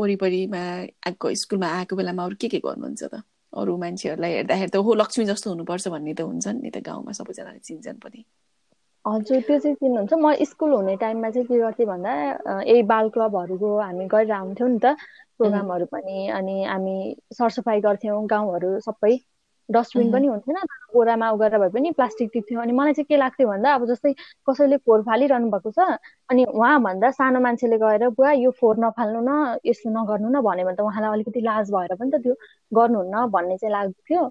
वरिपरिमा 0.00 0.62
आएको 1.06 1.34
स्कुलमा 1.42 1.68
आएको 1.78 1.96
बेलामा 1.96 2.24
अरू 2.24 2.36
के 2.40 2.48
के 2.48 2.58
गर्नुहुन्छ 2.64 3.02
त? 3.04 3.22
अरू 3.52 3.76
मान्छेहरूलाई 3.78 4.32
हेर्दाखेरि 4.32 4.70
त 4.70 4.76
हो 4.86 4.94
लक्ष्मी 4.94 5.24
जस्तो 5.24 5.50
हुनुपर्छ 5.50 5.88
भन्ने 5.88 6.14
त 6.14 6.20
हुन्छ 6.20 6.46
नि 6.62 6.70
त 6.70 6.84
गाउँमा 6.84 7.12
सबैजनाले 7.20 7.58
चिन्छन् 7.68 8.00
पनि। 8.04 8.24
हजुर 9.04 9.40
त्यो 9.40 9.58
चाहिँ 9.58 9.76
चिन्नुहुन्छ। 9.76 10.12
म 10.12 10.32
स्कुल 10.44 10.72
हुने 10.72 10.96
टाइममा 10.96 11.30
चाहिँ 11.30 11.46
के 11.48 11.58
गर्थेँ 11.58 11.86
भन्दा 11.86 12.12
यही 12.62 12.82
बाल 12.92 13.08
क्लबहरूको 13.08 13.68
हामी 13.78 14.06
गरेर 14.14 14.32
आउँथ्यौँ 14.32 14.68
नि 14.70 14.78
त 14.84 14.96
प्रोग्रामहरू 15.38 15.86
पनि। 15.92 16.28
अनि 16.38 16.56
हामी 16.64 16.96
सरसफाइ 17.32 17.80
गर्थ्यौँ 17.80 18.26
गाउँहरू 18.26 18.70
सबै। 18.80 19.14
डस्टबिन 19.68 20.12
पनि 20.12 20.26
हुन्थेन 20.26 20.56
बोरामा 20.94 21.30
उगेर 21.30 21.58
भए 21.58 21.68
पनि 21.76 21.90
प्लास्टिक 21.98 22.30
टिप्थ्यो। 22.32 22.60
अनि 22.60 22.72
मलाई 22.72 22.92
चाहिँ 22.92 23.06
के 23.08 23.16
लाग्थ्यो 23.16 23.48
भन्दा 23.48 23.74
अब 23.74 23.86
जस्तै 23.90 24.12
कसैले 24.48 24.76
फोहोर 24.84 25.02
फालिरहनु 25.08 25.50
भएको 25.50 25.70
छ 25.70 25.78
अनि 26.30 26.44
उहाँभन्दा 26.44 27.10
सानो 27.20 27.40
मान्छेले 27.40 27.78
गएर 27.78 28.08
बुवा 28.16 28.32
यो 28.44 28.50
फोहोर 28.60 28.76
नफाल्नु 28.84 29.20
न 29.28 29.32
यस्तो 29.66 29.90
नगर्नु 29.90 30.28
न 30.28 30.40
भन्यो 30.48 30.64
भने 30.66 30.76
त 30.76 30.80
उहाँलाई 30.88 31.12
अलिकति 31.12 31.40
लाज 31.50 31.70
भएर 31.76 31.94
पनि 32.00 32.10
त 32.10 32.22
त्यो 32.24 32.34
गर्नुहुन्न 32.72 33.26
भन्ने 33.36 33.56
चाहिँ 33.58 33.72
लाग्थ्यो। 33.72 34.22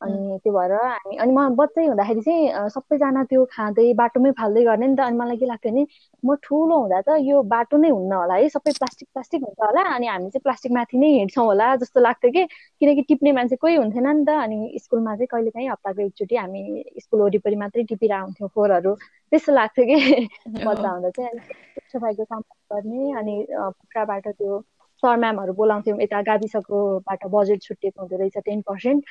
अनि 0.00 0.38
त्यो 0.40 0.52
भएर 0.52 0.72
हामी 0.74 1.16
अनि 1.16 1.32
म 1.32 1.48
बच्चै 1.56 1.84
हुँदाखेरि 1.86 2.20
चाहिँ 2.22 2.68
सबैजना 2.70 3.22
त्यो 3.26 3.44
खाँदै 3.50 3.86
बाटोमै 3.96 4.30
फाल्दै 4.34 4.62
गर्ने 4.64 4.86
नि 4.86 4.96
त। 4.96 5.00
अनि 5.02 5.16
मलाई 5.16 5.36
के 5.36 5.46
लाग्थ्यो 5.46 5.72
भने 5.72 5.84
म 6.22 6.34
ठुलो 6.42 6.76
हुँदा 6.78 7.00
त 7.02 7.16
यो 7.22 7.42
बाटो 7.46 7.76
नै 7.78 7.90
हुन्न 7.90 8.12
होला 8.14 8.34
है। 8.36 8.48
सबै 8.50 8.72
प्लास्टिक 8.74 9.08
प्लास्टिक 9.10 9.42
हुन्छ 9.42 9.60
होला। 9.62 9.82
अनि 9.94 10.06
हामी 10.08 10.28
चाहिँ 10.28 10.42
प्लास्टिक 10.42 10.72
माथि 10.72 10.98
नै 10.98 11.08
हिँड्छौँ 11.14 11.44
होला 11.46 11.68
जस्तो 11.78 12.00
लाग्थ्यो 12.00 12.30
कि। 12.32 12.44
किनकि 12.80 13.02
टिप्ने 13.04 13.32
मान्छे 13.32 13.56
कोही 13.58 13.74
हुन्थेन 13.76 14.06
नि 14.10 14.24
त। 14.24 14.30
अनि 14.38 14.78
स्कुलमा 14.80 15.14
चाहिँ 15.16 15.26
कहिले 15.28 15.50
काहीँ 15.50 15.68
हप्ताको 15.70 16.02
एकचोटि 16.02 16.36
हामी 16.36 16.62
स्कुल 17.00 17.20
वरिपरि 17.22 17.56
मात्रै 17.56 17.84
टिपेर 17.86 18.12
आउँथ्यौँ 18.14 18.48
फोहोरहरू 18.50 18.94
त्यस्तो 19.32 19.52
लाग्थ्यो 19.54 19.84
कि। 19.86 20.28
बच्चा 20.64 20.88
हुँदा 20.90 21.10
चाहिँ 21.10 21.30
अनि 21.30 21.40
सफाइको 21.88 22.24
काम 22.26 22.40
गर्ने। 22.72 23.12
अनि 23.14 23.36
पोखराबाट 23.50 24.28
त्यो 24.30 24.60
सर 25.02 25.16
म्यामहरू 25.18 25.52
बोलाउँथ्यौँ 25.54 25.98
यता 26.00 26.20
गाविसकोबाट 26.24 27.26
बजेट 27.30 27.62
छुट्टिएको 27.62 28.00
हुँदो 28.02 28.16
रहेछ 28.18 28.36
टेन 28.44 28.60
पर्सेन्ट। 28.64 29.04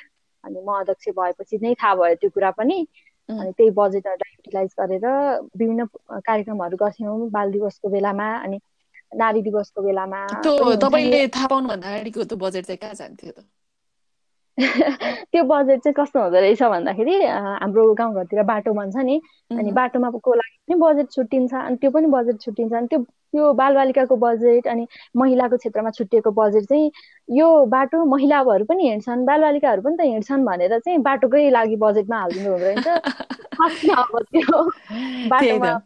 अनि 0.45 0.60
म 0.62 0.77
अध्यक्ष 0.77 1.10
भएपछि 1.15 1.58
नै 1.60 1.73
थाहा 1.75 1.95
भयो 1.97 2.15
त्यो 2.17 2.29
कुरा 2.31 2.51
पनि। 2.53 2.77
अनि 3.29 3.51
त्यही 3.53 3.71
बजेटहरूलाई 3.73 4.34
युटिलाइज 4.34 4.75
गरेर 4.75 5.05
विभिन्न 5.53 5.86
कार्यक्रमहरू 6.21 6.77
गर्थ्यौँ 6.77 7.17
बाल 7.31 7.51
दिवसको 7.51 7.89
बेलामा 7.89 8.29
अनि 8.39 8.60
नारी 9.17 9.41
दिवसको 9.43 9.81
बेलामा। 9.84 10.21
तपाईँले 10.84 11.19
थाहा 11.29 11.47
पाउनुभन्दा 11.47 11.89
अगाडिको 11.89 12.23
त्यो 12.25 12.38
बजेट 12.39 12.65
चाहिँ 12.67 12.78
कहाँ 12.80 12.93
जान्थ्यो 12.95 13.32
त? 13.34 13.45
त्यो 15.32 15.43
बजेट 15.43 15.80
चाहिँ 15.80 15.93
कस्तो 15.93 16.22
हुँदो 16.22 16.39
रहेछ 16.39 16.64
भन्दाखेरि 16.64 17.16
हाम्रो 17.26 17.93
गाउँघरतिर 17.93 18.43
बाटो 18.43 18.74
भन्छ 18.74 18.95
नि 18.95 19.22
अनि 19.51 19.72
बाटोमा 19.72 20.10
को 20.10 20.34
लागि 20.34 20.74
पनि 20.74 20.80
बजेट 20.80 21.12
छुट्टिन्छ 21.12 21.53
अनि 21.53 21.76
त्यो 21.76 21.91
पनि 21.91 22.08
बजेट 22.08 22.41
छुट्टिन्छ 22.41 22.74
अनि 22.74 22.88
त्यो 22.88 22.99
त्यो 22.99 23.53
बालबालिकाको 23.53 24.16
बजेट 24.16 24.68
अनि 24.68 24.88
महिलाको 25.16 25.58
क्षेत्रमा 25.58 25.89
छुट्टिएको 25.89 26.32
बजेट 26.32 26.64
चाहिँ 26.64 26.91
यो 27.30 27.66
बाटो 27.66 28.06
महिलाहरू 28.06 28.66
पनि 28.66 28.89
हिँड्छन् 28.89 29.26
बालबालिकाहरू 29.26 29.82
पनि 29.82 29.97
त 29.97 30.01
हिँड्छन् 30.01 30.45
भनेर 30.45 30.80
चाहिँ 30.80 30.99
बाटोकै 30.99 31.49
लागि 31.49 31.76
बजेटमा 31.76 32.20
हालिदिनु 32.20 32.51
हुँदो 32.51 32.66
रहेछ। 32.66 32.88
अब 33.99 34.24
त्यो? 34.24 34.64
बाटोमा 35.30 35.80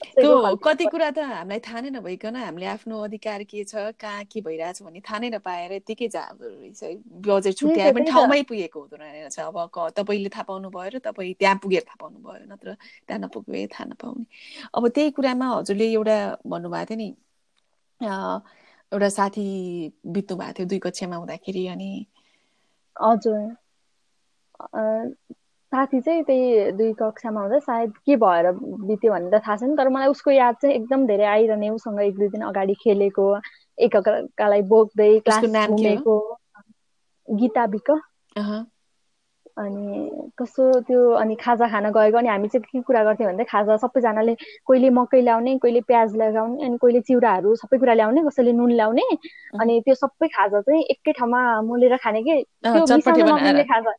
त्यो 0.00 0.56
कति 0.64 0.84
कुरा 0.92 1.10
त 1.10 1.18
हामीलाई 1.30 1.60
थाहा 1.60 1.80
नै 1.80 1.90
नभइकन 1.90 2.36
हामीले 2.36 2.66
आफ्नो 2.66 3.00
अधिकार 3.04 3.42
के 3.44 3.64
छ 3.64 3.92
कहाँ 4.00 4.24
के 4.32 4.40
भइरहेछ 4.40 4.82
भन्ने 4.82 5.00
थाहा 5.00 5.18
नै 5.20 5.30
नपाएर 5.30 5.72
यत्तिकै 5.72 6.08
रहेछ 6.16 6.80
बजेट 7.26 7.54
छुट्याए 7.56 7.92
पनि 7.92 8.04
ठाउँमै 8.10 8.42
पुगेको 8.48 8.80
हुँदो 8.80 8.96
रहेछ। 8.96 9.38
अब 9.40 9.56
तपाईँले 9.98 10.28
थाहा 10.34 10.44
पाउनु 10.48 10.70
भयो 10.70 10.90
र 10.94 10.98
तपाईँ 11.04 11.34
त्यहाँ 11.40 11.56
पुगेर 11.62 11.82
थाहा 11.88 11.96
पाउनु 12.00 12.18
भयो 12.24 12.44
नत्र 12.52 12.74
त्यहाँ 13.06 13.20
नपुगे 13.20 13.66
थाहा 13.74 13.84
नपाउने। 13.92 14.24
अब 14.74 14.88
त्यही 14.88 15.10
कुरामा 15.16 15.46
हजुरले 15.56 15.86
एउटा 15.92 16.16
भन्नुभएको 16.46 16.86
थियो 16.90 16.98
नि 16.98 17.08
एउटा 18.92 19.08
साथी 19.08 19.46
बित्नु 20.06 20.36
भएको 20.36 20.52
थियो 20.58 20.66
दुई 20.68 20.78
कक्षामा 20.86 21.16
हुँदाखेरि 21.16 21.66
अनि 21.76 21.90
हजुर। 22.96 23.42
साथी 25.72 26.00
चाहिँ 26.00 26.22
त्यही 26.24 26.70
दुई 26.72 26.92
कक्षामा 26.94 27.40
हुँदा 27.40 27.58
सायद 27.60 27.92
के 28.06 28.16
भएर 28.18 28.50
बित्यो 28.82 29.12
भन्ने 29.12 29.30
त 29.30 29.40
थाहा 29.42 29.56
छैन 29.58 29.76
तर 29.76 29.88
मलाई 29.90 30.08
उसको 30.10 30.30
याद 30.32 30.54
चाहिँ 30.56 30.74
एकदम 30.76 31.06
धेरै 31.06 31.24
आइरहने 31.28 31.68
उसँग 31.70 32.00
एक 32.02 32.16
दुई 32.16 32.28
दिन 32.30 32.42
अगाडि 32.44 32.74
खेलेको 32.80 33.26
एकअर्कालाई 33.78 34.62
बोक्दै 34.68 35.10
क्लास 35.22 35.54
घुमेको 35.68 36.18
गीता 37.28 37.66
बिक 37.68 37.90
अनि 39.56 40.10
कस्तो 40.38 40.64
त्यो 40.82 41.00
अनि 41.14 41.34
खाजा 41.36 41.66
खान 41.68 41.86
गएको 41.92 42.18
अनि 42.18 42.28
हामी 42.28 42.48
चाहिँ 42.48 42.64
के 42.64 42.80
कुरा 42.82 43.02
गर्थ्यौँ 43.04 43.28
भन्दा 43.30 43.44
खाजा 43.46 43.76
सबैजनाले 43.78 44.34
कोहीले 44.66 44.90
मकै 44.92 45.20
ल्याउने 45.22 45.56
कोहीले 45.58 45.80
प्याज 45.84 46.16
लगाउने 46.16 46.64
अनि 46.64 46.76
कोहीले 46.78 47.00
चिउराहरू 47.02 47.54
सबै 47.56 47.78
कुरा 47.78 47.94
ल्याउने 47.94 48.22
कसैले 48.24 48.52
नुन 48.54 48.72
ल्याउने 48.72 49.06
अनि 49.58 49.80
त्यो 49.82 49.94
सबै 49.96 50.28
खाजा 50.30 50.60
चाहिँ 50.62 50.84
एकै 50.90 51.12
ठाउँमा 51.14 51.40
मोलेर 51.62 51.96
खाने 51.98 52.22
कि 52.22 52.42
त्यो 52.66 53.64
खाजा 53.66 53.92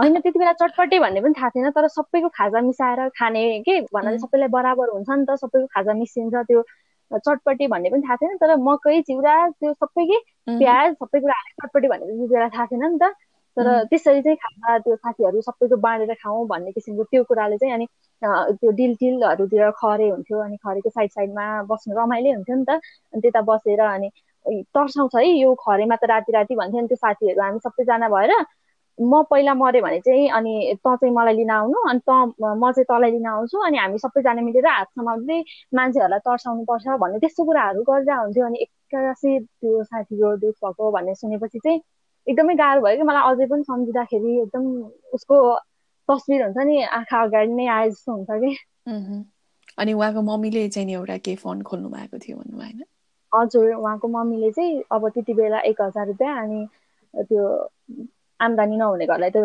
होइन 0.00 0.20
त्यति 0.20 0.38
बेला 0.38 0.52
चटपटे 0.54 0.98
भन्ने 0.98 1.20
पनि 1.20 1.34
थाहा 1.38 1.48
थिएन 1.50 1.70
तर 1.70 1.86
सबैको 1.88 2.28
खाजा 2.36 2.60
मिसाएर 2.60 3.08
खाने 3.18 3.42
के 3.68 3.80
भन्नाले 3.88 4.18
सबैलाई 4.18 4.48
बराबर 4.50 4.88
हुन्छ 4.90 5.08
नि 5.10 5.24
त 5.28 5.36
सबैको 5.40 5.66
खाजा 5.74 5.92
मिसिन्छ 5.94 6.34
त्यो 6.46 6.62
चटपटे 7.10 7.66
भन्ने 7.68 7.90
पनि 7.90 8.02
थाहा 8.02 8.16
थिएन 8.16 8.36
तर 8.38 8.56
मकै 8.62 9.00
चिउरा 9.02 9.34
त्यो 9.50 9.72
सबै 9.74 10.06
के 10.12 10.18
प्याज 10.58 10.94
सबै 10.94 11.20
कुरा 11.20 11.34
चटपटे 11.52 11.88
भन्ने 11.88 12.06
पनि 12.06 12.18
त्यति 12.18 12.34
बेला 12.34 12.48
थाहा 12.56 12.66
थिएन 12.66 12.84
नि 12.86 12.98
त। 12.98 13.12
तर 13.56 13.68
त्यसरी 13.86 14.22
चाहिँ 14.22 14.36
खाजा 14.36 14.78
त्यो 14.78 14.96
साथीहरू 14.96 15.40
सबैको 15.42 15.76
बाँडेर 15.78 16.14
खाउँ 16.22 16.46
भन्ने 16.48 16.72
किसिमको 16.72 17.04
त्यो 17.04 17.22
कुराले 17.24 17.56
चाहिँ 17.58 17.74
अनि 17.74 17.86
त्यो 18.22 18.70
डिल 18.72 18.94
टिलहरूतिर 18.96 19.70
खरे 19.76 20.08
हुन्थ्यो 20.08 20.38
अनि 20.40 20.56
खरेको 20.56 20.90
साइड 20.90 21.10
साइडमा 21.10 21.46
बस्नु 21.68 21.96
रमाइलो 21.98 22.32
हुन्थ्यो 22.34 22.56
नि 22.56 22.64
त। 22.64 22.80
अनि 23.12 23.20
त्यता 23.22 23.40
बसेर 23.50 23.80
अनि 23.82 24.08
तर्साउँछ 24.72 25.16
है 25.16 25.26
यो 25.28 25.54
खरेमा 25.60 25.96
त 25.96 26.04
राति 26.06 26.32
राति 26.32 26.54
भन्थ्यो 26.56 26.78
अनि 26.80 26.88
त्यो 26.88 26.96
साथीहरू 26.96 27.42
हामी 27.42 27.58
सबैजना 27.60 28.08
भएर 28.08 28.32
म 29.00 29.22
पहिला 29.22 29.54
मऱ्यो 29.54 29.82
भने 29.82 30.00
चाहिँ 30.00 30.28
अनि 30.28 30.74
त 30.74 30.88
चाहिँ 30.88 31.14
मलाई 31.14 31.34
लिन 31.34 31.50
आउनु 31.50 31.78
अनि 31.88 31.98
त 31.98 32.10
म 32.40 32.72
चाहिँ 32.72 32.84
तँलाई 32.84 33.10
लिन 33.10 33.26
आउँछु 33.26 33.58
अनि 33.58 33.78
हामी 33.78 33.98
सबैजना 33.98 34.42
मिलेर 34.42 34.66
हात 34.66 34.86
समाउँदै 34.86 35.38
मान्छेहरूलाई 35.74 36.18
तर्साउनु 36.18 36.64
पर्छ 36.64 36.88
भन्ने 37.00 37.18
त्यस्तो 37.18 37.44
कुराहरू 37.44 37.82
गर्दा 37.82 38.14
हुन्थ्यो 38.16 38.46
अनि 38.46 38.58
एक्कासी 38.60 39.38
त्यो 39.40 39.82
साथीको 39.84 40.36
दुख 40.36 40.54
भएको 40.64 40.90
भन्ने 40.90 41.14
सुनेपछि 41.14 41.58
चाहिँ 41.58 41.80
एकदमै 42.28 42.54
गाह्रो 42.54 42.80
भयो 42.80 42.96
कि 42.96 43.02
मलाई 43.02 43.32
अझै 43.32 43.46
पनि 43.46 43.62
सम्झिँदाखेरि 43.62 44.40
एकदम 44.40 44.64
उसको 45.12 45.36
तस्विर 46.08 46.42
हुन्छ 46.42 46.56
नि 46.56 46.82
आँखा 46.82 47.22
अगाडि 47.22 47.52
नै 47.52 47.66
आए 47.66 47.90
जस्तो 47.90 48.12
हुन्छ 48.12 48.30
कि। 48.30 48.56
अनि 49.78 49.92
उहाँको 49.92 50.22
मम्मीले 50.22 50.68
चाहिँ 50.68 50.86
नि 50.86 50.92
एउटा 50.92 51.16
के 51.16 51.34
फन्ड 51.36 51.62
खोल्नु 51.62 51.88
भएको 51.88 52.18
थियो 52.18 52.36
भन्नु 52.36 52.56
होइन? 52.58 52.84
हजुर 53.32 53.74
उहाँको 53.74 54.08
मम्मीले 54.08 54.50
चाहिँ 54.50 54.82
अब 54.92 55.08
त्यति 55.08 55.34
बेला 55.34 55.60
एक 55.60 55.82
हजार 55.82 56.06
रुपियाँ 56.06 56.42
अनि 56.42 56.66
त्यो 57.14 57.44
आम्दानी 58.46 58.76
नहुने 58.76 59.06
घरलाई 59.06 59.30
त 59.30 59.38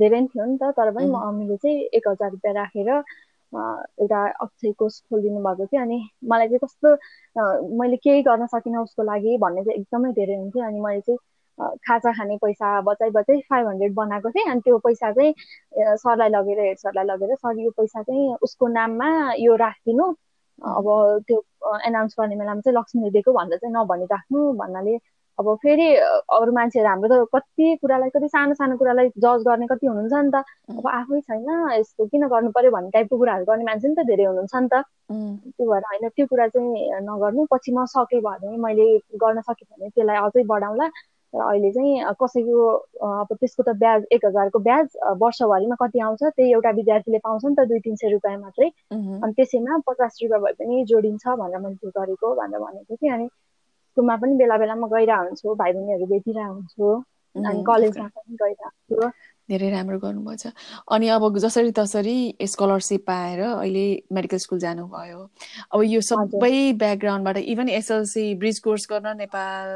धेरै 0.00 0.20
नै 0.20 0.26
थियो 0.32 0.44
नि 0.44 0.56
त 0.62 0.70
तर 0.78 0.90
पनि 0.94 1.06
मम्मीले 1.10 1.56
चाहिँ 1.62 1.76
एक 1.98 2.08
हजार 2.08 2.30
रुपियाँ 2.30 2.54
राखेर 2.54 2.90
एउटा 2.92 4.20
अक्षय 4.44 4.72
कोष 4.80 4.94
खोलिदिनु 5.08 5.40
भएको 5.46 5.66
थियो। 5.66 5.82
अनि 5.82 5.98
मलाई 6.30 6.48
चाहिँ 6.48 6.60
कस्तो 6.64 6.88
मैले 7.80 7.96
केही 8.04 8.22
गर्न 8.28 8.46
सकिनँ 8.54 8.82
उसको 8.82 9.02
लागि 9.02 9.36
भन्ने 9.44 9.64
चाहिँ 9.64 9.78
एकदमै 9.80 10.12
धेरै 10.18 10.36
हुन्थ्यो। 10.36 10.64
अनि 10.66 10.80
मैले 10.80 11.00
चाहिँ 11.08 11.18
खाजा 11.86 12.12
खाने 12.18 12.36
पैसा 12.42 12.80
बचाइ 12.88 13.10
बचाइ 13.16 13.40
फाइभ 13.50 13.66
हन्ड्रेड 13.68 13.94
बनाएको 13.94 14.30
थिएँ। 14.30 14.50
अनि 14.50 14.60
त्यो 14.64 14.78
पैसा 14.86 15.12
चाहिँ 15.12 15.32
सरलाई 16.02 16.28
लगेर 16.36 16.60
हेड 16.60 16.78
सरलाई 16.84 17.04
लगेर 17.12 17.34
सर 17.36 17.58
यो 17.60 17.70
पैसा 17.76 18.02
चाहिँ 18.02 18.34
उसको 18.42 18.68
नाममा 18.78 19.08
यो 19.38 19.56
राखिदिनु। 19.64 20.06
अब 20.62 20.86
त्यो 21.28 21.38
एनाउन्स 21.86 22.14
गर्ने 22.18 22.36
बेलामा 22.36 22.60
चाहिँ 22.60 22.76
लक्ष्मी 22.78 23.10
दिएको 23.10 23.32
भन्दा 23.32 23.56
चाहिँ 23.56 23.74
नभनिराख्नु 23.76 24.52
भन्नाले 24.60 24.96
अब 25.42 25.54
फेरि 25.62 25.86
अरू 26.38 26.52
मान्छेहरू 26.52 26.88
हाम्रो 26.88 27.08
त 27.12 27.28
कति 27.34 27.76
कुरालाई 27.82 28.10
कति 28.16 28.28
सानो 28.28 28.54
सानो 28.54 28.76
कुरालाई 28.78 29.08
जज 29.18 29.42
गर्ने 29.48 29.66
कति 29.66 29.86
हुनुहुन्छ 29.86 30.14
नि 30.24 30.30
त। 30.34 30.44
अब 30.72 30.86
आफै 30.88 31.20
छैन 31.20 31.48
यस्तो 31.78 32.06
किन 32.06 32.26
गर्नु 32.28 32.50
पर्यो 32.56 32.70
भन्ने 32.70 32.90
टाइपको 32.96 33.18
कुराहरू 33.18 33.44
गर्ने 33.50 33.64
मान्छे 33.64 33.88
नि 33.88 33.94
त 33.94 34.06
धेरै 34.10 34.24
हुनुहुन्छ 34.24 34.54
नि 34.56 34.68
त। 34.72 34.82
त्यो 35.56 35.66
भएर 35.70 35.82
होइन 35.90 36.08
त्यो 36.16 36.26
कुरा 36.26 36.46
चाहिँ 36.54 37.00
नगर्नु। 37.08 37.46
पछि 37.52 37.72
म 37.72 37.84
सकेँ 37.94 38.20
भने 38.22 38.56
मैले 38.58 38.86
गर्न 39.18 39.40
सकेँ 39.42 39.66
भने 39.70 39.88
त्यसलाई 39.90 40.16
अझै 40.26 40.44
बढाउँला। 40.52 40.88
र 41.32 41.40
अहिले 41.42 41.70
चाहिँ 41.72 42.12
कसैको 42.20 42.56
अब 43.00 43.28
त्यसको 43.40 43.62
त 43.62 43.74
ब्याज 43.82 44.02
एक 44.12 44.24
हजारको 44.26 44.58
ब्याज 44.68 44.86
वर्षभरिमा 45.22 45.76
कति 45.82 45.98
आउँछ 46.06 46.22
त्यही 46.24 46.52
एउटा 46.52 46.70
विद्यार्थीले 46.78 47.18
पाउँछ 47.18 47.44
नि 47.44 47.54
त 47.58 47.66
दुई 47.68 47.80
तिन 47.86 47.96
सय 47.96 48.10
रुपियाँ 48.12 48.38
मात्रै। 48.40 48.68
अनि 49.24 49.32
त्यसैमा 49.32 49.78
पचास 49.88 50.18
रुपियाँ 50.22 50.40
भए 50.42 50.52
पनि 50.60 50.84
जोडिन्छ 50.88 51.24
भनेर 51.40 51.58
मैले 51.58 51.76
त्यो 51.76 51.90
गरेको 51.96 52.34
भनेर 52.36 52.60
भनेको 52.60 52.96
थिएँ 52.96 53.12
अनि 53.12 53.28
स्कुलमा 53.92 54.16
पनि 54.16 54.36
बेला 54.36 54.56
बेलामा 54.58 54.86
गइरहेको 54.88 55.24
हुन्छु 55.24 55.54
भाइ 55.54 55.72
बहिनीहरू 55.72 56.06
भेटिरहेको 56.06 56.52
हुन्छु 56.52 56.92
अनि 57.36 57.62
कलेजमा 57.64 58.06
पनि 58.08 58.36
गइरहेको 58.42 58.68
हुन्छु 58.68 59.10
धेरै 59.48 59.70
राम्रो 59.70 59.98
गर्नुभएको 59.98 60.36
छ 60.42 60.52
अनि 60.88 61.08
अब 61.08 61.38
जसरी 61.38 61.72
तसरी 61.78 62.16
स्कलरसिप 62.48 63.04
पाएर 63.06 63.40
अहिले 63.46 63.86
मेडिकल 64.12 64.38
स्कुल 64.38 64.58
जानुभयो 64.58 65.18
अब 65.70 65.82
यो 65.84 66.00
सबै 66.08 66.54
ब्याकग्राउन्डबाट 66.78 67.38
इभन 67.46 67.68
एसएलसी 67.70 68.26
ब्रिज 68.36 68.58
कोर्स 68.60 68.86
गर्न 68.90 69.16
नेपाल 69.18 69.74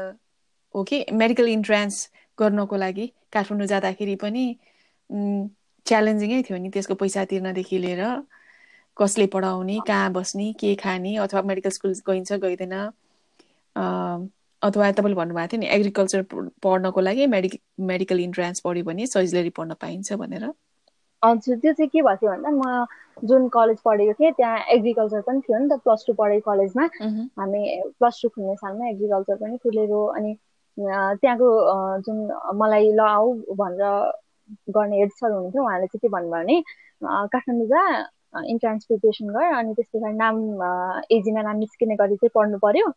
हो 0.75 0.83
कि 0.83 1.05
मेडिकल 1.15 1.47
इन्ट्रान्स 1.49 2.01
गर्नको 2.37 2.75
लागि 2.77 3.07
काठमाडौँ 3.33 3.67
जाँदाखेरि 3.67 4.15
पनि 4.23 4.45
च्यालेन्जिङै 5.85 6.41
थियो 6.43 6.57
नि 6.57 6.69
त्यसको 6.69 6.95
पैसा 6.95 7.25
तिर्नदेखि 7.25 7.77
लिएर 7.79 8.03
कसले 8.97 9.25
पढाउने 9.33 9.79
कहाँ 9.87 10.11
बस्ने 10.13 10.51
के 10.59 10.73
खाने 10.75 11.15
अथवा 11.25 11.41
मेडिकल 11.43 11.69
स्कुल 11.71 11.93
गइन्छ 12.07 12.33
गइँदैन 12.41 12.73
अथवा 13.77 14.91
तपाईँले 14.91 15.15
भन्नुभएको 15.15 15.47
थियो 15.51 15.59
नि 15.59 15.67
एग्रिकल्चर 15.75 16.21
पढ्नको 16.63 17.01
लागि 17.01 17.25
मेडिक 17.33 17.59
मेडिकल 17.89 18.19
इन्ट्रान्स 18.19 18.59
पढ्यो 18.65 18.83
भने 18.85 19.05
सजिलरी 19.07 19.49
पढ्न 19.57 19.73
पाइन्छ 19.81 20.13
भनेर। 20.21 20.45
हजुर 21.23 21.57
त्यो 21.57 21.73
चाहिँ 21.73 21.89
के 21.89 22.01
भएको 22.01 22.15
थियो 22.21 22.31
भन्दा 22.31 22.49
म 22.51 22.85
जुन 23.29 23.47
कलेज 23.53 23.77
पढेको 23.85 24.13
थिएँ 24.19 24.31
त्यहाँ 24.37 24.57
एग्रिकल्चर 24.73 25.21
पनि 25.27 25.39
थियो 25.45 25.57
नि 25.59 25.67
त 25.69 25.79
प्लस 25.83 26.03
टू 26.07 26.13
पढेको 26.13 26.51
कलेजमा 26.51 26.83
हामी 27.41 27.61
प्लस 27.99 28.19
टू 28.23 28.29
खुल्ने 28.29 28.55
सालमा 28.55 28.89
एग्रिकल्चर 28.89 29.35
पनि 29.41 29.57
खुलेको 29.63 30.05
अनि 30.17 30.35
त्यहाँको 30.77 31.47
जुन 32.05 32.17
मलाई 32.61 32.91
ल 32.93 33.01
आऊ 33.01 33.33
भनेर 33.61 33.83
गर्ने 34.75 34.99
हेड 34.99 35.11
सर 35.11 35.31
हुनुहुन्थ्यो 35.31 35.63
उहाँले 35.63 35.87
चाहिँ 35.87 35.99
के 36.01 36.09
भन्नुभयो 36.15 36.43
भने 36.43 36.61
काठमाडौँ 37.33 37.67
जा 37.73 37.81
इन्ट्रान्स 38.53 38.85
प्रिपेरेसन 38.85 39.33
गर 39.33 39.53
अनि 39.57 39.73
त्यस 39.73 39.87
पछाडि 39.95 40.17
नाम 40.17 40.35
एजीमा 41.17 41.41
नाम 41.41 41.57
निस्किने 41.57 41.95
गरी 42.01 42.15
चाहिँ 42.21 42.31
पढ्नु 42.35 42.57
पर्यो। 42.65 42.87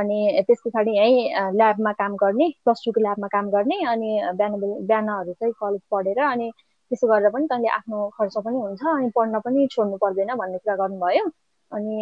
अनि 0.00 0.18
त्यस 0.48 0.60
पछाडि 0.64 0.96
यहीँ 0.96 1.22
ल्याबमा 1.56 1.92
काम 2.00 2.14
गर्ने 2.22 2.48
प्लस 2.64 2.82
टूको 2.84 3.00
ल्याबमा 3.00 3.28
काम 3.34 3.50
गर्ने 3.50 3.78
अनि 3.92 4.10
बिहान 4.38 4.52
बिहानहरू 4.60 5.32
चाहिँ 5.32 5.52
कलेज 5.60 5.80
पढेर 5.90 6.20
अनि 6.26 6.50
त्यसो 6.90 7.06
गरेर 7.08 7.30
पनि 7.30 7.46
तैँले 7.50 7.68
आफ्नो 7.78 8.08
खर्च 8.18 8.36
पनि 8.44 8.58
हुन्छ 8.58 8.82
अनि 8.94 9.10
पढ्न 9.16 9.40
पनि 9.46 9.66
छोड्नु 9.74 9.96
पर्दैन 10.04 10.34
भन्ने 10.42 10.58
कुरा 10.58 10.76
गर्नुभयो। 10.82 11.24
अनि 11.72 11.96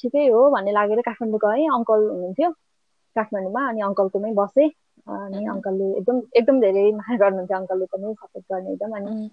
ठिकै 0.00 0.26
हो 0.28 0.40
भन्ने 0.54 0.72
लागेर 0.72 1.00
काठमाडौँ 1.08 1.40
गएँ 1.44 1.68
अङ्कल 1.76 2.00
हुनुहुन्थ्यो। 2.10 2.50
काठमाडौँमा 3.16 3.62
अनि 3.68 3.80
अङ्कलकोमै 3.88 4.32
बसेँ। 4.40 4.68
अनि 5.06 5.44
अङ्कलले 5.54 5.86
एकदम 5.98 6.20
एकदम 6.40 6.60
धेरै 6.60 6.84
माया 7.00 7.16
गर्नुहुन्थ्यो 7.22 7.58
अङ्कलले 7.58 7.86
पनि 7.94 8.14
सपोर्ट 8.20 8.44
गर्ने 8.52 8.72
एकदम 8.72 8.96
अनि 8.98 9.28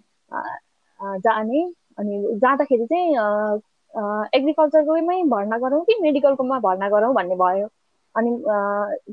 जाने 1.26 1.62
अनि 2.00 2.14
जाँदाखेरि 2.44 2.86
चाहिँ 2.94 3.62
एग्रिकल्चरकोमै 4.40 5.22
भर्ना 5.36 5.58
गरौँ 5.66 5.84
कि 5.86 5.98
मेडिकलकोमा 6.02 6.60
भर्ना 6.68 6.90
गरौँ 6.90 7.14
भन्ने 7.16 7.36
भयो? 7.36 7.68
अनि 8.16 8.32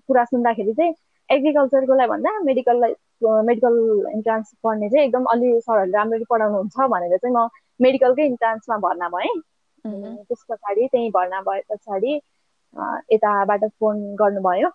कुरा 0.07 0.25
सुन्दाखेरि 0.25 0.73
चाहिँ 0.75 0.95
एग्रिकल्चरकोलाई 1.29 2.07
भन्दा 2.07 2.39
मेडिकललाई 2.45 2.95
मेडिकल 3.49 3.77
इन्ट्रान्स 4.15 4.53
पढ्ने 4.65 4.89
चाहिँ 4.91 5.07
एकदम 5.07 5.25
अलि 5.33 5.49
सरहरूले 5.61 5.97
राम्ररी 5.99 6.25
पढाउनुहुन्छ 6.31 6.89
भनेर 6.95 7.17
चाहिँ 7.19 7.35
म 7.37 7.49
मेडिकलकै 7.81 8.25
इन्ट्रान्समा 8.27 8.77
भर्ना 8.87 9.09
भएँ। 9.09 9.35
त्यस 9.85 10.45
पछाडि 10.51 10.87
त्यहीँ 10.93 11.11
भर्ना 11.11 11.41
भए 11.49 11.61
पछाडि 11.71 12.13
यताबाट 13.13 13.65
फोन 13.81 13.97
गर्नुभयो। 14.21 14.69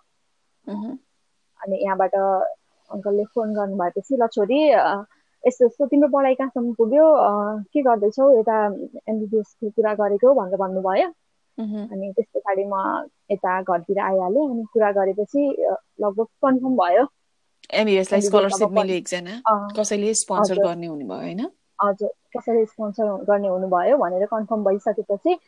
अनि 1.60 1.76
यहाँबाट 1.84 2.14
अङ्कलले 2.14 3.24
फोन 3.34 3.54
गर्नुभएपछि 3.54 4.16
ल 4.16 4.26
छोरी 4.34 4.58
यस्तो 5.44 5.64
यस्तो 5.66 5.86
तिम्रो 5.86 6.08
पढाइ 6.08 6.34
कहाँसम्म 6.34 6.72
पुग्यो? 6.78 7.06
के 7.72 7.82
गर्दैछौ? 7.82 8.26
यता 8.38 8.56
एमबिबिएसको 9.10 9.70
कुरा 9.76 9.92
गरेको 10.02 10.34
भनेर 10.34 10.56
भन्नुभयो। 10.64 11.08
अनि 11.58 12.12
त्यस 12.16 12.26
पछाडि 12.36 12.64
म 12.64 12.74
यता 13.30 13.60
घरतिर 13.62 13.98
आइहालेँ 14.00 14.48
अनि 14.48 14.64
कुरा 14.72 14.90
गरेपछि 14.92 15.40
लगभग 16.02 16.26
कन्फर्म 16.44 16.76
भयो। 16.76 17.04
एमबिएसलाई 17.74 18.20
स्कलरसिप 18.22 18.70
मिल्यो 18.78 18.96
एकजना 18.96 19.34
कसैले 19.78 20.14
स्पोन्सर 20.14 20.56
गर्ने 20.64 20.86
हुने 20.86 21.04
भयो 21.04 21.20
होइन? 21.20 21.40
हजुर 21.82 22.10
कसैले 22.36 22.64
स्पोन्सर 22.66 23.04
गर्ने 23.28 23.48
हुनुभयो 23.48 23.96
भनेर 23.98 24.26
कन्फर्म 24.26 24.64
भइसकेपछि 24.64 25.38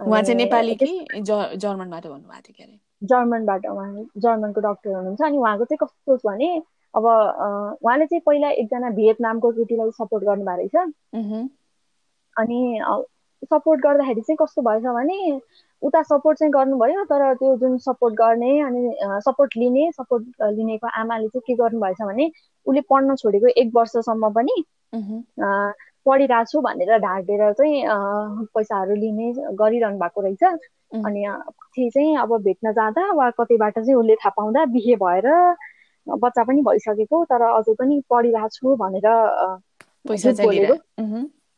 उहाँ 0.00 0.22
चाहिँ 0.22 0.36
नेपाली 0.36 0.74
कि 0.74 0.86
जर्मनबाट 1.20 2.06
भन्नुभएको 2.06 2.40
थियो 2.46 2.54
क्यारे? 2.56 2.78
जर्मनबाट 3.02 3.66
उहाँ 3.66 4.04
जर्मनको 4.24 4.60
डक्टर 4.60 4.94
हुनुहुन्छ 4.94 5.22
अनि 5.22 5.38
उहाँको 5.38 5.64
चाहिँ 5.64 5.78
कस्तो 5.82 6.16
छ 6.16 6.26
भने 6.26 6.48
अब 6.94 7.04
उहाँले 7.82 8.06
चाहिँ 8.06 8.22
पहिला 8.26 8.50
एकजना 8.62 8.90
भियतनामको 8.96 9.50
केटीलाई 9.52 9.90
सपोर्ट 9.96 10.24
गर्नुभएको 10.24 10.56
रहेछ। 10.56 11.48
अनि 12.36 12.60
सपोर्ट 13.44 13.80
गर्दाखेरि 13.82 14.20
चाहिँ 14.20 14.36
कस्तो 14.40 14.62
भएछ 14.62 14.82
भने 14.82 15.40
उता 15.82 16.02
सपोर्ट 16.02 16.38
चाहिँ 16.38 16.52
गर्नुभयो 16.52 17.04
तर 17.04 17.34
त्यो 17.34 17.56
जुन 17.56 17.76
सपोर्ट 17.78 18.14
गर्ने 18.14 18.60
अनि 18.60 18.96
सपोर्ट 19.24 19.56
लिने 19.56 19.90
सपोर्ट 19.92 20.24
लिनेको 20.42 20.86
आमाले 21.00 21.28
चाहिँ 21.28 21.42
के 21.46 21.54
गर्नुभएछ 21.54 22.02
भने 22.02 22.30
उसले 22.66 22.80
पढ्न 22.90 23.16
छोडेको 23.16 23.46
एक 23.60 23.70
वर्षसम्म 23.76 24.30
पनि 24.32 24.62
पढिरहेको 26.06 26.44
छु 26.44 26.60
भनेर 26.60 26.98
ढाँटेर 26.98 27.52
चाहिँ 27.52 27.84
पैसाहरू 28.54 28.94
लिने 28.94 29.32
गरिरहनु 29.52 29.98
भएको 29.98 30.20
रहेछ। 30.20 30.44
अनि 31.04 31.26
पछि 31.28 31.90
चाहिँ 31.90 32.16
अब 32.16 32.36
भेट्न 32.42 32.72
जाँदा 32.72 33.10
वा 33.12 33.30
कतैबाट 33.30 33.74
चाहिँ 33.78 33.94
उसले 33.94 34.14
थाहा 34.14 34.30
पाउँदा 34.36 34.64
बिहे 34.72 34.96
भएर 34.96 35.28
बच्चा 36.06 36.42
पनि 36.44 36.62
भइसकेको 36.62 37.24
तर 37.24 37.42
अझै 37.42 37.74
पनि 37.74 38.02
पढिरहेको 38.10 38.48
छु 38.48 38.76
भनेर 38.76 39.06
पैसा 40.08 40.32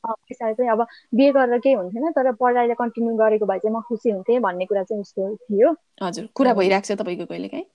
पैसा 0.06 0.52
चाहिँ 0.52 0.70
अब 0.70 0.86
बिहे 1.14 1.30
गरेर 1.32 1.58
केही 1.58 1.74
हुन्थेन 1.74 2.10
तर 2.12 2.32
पढाइलाई 2.40 2.74
कन्टिन्यू 2.78 3.16
गरेको 3.16 3.46
भए 3.46 3.58
चाहिँ 3.58 3.76
म 3.76 3.80
खुसी 3.88 4.10
हुन्थेँ 4.10 4.38
भन्ने 4.40 4.66
कुरा 4.66 4.82
चाहिँ 4.82 5.00
उसको 5.02 5.34
थियो। 5.36 5.74
हजुर 6.02 6.28
कुरा 6.34 6.54
भइरहेको 6.54 6.86
छ 6.86 6.98
तपाईँको 7.00 7.26
कहिले 7.26 7.48
काहीँ? 7.48 7.66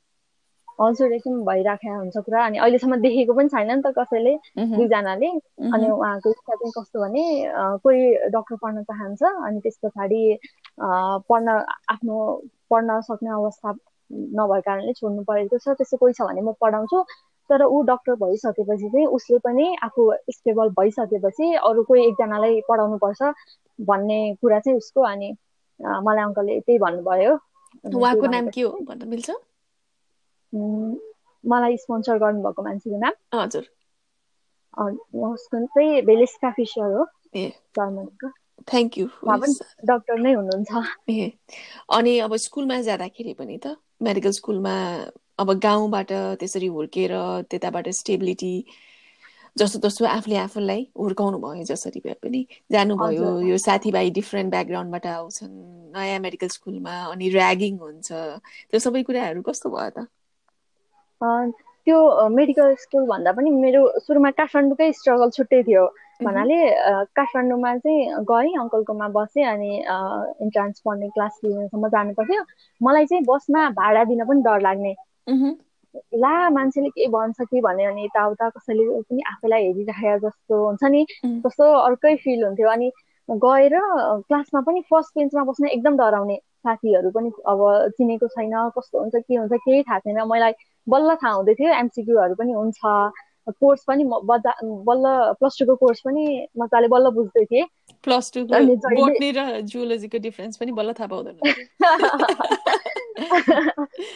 हजुर 0.82 1.14
एकदम 1.14 1.44
भइराखेको 1.46 1.98
हुन्छ 1.98 2.18
कुरा। 2.26 2.46
अनि 2.46 2.58
अहिलेसम्म 2.58 2.96
देखेको 3.02 3.34
पनि 3.38 3.50
छैन 3.54 3.72
नि 3.72 3.82
त 3.86 3.94
कसैले 3.98 4.34
दुईजनाले। 4.58 5.30
अनि 5.70 5.90
उहाँको 5.90 6.30
इच्छा 6.30 6.56
चाहिँ 6.56 6.72
कस्तो 6.78 6.98
भने 7.04 7.24
कोही 7.84 8.02
डक्टर 8.34 8.56
पढ्न 8.64 8.84
चाहन्छ 8.90 9.22
अनि 9.24 9.60
त्यस 9.64 9.78
पछाडि 9.86 10.22
पढ्न 11.30 11.48
आफ्नो 11.94 12.18
पढ्न 12.72 13.00
सक्ने 13.10 13.30
अवस्था 13.30 13.70
नभएको 14.12 14.62
कारणले 14.66 14.94
छोड्नु 14.94 15.24
परेको 15.30 15.58
छ। 15.58 15.78
त्यस्तो 15.78 15.98
कोही 15.98 16.14
छ 16.18 16.22
भने 16.26 16.42
म 16.42 16.54
पढाउँछु। 16.62 17.04
तर 17.54 17.64
ऊ 17.64 17.82
डक्टर 17.84 18.16
भइसकेपछि 18.16 18.90
चाहिँ 18.90 19.06
उसले 19.06 19.38
पनि 19.38 19.76
आफू 19.84 20.12
स्टेबल 20.32 20.70
भइसकेपछि 20.70 21.54
अरू 21.54 21.84
कोही 21.84 22.08
एकजनालाई 22.08 22.62
पढाउनु 22.70 22.98
पर्छ 22.98 23.34
भन्ने 23.82 24.20
कुरा 24.42 24.60
चाहिँ 24.60 24.78
उसको 24.78 25.02
अनि 25.02 25.30
मलाई 25.82 26.24
अङ्कलले 26.24 26.60
त्यही 26.60 26.80
भन्नुभयो। 26.80 27.34
उहाँको 27.96 28.28
नाम 28.28 28.50
के 28.50 28.62
हो 28.62 28.72
भन्न 28.90 29.08
मिल्छ? 29.08 29.30
मलाई 31.44 31.78
स्पोन्सर 31.78 32.18
गर्नुभएको 32.18 32.64
मान्छेको 32.64 32.98
नाम। 32.98 33.40
हजुर। 33.40 33.66
उसको 35.34 35.66
चाहिँ 35.66 36.02
भेलेस्का 36.02 36.52
फिसर 36.52 36.94
हो। 36.94 37.08
ए। 37.36 37.54
थ्याङ्क 38.72 38.98
यू 38.98 39.06
डक्टर 39.90 40.18
नै 40.20 40.34
हुनुहुन्छ। 40.34 40.72
ए 41.10 41.32
अनि 41.98 42.14
अब 42.26 42.36
स्कुलमा 42.46 42.80
जाँदाखेरि 42.88 43.34
पनि 43.40 43.58
त 43.58 43.76
मेडिकल 44.04 44.32
स्कुलमा 44.40 44.76
अब 45.40 45.52
गाउँबाट 45.60 46.12
त्यसरी 46.40 46.68
हुर्केर 46.78 47.14
त्यताबाट 47.52 47.90
स्टेबिलिटी 48.00 48.54
जस्तो 49.56 49.80
तस्तो 49.80 50.06
आफूले 50.06 50.38
आफूलाई 50.38 50.82
हुर्काउनु 50.98 51.38
भयो 51.42 51.64
जसरी 51.72 52.00
भए 52.06 52.14
पनि। 52.24 52.42
जानुभयो 52.72 53.30
यो 53.50 53.58
साथीभाइ 53.66 54.10
डिफ्रेन्ट 54.12 54.50
ब्याकग्राउन्डबाट 54.52 55.06
आउँछन् 55.08 55.54
नयाँ 55.96 56.20
मेडिकल 56.26 56.48
स्कुलमा 56.58 56.96
अनि 57.12 57.30
ऱ्यागिङ 57.34 57.78
हुन्छ। 57.78 58.10
त्यो 58.70 58.80
सबै 58.86 59.04
कुराहरू 59.10 59.42
कस्तो 59.50 59.70
भयो 59.70 59.90
त? 59.98 60.08
त्यो 61.86 61.98
मेडिकल 62.30 62.74
स्कुल 62.82 63.06
भन्दा 63.08 63.32
पनि 63.38 63.50
मेरो 63.64 63.82
सुरुमा 64.06 64.30
काठमाडौँकै 64.40 64.92
स्ट्रगल 65.00 65.30
छुट्टै 65.38 65.62
थियो। 65.70 65.86
भन्नाले 66.26 66.58
काठमाडौँमा 67.18 67.76
चाहिँ 67.78 68.24
गएँ 68.32 68.54
अङ्कलकोमा 68.62 69.08
बसेँ 69.18 69.46
अनि 69.46 69.72
इन्ट्रान्स 70.44 70.82
पढ्ने 70.86 71.10
क्लास 71.16 71.40
लिनेसम्म 71.46 71.88
जानु 71.96 72.14
पर्थ्यो 72.18 72.44
मलाई 72.82 73.06
चाहिँ 73.06 73.24
बसमा 73.30 73.70
भाडा 73.80 74.04
दिन 74.12 74.26
पनि 74.26 74.42
डर 74.48 74.62
लाग्ने। 74.62 74.94
ला 76.18 76.34
मान्छेले 76.50 76.90
के 76.90 77.08
भन्छ 77.14 77.42
कि 77.42 77.62
भन्यो 77.62 77.92
भने 77.92 78.04
यताउता 78.04 78.50
कसैले 78.50 78.84
पनि 79.10 79.22
आफैलाई 79.32 79.64
हेरिराखेको 79.64 80.28
जस्तो 80.28 80.56
हुन्छ 80.66 80.84
नि 80.94 81.06
कस्तो 81.46 81.66
अर्कै 81.88 82.16
फिल 82.24 82.44
हुन्थ्यो। 82.44 82.70
अनि 82.70 82.92
गएर 83.30 83.74
क्लासमा 84.28 84.62
पनि 84.62 84.82
फर्स्ट 84.90 85.18
बेन्चमा 85.18 85.44
बस्न 85.50 85.68
एकदम 85.68 85.98
डराउने 85.98 86.38
साथीहरू 86.66 87.10
पनि 87.18 87.30
अब 87.52 87.62
चिनेको 87.98 88.28
छैन 88.36 88.56
कस्तो 88.78 89.00
हुन्छ 89.00 89.16
के 89.16 89.36
हुन्छ 89.36 89.54
केही 89.54 89.84
थाहा 89.84 90.00
छैन। 90.00 90.20
मलाई 90.28 90.54
बल्ल 90.88 91.16
थाहा 91.24 91.34
हुँदै 91.34 91.54
थियो 91.62 91.74
एमसिक्यूहरू 91.74 92.36
पनि 92.42 92.54
हुन्छ। 92.54 92.82
कोर्स 93.50 93.84
पनि 93.88 94.04
बजा 94.04 94.52
बल्ल 94.64 95.34
प्लस 95.40 95.60
टूको 95.60 95.76
कोर्स 95.76 96.00
पनि 96.00 96.48
मजाले 96.58 96.88
बल्ल 96.88 97.10
बुझ्दै 97.10 97.46
थिएँ। 97.46 97.66
प्लस 98.04 98.32
टू 98.34 98.44
बोटनी 98.46 99.32
र 99.32 99.62
डिफरेन्स 100.20 100.58
पनि 100.58 100.72
बल्ल 100.72 100.94
थाहा 100.94 101.08
पाउँदैन। 101.08 101.38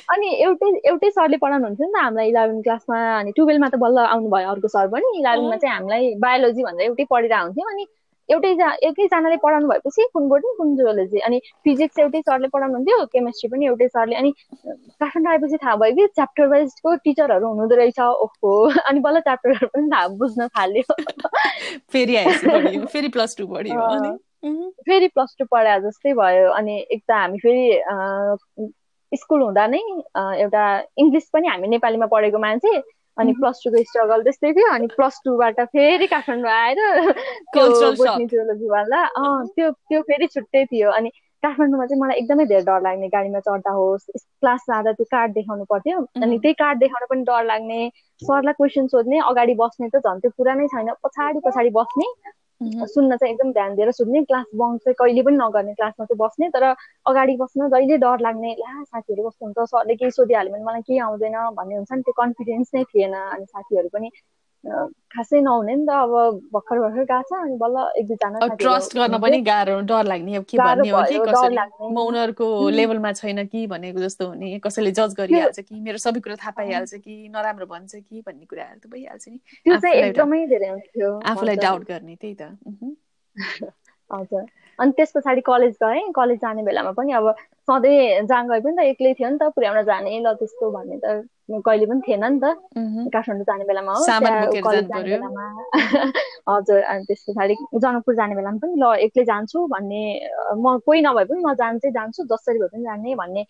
अनि 0.10 0.28
एउटै 0.44 0.70
एउटै 0.90 1.10
सरले 1.12 1.38
पढाउनुहुन्थ्यो 1.38 1.88
नि 1.88 1.94
त 1.94 1.96
हामीलाई 1.98 2.28
इलेभेन 2.30 2.62
क्लासमा 2.62 2.98
अनि 3.20 3.32
टुवेल्भमा 3.32 3.70
त 3.70 3.76
बल्ल 3.76 3.98
आउनुभयो 3.98 4.50
अर्को 4.52 4.68
सर 4.68 4.88
पनि। 4.88 5.20
इलेभेनमा 5.20 5.56
चाहिँ 5.56 5.76
हामीलाई 5.76 6.16
बायोलोजी 6.16 6.64
भनेर 6.64 6.86
एउटै 6.86 7.06
पढिरहेको 7.10 7.46
हुन्थ्यो 7.46 7.66
अनि 7.70 7.86
एउटै 8.30 8.50
एकैजनाले 8.88 9.38
पढाउनु 9.44 9.68
भएपछि 9.68 10.08
कुन 10.14 10.28
बोर्डिङ 10.30 10.54
कुन 10.58 10.76
जुलोजी 10.76 11.20
अनि 11.20 11.40
फिजिक्स 11.64 12.00
एउटै 12.00 12.22
सरले 12.22 12.48
पढाउनुहुन्थ्यो 12.54 13.06
केमिस्ट्री 13.14 13.50
पनि 13.50 13.66
एउटै 13.66 13.88
सरले। 13.88 14.16
अनि 14.16 14.32
काठमाडौँ 15.02 15.32
आएपछि 15.32 15.58
थाहा 15.64 15.76
भयो 15.76 15.96
कि 15.96 16.08
च्याप्टर 16.16 16.48
वाइजको 16.48 16.96
टिचरहरू 17.04 17.48
हुनुहुँदो 17.48 17.76
रहेछ। 17.76 18.00
ओहो 18.00 18.54
अनि 18.90 19.00
बल्ल 19.00 19.20
च्याप्टरहरू 19.20 19.68
पनि 19.68 19.90
थाहा 19.92 20.08
बुझ्न 20.22 20.48
थाल्यो। 20.48 20.96
फेरि 21.92 22.16
फेरि 22.94 23.08
प्लस 23.10 23.38
टू 23.38 23.48
पढ्यो 23.48 24.18
फेरि 24.88 25.08
प्लस 25.08 25.36
टू 25.40 25.46
पढाए 25.52 25.80
जस्तै 25.82 26.14
भयो। 26.14 26.52
अनि 26.52 26.76
एक 26.92 27.02
त 27.10 27.12
हामी 27.12 27.38
फेरि 27.38 27.66
स्कुल 29.12 29.42
हुँदा 29.42 29.68
नै 29.68 29.80
एउटा 30.44 30.64
इङ्ग्लिस 30.98 31.30
पनि 31.34 31.48
हामी 31.48 31.68
नेपालीमा 31.68 32.06
पढेको 32.06 32.40
मान्छे। 32.40 32.78
अनि 33.18 33.34
प्लस 33.40 33.62
टूको 33.64 33.84
स्ट्रगल 33.84 34.24
त्यस्तै 34.24 34.52
थियो 34.54 34.72
अनि 34.74 34.88
प्लस 34.96 35.20
टूबाट 35.26 35.60
फेरि 35.70 36.08
काठमाडौँ 36.08 36.52
आएर 36.52 36.80
जियोलोजीवाला 38.26 39.02
अँ 39.18 39.46
त्यो 39.56 39.72
त्यो 39.72 40.02
फेरि 40.04 40.28
छुट्टै 40.28 40.64
थियो। 40.66 40.92
अनि 40.92 41.10
काठमाडौँमा 41.44 41.86
चाहिँ 41.86 42.02
मलाई 42.02 42.18
एकदमै 42.20 42.46
धेरै 42.46 42.64
डर 42.66 42.82
लाग्ने 42.82 43.08
गाडीमा 43.10 43.40
चढ्दा 43.42 43.72
होस् 43.74 44.06
क्लास 44.18 44.66
जाँदा 44.68 44.92
त्यो 44.94 45.06
कार्ड 45.12 45.34
देखाउनु 45.34 45.66
पर्थ्यो। 45.70 46.00
अनि 46.24 46.38
त्यही 46.40 46.54
कार्ड 46.62 46.80
देखाउन 46.80 47.06
पनि 47.10 47.24
डर 47.24 47.44
लाग्ने 47.46 47.80
सरलाई 48.22 48.54
क्वेसन 48.54 48.88
सोध्ने 48.88 49.20
अगाडि 49.26 49.54
बस्ने 49.62 49.90
त 49.90 50.02
झन् 50.04 50.20
त्यो 50.22 50.32
कुरा 50.38 50.54
नै 50.56 50.68
छैन 50.70 50.92
पछाडि 51.04 51.40
पछाडि 51.46 51.70
बस्ने। 51.74 52.08
सुन्न 52.62 53.16
चाहिँ 53.18 53.34
एकदम 53.34 53.52
ध्यान 53.54 53.76
दिएर 53.76 53.92
सुन्ने 53.92 54.24
क्लास 54.24 54.46
बङ्क 54.56 54.82
चाहिँ 54.84 54.96
कहिले 55.00 55.22
पनि 55.24 55.38
नगर्ने 55.38 55.74
क्लासमा 55.74 56.06
चाहिँ 56.06 56.18
बस्ने 56.20 56.50
तर 56.52 56.64
अगाडि 57.06 57.36
बस्न 57.38 57.70
जहिले 57.70 57.98
डर 58.00 58.20
लाग्ने 58.22 58.54
ला 58.56 58.84
साथीहरू 58.86 59.28
कस्तो 59.30 59.46
हुन्छ 59.46 59.70
सरले 59.72 59.96
केही 59.96 60.12
सोधिहाल्यो 60.12 60.54
भने 60.54 60.64
मलाई 60.66 60.82
केही 60.84 61.00
आउँदैन 61.02 61.38
भन्ने 61.56 61.76
हुन्छ 61.76 61.92
नि 61.94 62.02
त्यो 62.04 62.14
कन्फिडेन्स 62.16 62.72
नै 62.76 62.84
थिएन। 62.86 63.14
अनि 63.18 63.46
साथीहरू 63.48 63.90
पनि 63.94 64.10
खासै 64.66 65.42
नहुने 65.42 65.76
नि 65.76 65.86
त 65.86 65.90
अब 65.90 66.14
भर्खर 66.54 66.80
भर्खर 66.80 67.04
गएको 67.04 67.22
छ 67.22 67.42
अनि 67.42 67.56
बल्ल 67.58 67.84
एक 67.98 68.08
दुईजना 68.08 68.56
ट्रस्ट 68.56 68.96
गर्न 68.98 69.20
पनि 69.20 69.42
गाह्रो 69.42 69.80
डर 69.82 70.04
लाग्ने 70.04 70.36
अब 70.36 70.44
के 70.44 70.58
भन्ने 70.58 70.90
हो 70.90 71.04
कि 71.04 71.18
म 71.94 71.98
उनीहरूको 71.98 72.70
लेभलमा 72.70 73.12
छैन 73.12 73.46
कि 73.46 73.68
भनेको 73.68 74.00
जस्तो 74.00 74.28
हुने 74.28 74.60
कसैले 74.60 74.92
जज 74.92 75.16
गरिहाल्छ 75.18 75.60
कि 75.60 75.80
मेरो 75.80 75.98
सबै 75.98 76.20
कुरा 76.20 76.36
थाहा 76.36 76.52
पाइहाल्छ 76.52 76.96
कि 76.96 77.30
नराम्रो 77.30 77.66
भन्छ 77.66 77.96
कि 77.96 78.22
भन्ने 78.22 78.46
कुराहरू 78.46 78.80
त 78.80 78.92
भइहाल्छ 78.92 79.28
नि। 79.30 79.38
त्यो 79.64 79.80
चाहिँ 79.80 79.96
एकदमै 79.96 80.46
धेरै 80.48 80.70
हुन्थ्यो 80.70 81.20
आफूलाई 81.26 81.56
डाउट 81.56 81.88
गर्ने 81.88 82.16
त्यही 82.16 82.36
त। 82.42 82.58
हजुर। 84.14 84.46
अनि 84.80 84.92
त्यस 84.94 85.12
पछाडि 85.12 85.42
कलेज 85.44 85.74
गएँ। 85.80 86.02
कलेज 86.14 86.40
जाने 86.40 86.64
बेलामा 86.64 86.92
पनि 86.94 87.12
अब 87.14 87.34
सधैँ 87.68 88.22
जहाँ 88.24 88.48
गए 88.48 88.60
पनि 88.62 88.76
त 88.78 88.86
एक्लै 88.88 89.14
थियो 89.16 89.30
नि 89.32 89.38
त 89.40 89.50
पुर्याउन 89.56 89.84
जाने 89.86 90.20
ल 90.22 90.34
त्यस्तो 90.38 90.72
भन्ने 90.72 90.98
त 91.00 91.62
कहिले 91.64 91.86
पनि 91.88 92.02
थिएन 92.04 92.26
नि 92.28 92.40
त। 92.42 92.56
काठमाडौँ 93.14 93.44
जाने 93.46 93.66
बेलामा 93.66 93.94
हो 93.94 94.56
कलेज 94.62 94.86
जाने 94.88 95.08
बेलामा। 95.10 95.46
हजुर 96.50 96.82
अनि 96.86 97.04
त्यस 97.06 97.24
पछाडि 97.24 97.56
जनकपुर 97.76 98.16
जाने 98.16 98.36
बेलामा 98.36 98.58
पनि 98.60 98.76
ल 98.78 98.92
एक्लै 99.06 99.24
जान्छु 99.26 99.66
भन्ने 99.68 100.02
म 100.58 100.78
कोही 100.86 101.02
नभए 101.02 101.26
पनि 101.26 101.42
म 101.42 101.54
जान्छै 101.56 101.92
जान्छु 101.92 102.24
जसरी 102.28 102.60
भए 102.60 102.68
पनि 102.70 102.84
जाने 102.84 103.16
भन्ने 103.18 103.44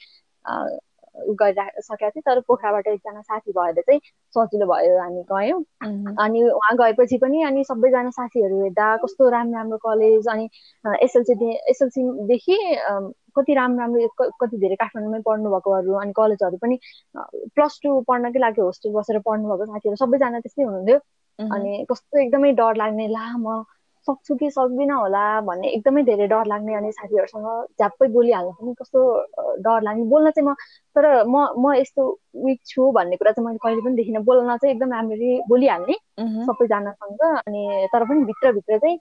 गरिसकेको 1.41 2.09
थिएँ 2.11 2.21
तर 2.25 2.39
पोखराबाट 2.47 2.87
एकजना 2.87 3.21
साथी 3.21 3.51
भएर 3.51 3.81
चाहिँ 3.81 3.99
सजिलो 4.35 4.65
भयो 4.67 4.97
हामी 4.99 5.23
गयौँ। 5.31 5.61
अनि 6.17 6.43
उहाँ 6.49 6.75
गएपछि 6.77 7.17
पनि 7.17 7.41
अनि 7.43 7.63
सबैजना 7.63 8.09
साथीहरू 8.11 8.61
हेर्दा 8.63 8.95
कस्तो 9.03 9.29
राम्रो 9.29 9.57
राम्रो 9.57 9.77
कलेज 9.79 10.27
अनि 10.27 10.49
एसएलसी 11.03 11.51
एसएलसीदेखि 11.69 12.57
कति 13.37 13.53
राम्रो 13.53 13.79
राम्रो 13.79 14.29
कति 14.41 14.57
धेरै 14.57 14.75
काठमाडौँमै 14.75 15.19
पढ्नुभएकोहरू 15.25 15.93
अनि 16.01 16.13
कलेजहरू 16.17 16.57
पनि 16.57 16.79
प्लस 17.55 17.79
टू 17.83 17.99
पढ्नकै 18.07 18.39
लागि 18.39 18.61
होस्टेल 18.61 18.93
बसेर 18.93 19.19
पढ्नुभएको 19.27 19.65
साथीहरू 19.65 19.95
सबैजना 19.95 20.39
त्यस्तै 20.39 20.63
हुनुहुन्थ्यो। 20.63 20.99
अनि 21.39 21.85
कस्तो 21.91 22.19
एकदमै 22.19 22.51
डर 22.53 22.75
लाग्ने 22.75 23.07
ला 23.07 23.25
म 23.37 23.63
सक्छु 24.07 24.35
कि 24.35 24.49
सक्दिनँ 24.51 24.95
होला 24.95 25.23
भन्ने 25.47 25.67
एकदमै 25.77 26.03
धेरै 26.09 26.27
डर 26.27 26.45
लाग्ने 26.47 26.73
अनि 26.75 26.91
साथीहरूसँग 26.91 27.47
झ्याप्पै 27.77 28.07
बोलिहाल्नु 28.15 28.51
पनि 28.59 28.73
कस्तो 28.81 28.99
डर 29.65 29.81
लाग्ने। 29.83 30.03
बोल्न 30.13 30.31
चाहिँ 30.31 30.47
म 30.49 30.53
तर 30.95 31.05
म 31.25 31.35
म 31.63 31.73
यस्तो 31.75 32.03
विक 32.45 32.59
छु 32.65 32.91
भन्ने 32.97 33.15
कुरा 33.17 33.31
चाहिँ 33.31 33.45
मैले 33.47 33.59
कहिले 33.63 33.81
पनि 33.85 33.95
देखिनँ। 33.95 34.23
बोल्न 34.25 34.57
चाहिँ 34.57 34.73
एकदम 34.75 34.93
राम्ररी 34.93 35.31
बोलिहाल्ने 35.49 35.95
सबैजनासँग 36.47 37.21
अनि 37.37 37.87
तर 37.93 38.03
पनि 38.09 38.23
भित्रभित्र 38.25 38.77
चाहिँ 38.77 38.97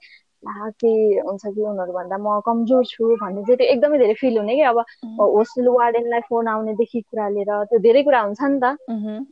के 0.81 0.89
हुन्छ 1.19 1.43
कि 1.45 1.61
उनीहरूभन्दा 1.61 2.17
म 2.17 2.39
कमजोर 2.45 2.83
छु 2.85 3.03
भन्ने 3.21 3.41
चाहिँ 3.43 3.57
त्यो 3.57 3.67
एकदमै 3.67 3.97
धेरै 3.97 4.13
फिल 4.21 4.37
हुने 4.37 4.55
कि 4.55 4.61
अब 4.71 4.77
होस्टेल 5.19 5.67
वार्डेनलाई 5.77 6.21
फोन 6.29 6.47
आउनेदेखि 6.47 7.01
कुरा 7.01 7.27
लिएर 7.35 7.51
त्यो 7.71 7.79
धेरै 7.87 8.03
कुरा 8.03 8.21
हुन्छ 8.21 8.41
नि 8.43 8.59
त। 8.63 8.65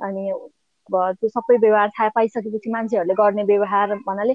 अनि 0.02 0.30
अब 0.90 0.96
त्यो 1.20 1.30
सबै 1.30 1.58
व्यवहार 1.58 1.90
थाहा 1.98 2.10
पाइसकेपछि 2.16 2.70
मान्छेहरूले 2.72 3.14
गर्ने 3.18 3.44
व्यवहार 3.44 3.94
भन्नाले 4.08 4.34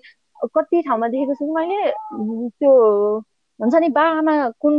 कति 0.54 0.82
ठाउँमा 0.88 1.08
देखेको 1.08 1.34
छु 1.34 1.52
मैले 1.54 1.78
त्यो 2.60 2.72
हुन्छ 3.60 3.74
नि 3.74 3.88
बा 3.88 4.02
आमा 4.18 4.34
कुन 4.60 4.74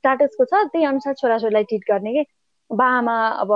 स्टाटसको 0.00 0.44
छ 0.44 0.64
त्यही 0.72 0.84
अनुसार 0.84 1.14
छोराछोरीलाई 1.14 1.64
ट्रिट 1.64 1.82
गर्ने 1.90 2.12
कि? 2.12 2.24
बा 2.70 2.86
आमा 2.98 3.14
अब 3.42 3.52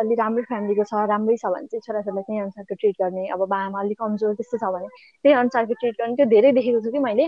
अलि 0.00 0.14
राम्रो 0.18 0.42
फ्यामिलीको 0.48 0.84
छ 0.84 1.04
राम्रै 1.10 1.36
छ 1.36 1.46
भने 1.46 1.66
चाहिँ 1.66 1.80
छोराछोरीलाई 1.86 2.22
त्यही 2.28 2.40
अनुसारको 2.40 2.74
ट्रिट 2.74 2.96
गर्ने 3.02 3.26
अब 3.36 3.44
बा 3.48 3.58
आमा 3.66 3.80
अलिक 3.80 3.98
कमजोर 4.00 4.34
त्यस्तो 4.34 4.58
छ 4.58 4.72
भने 4.74 4.88
त्यही 5.22 5.34
अनुसारको 5.42 5.74
ट्रिट 5.80 5.94
गर्ने 6.00 6.16
त्यो 6.16 6.26
धेरै 6.34 6.52
देखेको 6.58 6.80
छु 6.86 6.90
कि 6.92 6.98
मैले। 6.98 7.26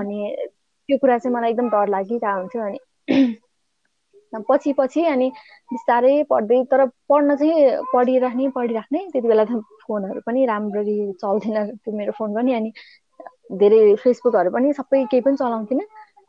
अनि 0.00 0.18
त्यो 0.88 0.98
कुरा 0.98 1.18
चाहिँ 1.18 1.34
मलाई 1.36 1.50
एकदम 1.50 1.68
डर 1.70 1.88
लागिरहेको 1.88 2.38
हुन्थ्यो 2.40 2.62
अनि 2.62 2.78
पछि 4.32 4.72
पछि 4.72 5.04
अनि 5.06 5.30
बिस्तारै 5.72 6.22
पढ्दै 6.30 6.62
तर 6.70 6.84
पढ्न 7.08 7.36
चाहिँ 7.36 7.76
पढिराख्ने 7.92 8.48
पढिराख्ने 8.48 9.00
त्यति 9.12 9.28
बेला 9.28 9.44
त 9.44 9.60
फोनहरू 9.86 10.20
पनि 10.26 10.46
राम्ररी 10.46 10.96
चल्थेन 11.22 11.56
त्यो 11.76 11.96
मेरो 11.96 12.12
फोन 12.18 12.34
पनि 12.34 12.52
अनि 12.54 12.72
धेरै 13.58 13.80
फेसबुकहरू 13.96 14.50
पनि 14.50 14.72
सबै 14.72 15.04
केही 15.10 15.20
पनि 15.22 15.36
चलाउँथिनँ। 15.36 15.86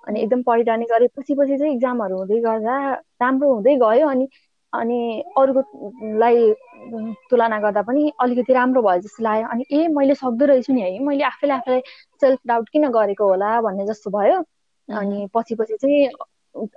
अनि 0.07 0.21
एकदम 0.21 0.41
पढिरहने 0.41 0.85
गरेँ। 0.85 1.07
पछि 1.17 1.35
पछि 1.35 1.57
चाहिँ 1.57 1.73
इक्जामहरू 1.75 2.17
हुँदै 2.17 2.39
गर्दा 2.41 2.75
राम्रो 3.21 3.53
हुँदै 3.53 3.75
गयो 3.75 4.07
अनि 4.07 4.27
अनि 4.73 4.99
अरूकोलाई 5.37 6.51
तुलना 7.29 7.59
गर्दा 7.59 7.81
पनि 7.81 8.11
अलिकति 8.19 8.53
राम्रो 8.53 8.81
भयो 8.81 9.01
जस्तो 9.01 9.23
लाग्यो। 9.23 9.47
अनि 9.47 9.63
ए 9.71 9.87
मैले 9.87 10.15
सक्दो 10.15 10.45
रहेछु 10.45 10.73
नि 10.73 10.81
है। 10.81 10.99
मैले 10.99 11.23
आफैले 11.23 11.53
आफैलाई 11.53 11.81
सेल्फ 12.21 12.39
डाउट 12.47 12.69
किन 12.69 12.87
गरेको 12.91 13.25
होला 13.27 13.49
भन्ने 13.61 13.85
जस्तो 13.87 14.11
भयो। 14.11 14.39
अनि 14.89 15.27
पछि 15.35 15.55
पछि 15.55 15.75
चाहिँ 15.81 16.07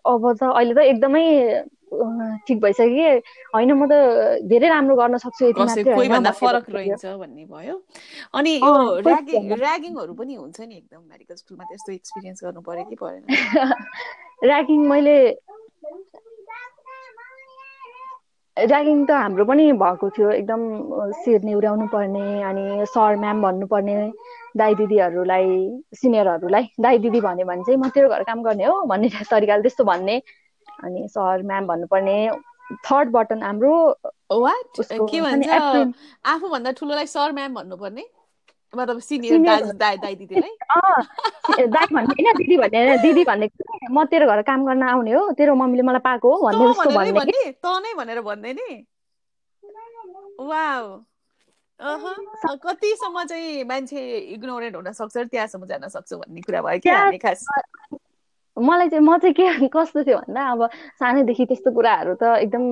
अब 0.07 0.33
त 0.33 0.43
अहिले 0.45 0.75
त 0.75 0.87
एकदमै 0.87 1.27
ठिक 2.47 2.61
भइसक्यो 2.61 3.11
होइन 3.55 3.73
म 3.73 3.87
त 3.91 4.47
धेरै 4.47 4.69
राम्रो 4.69 4.97
गर्न 4.97 5.17
सक्छु 5.19 5.47
यति 5.47 5.61
मात्रै 5.61 6.33
फरक 6.33 6.71
रहन्छ 6.71 7.05
भन्ने 7.19 7.45
भयो। 7.47 7.77
अनि 8.35 8.53
यो 8.57 8.73
ऱ्यागिङ 9.03 9.53
ऱ्यागिङहरू 9.59 10.13
पनि 10.15 10.35
हुन्छ 10.35 10.61
नि 10.61 10.75
एकदम 10.77 11.03
मेडिकल 11.03 11.35
स्कुलमा 11.35 11.65
त्यस्तो 11.65 11.93
एक्सपिरियन्स 11.93 12.45
गर्नु 12.45 12.61
पर्यो 12.61 12.85
कि 12.85 12.97
परेन। 12.97 13.23
ऱ्यागिङ 14.45 14.87
मैले 14.89 15.17
ऱ्यागिङ 18.57 18.99
त 19.07 19.11
हाम्रो 19.17 19.45
पनि 19.45 19.67
भएको 19.83 20.11
थियो। 20.11 20.31
एकदम 20.31 20.63
शिर 21.25 21.43
नेउऱ्याउनु 21.45 21.87
पर्ने 21.93 22.25
अनि 22.43 22.65
सर 22.87 23.17
म्याम 23.17 23.43
भन्नुपर्ने। 23.43 23.99
दाई 24.57 24.75
दिदीहरूलाई 24.75 25.49
सिनियरहरूलाई 25.95 26.71
दाई 26.81 26.99
दिदी 26.99 27.21
भन्यो 27.21 27.47
भने 27.47 27.63
चाहिँ 27.63 27.79
म 27.81 27.89
तेरो 27.89 28.09
घर 28.09 28.23
काम 28.23 28.43
गर्ने 28.43 28.65
हो 28.65 28.83
भन्ने 28.87 29.09
तरिकाले 29.31 29.63
त्यस्तो 29.63 29.85
भन्ने। 29.85 30.23
अनि 30.85 31.09
सर 31.09 31.43
म्याम 31.43 31.67
भन्नुपर्ने 31.67 32.31
थर्ड 32.87 33.11
बटन 33.11 33.43
हाम्रो 33.43 33.75
के 34.81 35.21
भन्छ? 35.21 35.49
आफूभन्दा 36.27 36.71
ठुलोलाई 36.73 37.07
सर 37.07 37.33
म्याम 37.33 37.55
भन्नुपर्ने? 37.55 38.05
मतलब 38.77 38.99
सिनियर 38.99 39.73
दाई 39.73 39.97
दाई 39.97 40.15
दिदीलाई 40.15 40.57
दाई 41.69 41.87
भन्ने 41.95 42.15
होइन 42.15 42.37
दिदी 42.37 42.57
भन्ने 42.57 42.99
दिदी 42.99 43.25
भन्ने 43.25 43.49
म 43.91 44.05
तेरो 44.05 44.27
घर 44.27 44.43
काम 44.43 44.67
गर्न 44.67 44.83
आउने 44.83 45.13
हो 45.13 45.31
तेरो 45.33 45.55
मम्मीले 45.55 45.83
मलाई 45.83 46.01
पाएको 46.01 46.37
हो 46.37 46.43
भन्ने 46.43 46.69
जस्तो 46.69 46.91
भन्ने? 46.91 47.53
त 47.53 47.67
नै 47.67 47.95
भनेर 47.95 48.21
भन्दै 48.21 48.53
नि? 48.53 48.87
वाउ। 50.41 51.10
कतिसम्म 51.81 53.25
चाहिँ 53.25 53.65
मान्छे 53.65 54.19
इग्नोरेन्ट 54.19 54.77
हुन 54.77 54.93
सक्छ 54.93 55.17
त्यहाँसम्म 55.17 55.67
जान 55.67 55.89
सक्छ 55.89 56.13
भन्ने 56.13 56.41
कुरा 56.41 56.63
भयो 56.63 56.79
क्या 56.79 57.11
खास? 57.19 57.47
मलाई 58.59 58.89
चाहिँ 58.89 59.05
म 59.05 59.19
चाहिँ 59.19 59.35
के 59.35 59.69
कस्तो 59.69 60.05
थियो 60.05 60.19
भन्दा 60.19 60.43
अब 60.53 60.67
सानैदेखि 61.01 61.45
त्यस्तो 61.47 61.71
कुराहरू 61.73 62.15
त 62.15 62.23
एकदम 62.23 62.65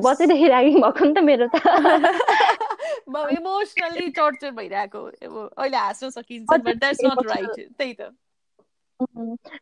बचैदेखि 0.00 0.46
ऱ्यागिङ 0.46 0.80
भएको 0.82 1.04
नि 1.04 1.14
त 1.14 1.18
मेरो 1.18 1.46
त। 1.48 1.56
इमोसनली 3.32 4.08
टर्चर 4.08 4.50
भइरहेको 4.50 5.00
अहिले 5.58 5.76
हाँस्न 5.76 6.10
सकिन्छ 6.10 6.52
त्यही 7.78 7.94
त। 7.94 8.14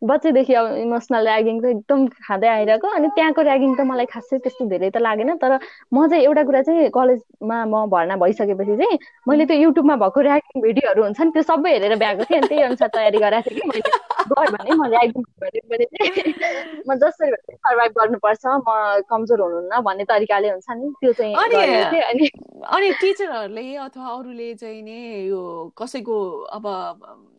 बच्चैदेखि 0.05 0.55
अब 0.55 0.67
इमोसनल 0.77 1.29
ऱ्यागिङ 1.29 1.61
चाहिँ 1.61 1.77
एकदम 1.77 2.07
खाँदै 2.21 2.49
आइरहेको। 2.49 2.89
अनि 2.91 3.09
त्यहाँको 3.17 3.43
ऱ्यागिङ 3.43 3.75
त 3.77 3.81
मलाई 3.83 4.07
खासै 4.07 4.39
त्यस्तो 4.39 4.67
धेरै 4.69 4.91
त 4.91 4.97
लागेन 4.99 5.37
तर 5.37 5.59
म 5.93 6.07
चाहिँ 6.09 6.25
एउटा 6.25 6.43
कुरा 6.45 6.63
चाहिँ 6.63 6.91
कलेजमा 6.91 7.59
म 7.65 7.87
भर्ना 7.91 8.17
भइसकेपछि 8.17 8.77
चाहिँ 8.77 8.99
मैले 9.29 9.45
त्यो 9.47 9.57
युट्युबमा 9.59 9.97
भएको 9.97 10.21
ऱ्यागिङ 10.21 10.63
भिडियोहरू 10.63 11.03
हुन्छ 11.03 11.21
नि 11.21 11.31
त्यो 11.31 11.43
सबै 11.43 11.73
हेरेर 11.73 11.97
भ्याएको 11.97 12.25
थिएँ 12.25 12.41
अनि 12.41 12.49
त्यही 12.49 12.63
अनुसार 12.63 12.89
तयारी 12.95 13.19
गराएको 13.19 13.51
थिएँ 13.51 13.61
कि 13.61 13.69
मैले 13.69 13.83
गयो 14.31 14.51
भने 14.53 14.73
म 14.75 14.83
ऱ्यागिङ 14.87 15.23
भने 15.43 15.85
चाहिँ 15.87 16.35
म 16.89 16.95
जसरी 16.95 17.31
सर्भाइभ 17.53 17.93
गर्नुपर्छ 17.99 18.45
म 18.47 19.03
कमजोर 19.11 19.41
हुनुहुन्न 19.41 19.81
भन्ने 19.81 20.05
तरिकाले 20.05 20.49
हुन्छ 20.51 20.71
नि 20.71 20.93
त्यो 21.01 21.13
चाहिँ 21.13 21.35
अनि 22.03 22.29
अनि 22.71 22.91
टिचरहरूले 23.01 23.65
अथवा 23.77 24.07
अरूले 24.11 24.55
चाहिँ 24.55 24.83
नि 24.83 24.99
यो 25.29 25.41
कसैको 25.79 26.17
अब 26.51 26.65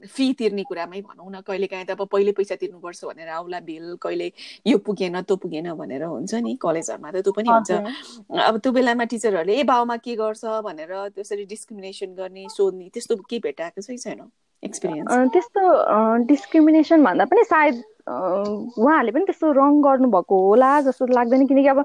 फी 0.07 0.33
तिर्ने 0.33 0.63
कुरामै 0.63 1.01
भनौँ 1.01 1.31
न 1.31 1.41
कहिले 1.41 1.67
काहीँ 1.67 1.85
त 1.85 1.90
अब 1.91 2.05
पहिले 2.11 2.31
पैसा 2.39 2.55
तिर्नुपर्छ 2.61 3.05
भनेर 3.05 3.29
आउला 3.39 3.59
बिल 3.69 3.95
कहिले 4.01 4.31
यो 4.67 4.77
पुगेन 4.87 5.21
त्यो 5.21 5.35
पुगेन 5.43 5.73
भनेर 5.81 6.03
हुन्छ 6.03 6.33
नि 6.43 6.55
कलेजहरूमा 6.61 7.11
त 7.11 7.23
त्यो 7.23 7.33
पनि 7.37 7.49
हुन्छ। 7.49 7.71
अब 8.47 8.57
त्यो 8.63 8.71
बेलामा 8.71 9.03
टिचरहरूले 9.13 9.53
ए 9.59 9.63
बाउमा 9.71 9.97
के 10.05 10.15
गर्छ? 10.15 10.43
भनेर 10.67 10.91
त्यसरी 11.15 11.45
डिस्क्रिमिनेसन 11.45 12.15
गर्ने 12.15 12.47
सोध्ने 12.57 12.89
त्यस्तो 12.93 13.15
के 13.29 13.39
भेटाएको 13.45 13.81
छ 13.81 13.97
छैन? 14.03 14.21
एक्सपिरियन्स 14.63 15.11
त्यस्तो 15.33 15.61
डिस्क्रिमिनेसन 16.29 17.03
भन्दा 17.03 17.25
पनि 17.25 17.43
सायद 17.49 17.75
उहाँहरूले 18.07 19.11
पनि 19.11 19.25
त्यस्तो 19.25 19.51
रङ 19.57 19.81
गर्नुभएको 19.81 20.37
होला 20.47 20.69
जस्तो 20.85 21.05
लाग्दैन। 21.17 21.45
किनकि 21.47 21.67
अब 21.73 21.79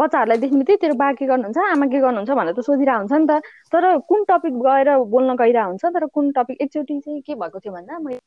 बच्चाहरूलाई 0.00 0.38
देख्ने 0.40 0.58
बित्तिकै 0.58 0.80
तेरो 0.80 0.94
बा 0.96 1.12
के 1.20 1.26
गर्नुहुन्छ 1.28 1.58
आमा 1.58 1.86
के 1.92 1.98
गर्नुहुन्छ 2.00 2.30
भनेर 2.32 2.54
त 2.56 2.60
सोधिरहेको 2.64 3.00
हुन्छ 3.00 3.12
नि 3.12 3.26
त। 3.28 3.32
तर 3.72 3.84
कुन 4.08 4.24
टपिक 4.32 4.54
गएर 4.64 4.88
बोल्न 5.12 5.36
गइरहेको 5.36 5.68
हुन्छ? 5.68 5.84
तर 5.84 6.06
कुन 6.16 6.32
टपिक 6.32 6.56
एकचोटि 6.64 7.00
चाहिँ 7.04 7.20
के 7.20 7.34
भएको 7.36 7.58
थियो 7.60 7.72
भन्दा 7.72 7.98
मैले 8.00 8.20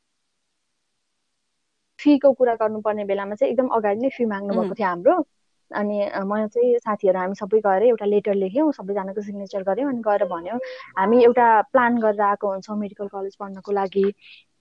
फीको 1.98 2.32
कुरा 2.32 2.54
गर्नुपर्ने 2.56 3.04
बेलामा 3.04 3.34
चाहिँ 3.34 3.52
एकदम 3.52 3.68
अगाडि 3.76 4.00
नै 4.00 4.08
फी 4.10 4.24
माग्नु 4.26 4.54
भएको 4.54 4.74
थियो 4.74 4.88
हाम्रो। 4.88 5.16
अनि 5.70 5.96
म 6.24 6.46
चाहिँ 6.46 6.78
साथीहरू 6.78 7.18
हामी 7.18 7.34
सबै 7.34 7.60
गएर 7.60 7.82
एउटा 7.84 8.06
लेटर 8.06 8.34
लेख्यौँ 8.34 8.72
सबैजनाको 8.72 9.22
सिग्नेचर 9.22 9.62
गऱ्यौँ 9.62 9.88
अनि 9.90 10.02
गएर 10.02 10.24
भन्यौँ 10.26 10.58
हामी 10.98 11.22
एउटा 11.24 11.46
प्लान 11.72 11.98
गरेर 12.00 12.20
आएको 12.22 12.50
हुन्छौँ 12.50 12.76
मेडिकल 12.78 13.08
कलेज 13.08 13.36
पढ्नको 13.36 13.72
लागि। 13.72 14.06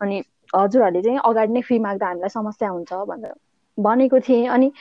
अनि 0.02 0.24
हजुरहरूले 0.56 1.02
चाहिँ 1.02 1.20
अगाडि 1.26 1.54
नै 1.54 1.62
फी 1.62 1.80
माग्दा 1.80 2.08
हामीलाई 2.08 2.30
समस्या 2.30 2.70
हुन्छ 2.70 2.94
भनेर 3.06 3.34
भनेको 3.78 4.20
थिएँ। 4.20 4.48
अनि 4.50 4.72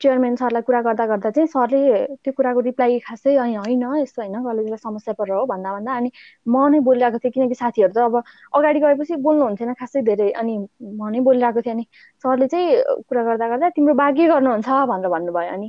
चेयरम्यान 0.00 0.36
सरलाई 0.36 0.62
कुरा 0.62 0.80
गर्दा 0.82 1.04
गर्दा 1.06 1.30
चाहिँ 1.30 1.46
सरले 1.48 1.80
त्यो 2.18 2.32
कुराको 2.32 2.60
रिप्लाई 2.62 2.98
खासै 3.00 3.34
होइन 3.36 3.82
यस्तो 3.96 4.22
होइन 4.22 4.36
कलेजलाई 4.44 4.78
समस्या 4.78 5.14
परेर 5.14 5.34
हो 5.34 5.44
भन्दा 5.46 5.72
भन्दा। 5.72 5.92
अनि 5.94 6.10
म 6.46 6.68
नै 6.68 6.80
बोलिरहेको 6.80 7.18
थिएँ 7.18 7.32
किनकि 7.32 7.54
साथीहरू 7.54 7.92
त 7.92 7.98
अब 8.00 8.16
अगाडि 8.54 8.80
गएपछि 8.80 9.16
बोल्नुहुन्थेन 9.22 9.72
खासै 9.74 10.02
धेरै। 10.02 10.30
अनि 10.34 10.54
म 10.82 11.10
नै 11.10 11.20
बोलिरहेको 11.22 11.60
थिएँ 11.62 11.74
अनि 11.74 11.84
सरले 12.24 12.46
चाहिँ 12.48 12.82
कुरा 13.04 13.22
गर्दा 13.24 13.48
गर्दा 13.48 13.68
तिम्रो 13.70 13.94
बा 13.94 14.10
के 14.12 14.26
गर्नुहुन्छ 14.28 14.68
भनेर 14.86 15.08
भन्नुभयो। 15.08 15.52
अनि 15.52 15.68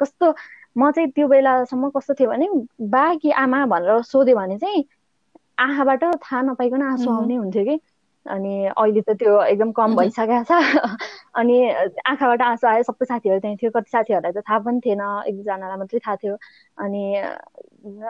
कस्तो 0.00 0.26
म 0.76 0.90
चाहिँ 0.92 1.10
त्यो 1.12 1.28
बेलासम्म 1.28 1.90
कस्तो 1.90 2.14
थियो 2.14 2.28
भने 2.30 2.46
बा 2.88 3.04
कि 3.16 3.30
आमा 3.38 3.64
भनेर 3.68 4.02
सोध्यो 4.04 4.36
भने 4.36 4.58
चाहिँ 4.58 4.84
आँखाबाट 5.58 6.04
थाहा 6.16 6.40
नपाइकन 6.42 6.82
आँसु 6.84 7.10
आउने 7.10 7.34
हुन्थ्यो 7.36 7.64
कि। 7.64 7.76
अनि 8.28 8.54
अहिले 8.66 9.00
त 9.02 9.16
त्यो 9.18 9.34
एकदम 9.42 9.72
कम 9.72 9.96
भइसकेको 9.96 10.42
छ। 10.44 10.52
अनि 11.34 11.56
आँखाबाट 12.06 12.42
आँसु 12.42 12.66
आयो 12.66 12.82
सबै 12.82 13.06
साथीहरू 13.06 13.40
त्यहीँ 13.40 13.56
थियो 13.62 13.70
कति 13.70 13.90
साथीहरूलाई 13.90 14.32
त 14.32 14.44
थाहा 14.48 14.58
पनि 14.66 14.80
थिएन 14.86 15.02
एक 15.28 15.34
दुईजनालाई 15.34 15.78
मात्रै 15.78 16.00
थाहा 16.06 16.16
थियो। 16.24 16.34
अनि 16.78 17.02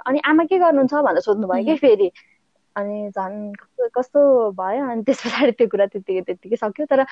अनि 0.06 0.18
आमा 0.24 0.44
के 0.44 0.58
गर्नुहुन्छ 0.58 0.94
भनेर 1.08 1.20
सोध्नुभयो 1.20 1.64
कि 1.64 1.76
फेरि? 1.76 2.10
अनि 2.76 3.08
झन् 3.10 3.38
कस्तो 3.94 4.20
भयो? 4.52 4.84
अनि 4.90 5.02
त्यस 5.02 5.22
पछाडि 5.26 5.52
त्यो 5.58 5.68
कुरा 5.68 5.86
त्यत्तिकै 5.86 6.22
त्यत्तिकै 6.22 6.56
सक्यो। 6.56 6.86
तर 6.86 7.04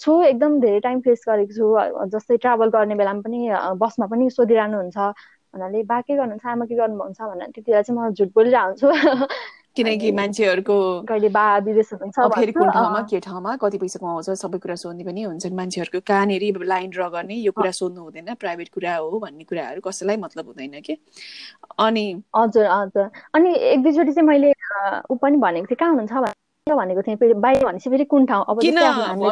छु 0.00 0.12
एकदम 0.22 0.58
धेरै 0.60 0.80
टाइम 0.80 1.00
फेस 1.00 1.24
गरेको 1.28 1.54
छु। 1.58 2.08
जस्तै 2.14 2.36
ट्राभल 2.36 2.68
गर्ने 2.76 2.94
बेलामा 2.94 3.22
पनि 3.22 3.40
बसमा 3.82 4.06
पनि 4.06 4.30
सोधिरहनुहुन्छ। 4.30 4.98
भन्नाले 5.54 5.82
बा 5.86 6.00
के 6.00 6.16
गर्नुहुन्छ? 6.16 6.46
आमा 6.46 6.64
के 6.66 6.74
गर्नुहुन्छ? 6.74 7.20
भनेर 7.22 7.50
त्यति 7.54 7.70
बेला 7.70 7.82
चाहिँ 7.82 8.00
म 8.00 8.10
झुट 8.12 8.30
बोलिरहेको 8.34 8.90
हुन्छु 8.90 9.28
किनकि 9.76 10.10
मान्छेहरूको 10.12 10.76
कहिले 11.02 11.28
बा 11.28 11.44
विदेश 11.58 11.92
हुनुहुन्छ 11.92 12.34
फेरि 12.34 12.52
कुन 12.52 12.70
ठाउँमा 12.70 13.00
के 13.10 13.20
ठाउँमा 13.20 13.56
कति 13.56 13.78
पैसा 13.78 13.98
कमाउँछ 13.98 14.30
सबै 14.38 14.58
कुरा 14.58 14.74
सोध्ने 14.76 15.04
पनि 15.04 15.22
हुन्छन् 15.22 15.56
मान्छेहरूको 15.56 16.00
कहाँनिर 16.06 16.62
लाइन 16.64 16.90
ड्र 16.90 17.08
गर्ने 17.10 17.34
यो 17.36 17.52
कुरा 17.52 17.70
सोध्नु 17.72 18.02
हुँदैन 18.02 18.34
प्राइभेट 18.36 18.68
कुरा 18.74 18.96
हो 18.96 19.18
भन्ने 19.18 19.44
कुराहरू 19.44 19.80
कसैलाई 19.80 20.16
मतलब 20.18 20.46
हुँदैन 20.46 20.80
कि 20.80 20.98
अनि 21.78 22.06
हजुर 22.36 22.66
हजुर 22.66 23.10
अनि 23.34 23.54
एक 23.72 23.82
दुईचोटि 23.82 24.12
चाहिँ 24.12 24.28
मैले 24.28 24.52
ऊ 25.10 25.16
पनि 25.16 25.36
भनेको 25.38 25.66
थिएँ 25.66 25.76
कहाँ 25.76 25.90
हुनुहुन्छ 25.90 26.34
भनेको 26.72 27.02
थिएँ 27.02 27.16
फेरि 27.20 27.34
बाहिर 27.44 27.64
भनेपछि 27.64 27.90
फेरि 27.90 28.04
कुन 28.08 28.26
ठाउँ? 28.26 28.44
अब 28.48 28.56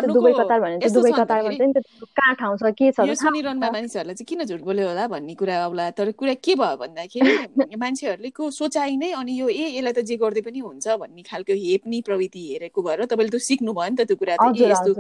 दुबई 0.05 0.33
कतार 0.37 0.61
भने 0.61 0.89
दुबई 0.93 1.13
कतार 1.17 1.43
भन्छ 1.43 1.61
नि 1.61 1.73
त 1.73 1.81
कहाँ 2.13 2.35
ठाउँ 2.37 2.57
छ 2.61 2.73
के 2.77 2.91
छ 2.93 3.09
सुनिरहनु 3.09 3.61
मानिसहरूलाई 3.73 4.15
चाहिँ 4.21 4.27
किन 4.29 4.45
झुट 4.45 4.61
बोल्यो 4.61 4.89
होला 4.89 5.07
भन्ने 5.09 5.35
कुरा 5.41 5.57
आउला 5.65 5.89
तर 5.97 6.13
कुरा 6.13 6.35
के 6.45 6.55
भयो 6.61 6.77
भन्दाखेरि 6.77 7.77
मान्छेहरूले 7.81 8.31
को 8.37 8.51
सोचाइ 8.53 8.97
नै 9.01 9.11
अनि 9.17 9.33
यो 9.41 9.49
ए 9.49 9.81
यसलाई 9.81 9.93
त 9.97 10.05
जे 10.05 10.17
गर्दै 10.21 10.45
पनि 10.45 10.61
हुन्छ 10.61 10.89
भन्ने 11.01 11.23
खालको 11.25 11.57
हेप्ने 11.57 12.01
प्रवृत्ति 12.05 12.43
हेरेको 12.53 12.83
भएर 12.85 13.05
तपाईँले 13.09 13.33
त 13.33 13.41
सिक्नु 13.49 13.73
भयो 13.81 13.89
नि 13.89 13.97
त 13.97 14.13
त्यो 14.13 14.17
कुरा 14.21 14.37
त। 14.37 14.53
यस्तो 14.53 14.93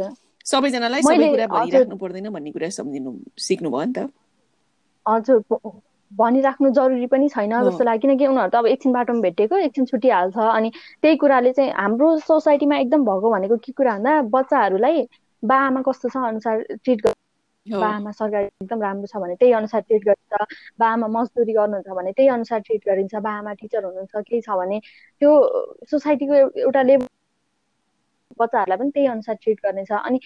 सबैजनालाई 0.49 1.03
सबै 1.05 1.28
कुरा 1.37 1.47
भनिराख्नु 1.53 1.97
पर्दैन 2.01 2.33
भन्ने 2.33 2.51
कुरा 2.57 2.68
सम्झिनु 2.80 3.12
सिक्नु 3.37 3.68
भयो 3.76 3.85
नि 3.85 3.93
त। 3.93 4.09
हजुर 5.05 5.45
भनिराख्नु 6.18 6.70
जरुरी 6.78 7.06
पनि 7.12 7.28
छैन 7.28 7.52
जस्तो 7.68 7.84
लाग्यो। 7.84 8.00
किनकि 8.02 8.26
उनीहरू 8.26 8.50
त 8.50 8.54
अब 8.60 8.66
एकछिन 8.66 8.92
बाटोमा 8.92 9.20
भेटेको 9.22 9.56
एकछिन 9.68 9.84
छुट्टिहाल्छ 9.92 10.36
अनि 10.38 10.70
त्यही 11.02 11.16
कुराले 11.24 11.52
चाहिँ 11.52 11.72
हाम्रो 11.80 12.08
सोसाइटीमा 12.28 12.76
एकदम 12.84 13.04
भएको 13.10 13.30
भनेको 13.32 13.56
के 13.66 13.72
कुरा 13.72 13.96
भन्दा 13.96 14.20
बच्चाहरूलाई 14.36 15.06
बा 15.42 15.56
आमा 15.66 15.82
कस्तो 15.88 16.08
छ 16.08 16.16
अनुसार 16.32 16.62
ट्रिट 16.84 17.00
गर्छ 17.06 17.18
बा 17.66 17.86
आमा 17.96 18.10
सरकारी 18.20 18.46
एकदम 18.46 18.82
राम्रो 18.82 19.06
छ 19.06 19.16
भने 19.22 19.34
त्यही 19.40 19.52
अनुसार 19.60 19.80
ट्रिट 19.88 20.02
गरिन्छ। 20.04 20.46
बा 20.78 20.86
आमा 20.92 21.06
मजदुरी 21.16 21.52
गर्नुहुन्छ 21.58 21.88
भने 21.98 22.12
त्यही 22.12 22.28
अनुसार 22.36 22.60
ट्रिट 22.68 22.82
गरिन्छ। 22.88 23.14
बा 23.26 23.30
आमा 23.38 23.52
टिचर 23.62 23.84
हुनुहुन्छ 23.84 24.22
केही 24.28 24.40
छ 24.46 24.56
भने 24.62 24.78
त्यो 25.20 25.30
सोसाइटीको 25.90 26.34
एउटा 26.66 26.82
लेभल 26.90 27.06
बच्चाहरूलाई 28.40 28.78
पनि 28.78 28.90
त्यही 28.94 29.06
अनुसार 29.14 29.34
ट्रिट 29.42 29.58
गर्नेछ। 29.64 29.92
अनि 29.92 30.18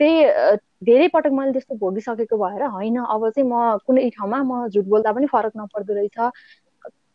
त्यही 0.00 0.56
धेरै 0.84 1.08
पटक 1.14 1.32
मैले 1.32 1.52
त्यस्तो 1.52 1.74
भोगिसकेको 1.78 2.36
भएर 2.38 2.62
होइन 2.74 2.98
अब 3.06 3.28
चाहिँ 3.28 3.48
म 3.48 3.76
कुनै 3.86 4.08
ठाउँमा 4.16 4.42
म 4.44 4.66
झुट 4.68 4.86
बोल्दा 4.88 5.12
पनि 5.12 5.26
फरक 5.28 5.52
नपर्दो 5.56 5.94
रहेछ 5.94 6.18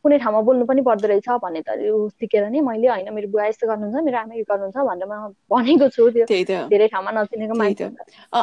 कुनै 0.05 0.17
ठाउँमा 0.21 0.41
बोल्नु 0.47 0.65
पनि 0.65 0.81
पर्दो 0.85 1.07
रहेछ 1.07 1.27
भन्ने 1.43 1.61
त 1.61 1.75
सिकेर 2.13 2.43
नै 2.49 2.59
मैले 2.61 2.87
होइन 2.87 3.07
मेरो 3.13 3.27
बुवा 3.27 3.45
यस्तो 3.47 3.67
गर्नुहुन्छ 3.67 4.03
मेरो 4.05 4.17
आमा 4.17 4.35
यो 4.35 4.45
गर्नुहुन्छ 4.49 4.77
भनेर 4.89 5.07
म 5.09 5.33
भनेको 5.49 5.87
छु 5.95 6.09
त्यो 6.13 6.25
धेरै 6.69 6.87
ठाउँमा 6.93 7.11
नचिनेको 7.17 7.57
मान्छे 7.57 7.89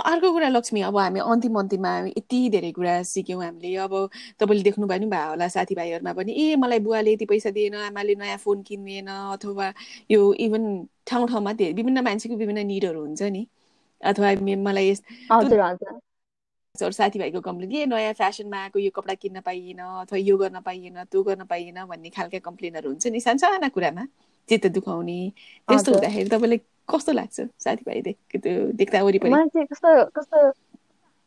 अर्को 0.00 0.32
कुरा 0.32 0.48
लक्ष्मी 0.48 0.80
अब 0.90 0.98
हामी 0.98 1.20
अन्तिम 1.26 1.58
अन्तिममा 1.60 1.92
यति 2.08 2.40
धेरै 2.50 2.70
कुरा 2.72 2.94
सिक्यौँ 3.12 3.42
हामीले। 3.44 3.76
अब 3.86 3.94
तपाईँले 4.40 4.62
देख्नु 4.64 4.86
भयो 4.90 5.00
नि 5.00 5.06
भयो 5.06 5.30
होला 5.30 5.48
साथीभाइहरूमा 5.54 6.12
पनि 6.18 6.32
ए 6.34 6.56
मलाई 6.58 6.80
बुवाले 6.82 7.12
यति 7.12 7.26
पैसा 7.30 7.50
दिएन 7.54 7.78
आमाले 7.86 8.14
नयाँ 8.18 8.38
फोन 8.44 8.62
किन्दिएन 8.68 9.08
अथवा 9.30 9.72
यो 10.10 10.20
इभन 10.46 10.62
ठाउँ 11.06 11.28
ठाउँमा 11.28 11.52
धेरै 11.62 11.72
विभिन्न 11.74 12.04
मान्छेको 12.04 12.36
विभिन्न 12.36 12.66
निडहरू 12.66 13.00
हुन्छ 13.00 13.22
नि। 13.32 13.46
अथवा 14.02 14.32
मलाई 14.56 14.94
साथीभाइको 16.74 17.40
कम्प्लेन 17.40 17.70
के 17.70 17.86
नयाँ 17.86 18.12
फेसनमा 18.12 18.58
आएको 18.58 18.78
यो 18.78 18.90
कपडा 18.90 19.14
किन्न 19.14 19.40
पाइएन 19.40 19.78
अथवा 19.78 20.18
यो 20.18 20.36
गर्न 20.36 20.60
पाइएन 20.60 21.04
त्यो 21.04 21.22
गर्न 21.22 21.44
पाइएन 21.44 21.84
भन्ने 21.84 22.10
खालका 22.10 22.38
कम्प्लेनहरू 22.38 22.88
हुन्छ 22.88 23.06
नि 23.06 23.20
सानसाना 23.20 23.68
कुरामा 23.68 24.06
चित्त 24.48 24.66
दुखाउने 24.66 25.18
त्यस्तो 25.68 25.92
हुँदाखेरि 25.92 26.28
तपाईँलाई 26.28 26.60
कस्तो 26.88 27.12
लाग्छ 27.12 27.40
साथीभाइ 27.58 28.00
त्यो 28.02 28.72
देख्दा 28.72 29.02
वरिपरि 29.02 29.66
कस्तो 29.66 29.90
कस्तो 30.10 30.50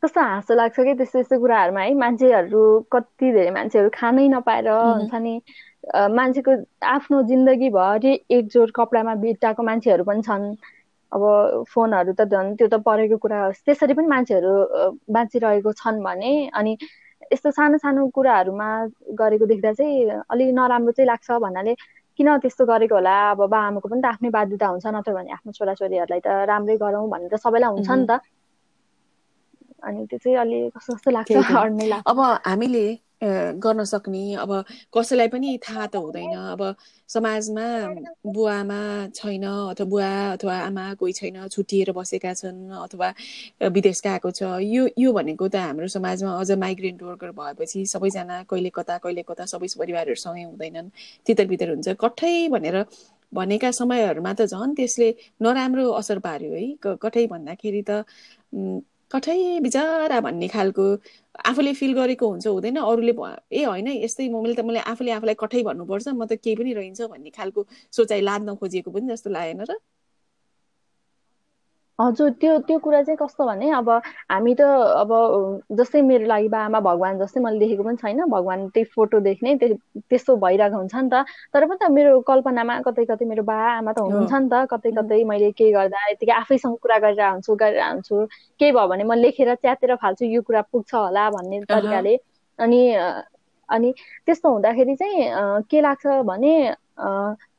कस्तो 0.02 0.20
हाँसो 0.20 0.54
लाग्छ 0.54 0.80
कि 0.80 0.94
त्यस्तो 0.94 1.18
यस्तो 1.18 1.38
कुराहरूमा 1.40 1.80
है 1.80 1.94
मान्छेहरू 1.94 2.62
कति 2.92 3.32
धेरै 3.32 3.50
मान्छेहरू 3.50 3.90
खानै 3.94 4.28
नपाएर 4.28 4.68
हुन्छ 4.68 5.14
नि 5.14 5.34
मान्छेको 6.10 6.52
आफ्नो 6.86 7.22
जिन्दगीभरि 7.22 8.12
एकजोड 8.30 8.70
कपडामा 8.70 9.14
बिटाएको 9.14 9.62
मान्छेहरू 9.62 10.04
पनि 10.04 10.22
छन् 10.22 10.44
अब 11.12 11.22
फोनहरू 11.68 12.12
त 12.14 12.24
झन् 12.26 12.54
त्यो 12.56 12.68
त 12.68 12.80
परेको 12.82 13.16
कुरा 13.18 13.38
होस्। 13.42 13.62
त्यसरी 13.62 13.94
पनि 13.94 14.06
मान्छेहरू 14.08 14.52
बाँचिरहेको 15.10 15.72
छन् 15.74 16.02
भने 16.02 16.32
अनि 16.52 16.72
यस्तो 17.32 17.50
सानो 17.52 17.78
सानो 17.78 18.06
कुराहरूमा 18.12 18.68
गरेको 19.18 19.46
देख्दा 19.46 19.72
चाहिँ 19.74 20.20
अलिक 20.28 20.48
नराम्रो 20.54 20.92
चाहिँ 20.92 21.06
लाग्छ 21.06 21.38
भन्नाले 21.40 21.74
किन 22.18 22.28
त्यस्तो 22.38 22.64
गरेको 22.66 22.94
होला? 22.94 23.14
अब 23.30 23.40
बा 23.48 23.58
आमाको 23.66 23.88
पनि 23.88 24.00
त 24.02 24.06
आफ्नै 24.08 24.30
बाध्यता 24.32 24.66
हुन्छ 24.68 24.86
नत्र 24.88 25.12
भने 25.14 25.30
आफ्नो 25.32 25.52
छोराछोरीहरूलाई 25.52 26.20
त 26.20 26.28
राम्रै 26.48 26.76
गरौँ 26.78 27.04
भन्ने 27.08 27.28
त 27.28 27.36
सबैलाई 27.38 27.70
हुन्छ 27.72 27.90
नि 27.92 28.06
त। 28.06 28.20
अनि 29.82 30.06
त्यो 30.06 30.18
चाहिँ 30.18 30.36
अलि 30.38 30.58
कस्तो 30.72 30.94
कस्तो 30.94 31.10
लाग्छ। 31.10 31.34
अब 32.06 32.20
हामीले 32.46 32.84
गर्न 33.22 33.84
सक्ने। 33.84 34.34
अब 34.36 34.50
कसैलाई 34.96 35.28
पनि 35.28 35.58
थाहा 35.64 35.86
त 35.86 35.96
हुँदैन। 35.96 36.34
अब 36.52 36.62
समाजमा 37.08 37.64
बुवामा 38.26 38.80
छैन 39.14 39.44
अथवा 39.44 39.84
बुवा 39.86 40.08
अथवा 40.32 40.54
आमा 40.60 40.84
कोही 41.00 41.12
छैन 41.12 41.46
छुट्टिएर 41.48 41.92
बसेका 41.96 42.32
छन् 42.34 42.70
अथवा 42.84 43.08
विदेश 43.72 44.00
गएको 44.06 44.30
छ। 44.30 44.42
यो 44.64 44.88
यो 44.98 45.12
भनेको 45.12 45.48
त 45.48 45.56
हाम्रो 45.56 45.88
समाजमा 45.88 46.30
अझ 46.40 46.50
माइग्रेन्ट 46.58 47.02
वर्कर 47.02 47.30
भएपछि 47.32 47.84
सबैजना 47.86 48.42
कहिले 48.50 48.70
कता 48.74 48.98
कहिले 48.98 49.22
कता 49.30 49.44
सबै 49.46 49.68
परिवारहरूसँगै 49.78 50.42
हुँदैनन्। 50.44 50.88
तितर 51.26 51.46
बितर 51.46 51.68
हुन्छ। 51.70 51.88
कठै 52.00 52.32
भनेर 52.50 52.76
भनेका 53.32 53.70
समयहरूमा 53.72 54.32
त 54.34 54.46
झन् 54.46 54.74
त्यसले 54.76 55.08
नराम्रो 55.42 55.90
असर 56.00 56.18
पार्यो 56.26 56.52
है। 56.52 56.66
कठै 57.02 57.26
भन्दाखेरि 57.26 57.82
त 57.88 58.02
कठै 59.10 59.34
बिचरा 59.64 60.20
भन्ने 60.26 60.48
खालको 60.48 60.84
आफूले 61.50 61.72
फिल 61.80 61.92
गरेको 61.98 62.28
हुन्छ 62.30 62.46
हुँदैन। 62.48 62.76
अरूले 62.82 63.12
ए 63.52 63.64
होइन 63.64 63.88
यस्तै 63.96 64.28
मैले 64.34 64.54
त 64.54 64.64
मैले 64.68 64.80
आफूले 64.92 65.10
आफूलाई 65.18 65.36
कठै 65.42 65.62
भन्नुपर्छ 65.68 66.06
म 66.10 66.26
त 66.26 66.38
केही 66.44 66.56
पनि 66.62 66.72
रहन्छ 66.80 67.08
भन्ने 67.14 67.30
खालको 67.38 67.66
सोचाइ 67.92 68.20
लाद्न 68.30 68.56
खोजिएको 68.62 68.90
पनि 68.98 69.06
जस्तो 69.14 69.30
लागेन 69.30 69.62
र। 69.70 69.78
हजुर 71.98 72.30
त्यो 72.40 72.58
त्यो 72.68 72.78
कुरा 72.78 73.02
चाहिँ 73.02 73.16
कस्तो 73.16 73.44
भने 73.46 73.70
अब 73.72 73.88
हामी 74.30 74.54
त 74.54 74.60
अब 74.96 75.12
जस्तै 75.78 76.00
मेरो 76.02 76.26
लागि 76.26 76.48
बा 76.48 76.58
आमा 76.64 76.80
भगवान् 76.80 77.18
जस्तै 77.20 77.40
मैले 77.40 77.58
देखेको 77.60 77.82
पनि 77.84 77.96
छैन 77.96 78.20
भगवान् 78.30 78.68
त्यही 78.70 78.84
फोटो 78.96 79.20
देख्ने 79.20 79.54
त्यस्तो 79.60 80.36
भइरहेको 80.36 80.76
हुन्छ 80.76 80.94
नि 80.96 81.08
त 81.08 81.24
तर 81.54 81.66
पनि 81.66 81.78
त 81.80 81.90
मेरो 81.90 82.20
कल्पनामा 82.28 82.76
कतै 82.88 83.04
कतै 83.06 83.24
मेरो 83.26 83.42
बा 83.44 83.56
आमा 83.70 83.92
त 83.92 83.98
हुनुहुन्छ 84.00 84.32
नि 84.34 84.48
त 84.52 84.66
कतै 84.72 84.92
कतै 84.92 85.22
मैले 85.24 85.50
के 85.54 85.70
गर्दा 85.72 86.04
यतिकै 86.10 86.32
आफैसँग 86.34 86.76
कुरा 86.82 86.98
गरेर 86.98 87.22
हुन्छु 87.26 87.54
गरेर 87.56 87.82
हुन्छु 87.84 88.16
केही 88.60 88.72
भयो 88.72 88.86
भने 88.88 89.04
म 89.04 89.14
लेखेर 89.16 89.54
च्यातेर 89.56 89.94
फाल्छु 90.02 90.24
यो 90.26 90.42
कुरा 90.42 90.62
पुग्छ 90.72 90.94
होला 90.94 91.28
भन्ने 91.30 91.60
तरिकाले 91.68 92.16
अनि 92.58 92.80
अनि 93.68 93.92
त्यस्तो 94.26 94.50
हुँदाखेरि 94.50 94.94
चाहिँ 94.96 95.62
के 95.70 95.80
लाग्छ 95.80 96.06
भने 96.24 96.52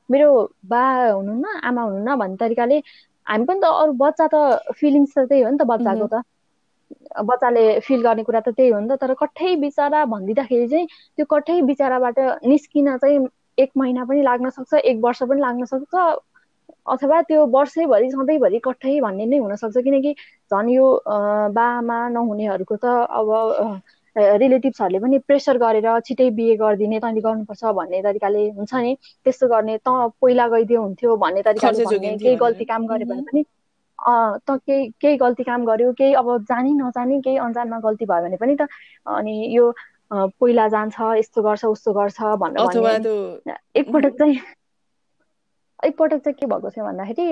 मेरो 0.09 0.29
बा 0.65 0.81
हुनुहुन्न 1.11 1.45
आमा 1.63 1.81
हुनुहुन्न 1.81 2.15
भन्ने 2.19 2.37
तरिकाले 2.39 2.79
हामी 3.27 3.45
पनि 3.45 3.59
त 3.61 3.71
अरू 3.77 3.93
बच्चा 3.99 4.27
त 4.29 4.75
फिलिङ्स 4.75 5.13
त 5.13 5.25
त्यही 5.25 5.41
हो 5.41 5.51
नि 5.51 5.57
त 5.57 5.69
बच्चाको 5.69 6.07
त। 6.09 6.23
बच्चाले 7.23 7.63
फिल 7.81 8.01
गर्ने 8.03 8.23
कुरा 8.23 8.39
त 8.41 8.49
त्यही 8.51 8.69
हो 8.69 8.79
नि 8.79 8.87
त 8.89 8.97
तर 8.97 9.13
कठै 9.17 9.51
बिचरा 9.61 10.03
भनिदिँदाखेरि 10.07 10.67
चाहिँ 10.67 10.87
त्यो 11.17 11.25
कठै 11.29 11.57
बिचराबाट 11.63 12.19
निस्किन 12.45 12.95
चाहिँ 12.97 13.19
एक 13.57 13.71
महिना 13.75 14.03
पनि 14.05 14.21
लाग्न 14.23 14.49
सक्छ 14.51 14.81
एक 14.85 14.97
वर्ष 15.01 15.23
पनि 15.25 15.41
लाग्न 15.41 15.65
सक्छ 15.67 16.07
अथवा 16.87 17.21
त्यो 17.23 17.45
वर्षैभरि 17.49 18.09
सधैँभरि 18.11 18.59
कठै 18.63 18.93
भन्ने 19.01 19.25
नै 19.27 19.37
हुनसक्छ 19.39 19.83
किनकि 19.83 20.13
झन् 20.51 20.69
यो 20.71 20.85
बाआमा 21.53 21.97
नहुनेहरूको 22.09 22.75
त 22.77 22.85
अब 23.13 23.31
रिलेटिभ्सहरूले 24.17 24.99
पनि 24.99 25.17
प्रेसर 25.27 25.57
गरेर 25.57 25.99
छिटै 25.99 26.29
बिहे 26.31 26.55
गरिदिने 26.55 26.99
तैँले 26.99 27.21
गर्नुपर्छ 27.21 27.63
भन्ने 27.73 28.01
तरिकाले 28.01 28.49
हुन्छ 28.49 28.73
नि। 28.75 28.95
त्यस्तो 29.25 29.47
गर्ने 29.47 29.77
त 29.77 29.89
पहिला 30.21 30.47
गइदियो 30.47 30.81
हुन्थ्यो 30.81 31.15
भन्ने 31.17 31.41
तरिकाले 31.41 31.85
केही 32.17 32.35
गल्ती 32.35 32.65
काम 32.65 32.87
गर्यो 32.87 33.07
भने 33.07 33.21
पनि। 33.21 33.43
त 34.39 34.51
केही 34.51 34.89
केही 35.01 35.17
गल्ती 35.17 35.43
काम 35.43 35.65
गर्यो 35.65 35.91
केही 35.93 36.13
अब 36.13 36.37
जानी 36.43 36.73
नजानी 36.73 37.19
केही 37.21 37.37
अन्जानमा 37.37 37.79
गल्ती 37.79 38.05
भयो 38.05 38.21
भने 38.21 38.37
पनि 38.37 38.55
त 38.55 38.67
अनि 39.07 39.35
यो 39.55 39.71
पहिला 40.13 40.67
जान्छ 40.67 40.95
यस्तो 41.17 41.41
गर्छ 41.41 41.65
उस्तो 41.65 41.93
गर्छ 41.93 42.21
भनेर 42.39 43.07
एकपटक 43.75 44.17
चाहिँ 44.17 44.39
एकपटक 45.85 46.17
चाहिँ 46.17 46.35
के 46.39 46.45
भएको 46.45 46.69
थियो 46.69 46.85
भन्दाखेरि 46.85 47.25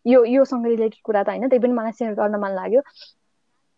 यो 0.12 0.24
योसँग 0.24 0.66
रिलेटेड 0.66 1.02
कुरा 1.04 1.22
त 1.22 1.28
होइन 1.28 1.48
त्यही 1.48 1.62
पनि 1.62 1.72
मलाई 1.72 1.92
सेयर 1.92 2.14
गर्न 2.14 2.36
मन 2.36 2.50
लाग्यो। 2.50 2.80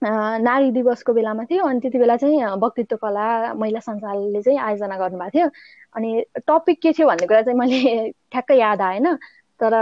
नारी 0.02 0.70
दिवसको 0.72 1.12
बेलामा 1.12 1.44
थियो 1.50 1.64
अनि 1.66 1.80
त्यति 1.80 1.98
बेला 1.98 2.16
चाहिँ 2.16 2.44
वक्तित्व 2.62 2.96
कला 2.96 3.26
महिला 3.54 3.80
सञ्जालले 3.80 4.42
चाहिँ 4.42 4.58
आयोजना 4.60 4.96
गर्नुभएको 4.98 5.30
थियो। 5.38 5.48
अनि 5.96 6.24
टपिक 6.48 6.80
के 6.82 6.92
थियो 6.92 7.06
भन्ने 7.08 7.26
कुरा 7.26 7.42
चाहिँ 7.42 7.58
मैले 7.58 8.10
ठ्याक्कै 8.32 8.58
याद 8.58 8.80
आएन। 8.82 9.14
तर 9.60 9.72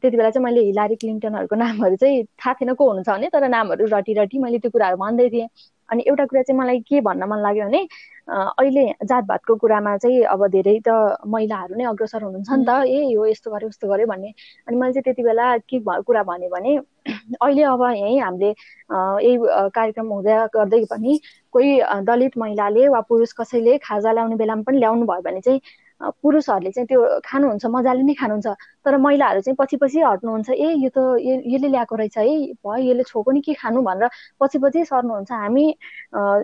त्यति 0.00 0.16
बेला 0.16 0.30
चाहिँ 0.30 0.44
मैले 0.44 0.60
हिलारी 0.60 0.96
क्लिन्टनहरूको 0.96 1.56
नामहरू 1.56 1.96
चाहिँ 1.96 2.24
थाहा 2.24 2.54
थिएन 2.60 2.74
को 2.74 2.88
हुनुहुन्छ 2.88 3.08
भने 3.10 3.28
तर 3.32 3.48
नामहरू 3.48 3.86
रटी 3.92 4.14
रटी 4.20 4.38
मैले 4.38 4.58
त्यो 4.58 4.70
कुराहरू 4.70 4.96
भन्दै 4.98 5.28
थिएँ। 5.30 5.48
अनि 5.90 6.02
एउटा 6.08 6.24
कुरा 6.26 6.42
चाहिँ 6.42 6.58
मलाई 6.60 6.80
के 6.88 7.00
भन्न 7.00 7.24
मन 7.30 7.38
लाग्यो 7.42 7.64
भने 7.66 7.86
अहिले 8.28 8.84
जातभातको 9.04 9.54
कुरामा 9.62 9.96
चाहिँ 9.98 10.22
अब 10.34 10.46
धेरै 10.48 10.78
त 10.88 10.88
महिलाहरू 11.28 11.74
नै 11.76 11.84
अग्रसर 11.84 12.22
हुनुहुन्छ 12.24 12.50
नि 12.52 12.64
त। 12.64 12.70
ए 12.88 12.98
यो 13.12 13.26
यस्तो 13.26 13.50
गर्यो 13.50 13.68
उस्तो 13.68 13.88
गर्यो 13.88 14.06
भन्ने। 14.06 14.30
अनि 14.68 14.76
मैले 14.76 14.92
चाहिँ 14.92 15.04
त्यति 15.04 15.22
बेला 15.22 15.46
के 15.68 15.80
कुरा 16.02 16.22
भने 16.22 16.48
भने 16.48 16.76
अहिले 17.42 17.62
अब 17.68 17.82
यहीँ 17.92 18.20
हामीले 18.20 18.48
यही 18.48 19.36
कार्यक्रम 19.76 20.06
हुँदै 20.08 20.36
गर्दै 20.56 20.84
पनि 20.90 21.18
कोही 21.52 21.70
दलित 22.08 22.38
महिलाले 22.38 22.88
वा 22.88 23.00
पुरुष 23.08 23.32
कसैले 23.40 23.78
खाजा 23.84 24.12
ल्याउने 24.12 24.36
बेलामा 24.36 24.62
पनि 24.66 24.78
ल्याउनु 24.78 25.06
भयो 25.06 25.22
भने 25.22 25.40
चाहिँ 25.40 25.60
पुरुषहरूले 26.00 26.70
चाहिँ 26.70 26.86
त्यो 26.86 27.00
खानुहुन्छ 27.24 27.66
मजाले 27.70 28.02
नै 28.02 28.14
खानुहुन्छ 28.14 28.46
तर 28.86 28.96
महिलाहरू 28.98 29.40
चाहिँ 29.40 29.56
पछि 29.60 29.76
पछि 29.76 30.00
हट्नुहुन्छ 30.02 30.50
ए 30.50 30.68
यो 30.82 30.90
त 30.90 30.98
यसले 31.22 31.68
ल्याएको 31.68 31.94
रहेछ 31.96 32.16
है 32.18 32.24
भयो 32.60 32.90
यसले 32.90 33.02
छोको 33.04 33.30
नि 33.32 33.40
के 33.40 33.54
खानु? 33.54 33.82
भनेर 33.82 34.08
पछि 34.40 34.58
पछि 34.58 34.84
सर्नुहुन्छ। 34.84 35.32
हामी 35.32 35.66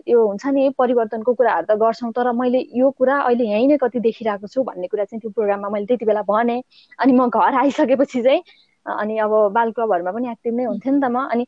यो 0.08 0.26
हुन्छ 0.26 0.46
नि 0.48 0.68
परिवर्तनको 0.78 1.34
कुराहरू 1.34 1.66
त 1.66 1.78
गर्छौँ 1.82 2.12
तर 2.12 2.32
मैले 2.32 2.60
यो 2.74 2.90
कुरा 2.98 3.16
अहिले 3.20 3.44
यहीँ 3.46 3.68
नै 3.68 3.76
कति 3.78 4.00
देखिरहेको 4.00 4.46
छु 4.46 4.62
भन्ने 4.62 4.86
कुरा 4.88 5.04
चाहिँ 5.04 5.20
त्यो 5.20 5.30
प्रोग्राममा 5.30 5.68
मैले 5.68 5.86
त्यति 5.86 6.04
बेला 6.06 6.22
भनेँ 6.24 6.62
अनि 6.98 7.12
म 7.12 7.28
घर 7.28 7.54
आइसकेपछि 7.56 8.22
चाहिँ 8.22 8.42
अनि 8.86 9.18
अब 9.18 9.32
बाल 9.52 9.70
क्लबहरूमा 9.72 10.12
पनि 10.12 10.30
एक्टिभ 10.30 10.54
नै 10.54 10.64
हुन्थेँ 10.64 10.92
नि 10.92 11.00
त 11.00 11.10
म 11.10 11.26
अनि 11.26 11.46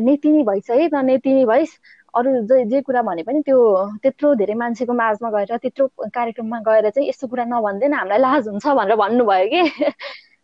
नेतिनी 0.00 0.42
भइस 0.44 0.70
है 0.70 0.88
त 0.88 0.94
नेतिनी 1.04 1.44
भइस 1.46 1.70
अरू 2.14 2.30
जे 2.42 2.64
जे 2.64 2.80
कुरा 2.80 3.02
भने 3.02 3.22
पनि 3.22 3.40
त्यो 3.40 3.58
त्यत्रो 4.02 4.34
धेरै 4.34 4.54
मान्छेको 4.54 4.92
माझमा 4.92 5.30
गएर 5.30 5.56
त्यत्रो 5.56 5.86
कार्यक्रममा 6.14 6.58
गएर 6.60 6.90
चाहिँ 6.90 7.08
यस्तो 7.08 7.26
कुरा 7.26 7.44
नभन्दैन 7.44 7.94
हामीलाई 7.94 8.18
लाज 8.18 8.48
हुन्छ 8.48 8.66
भनेर 8.66 8.96
भन्नुभयो 8.96 9.46
कि। 9.46 9.62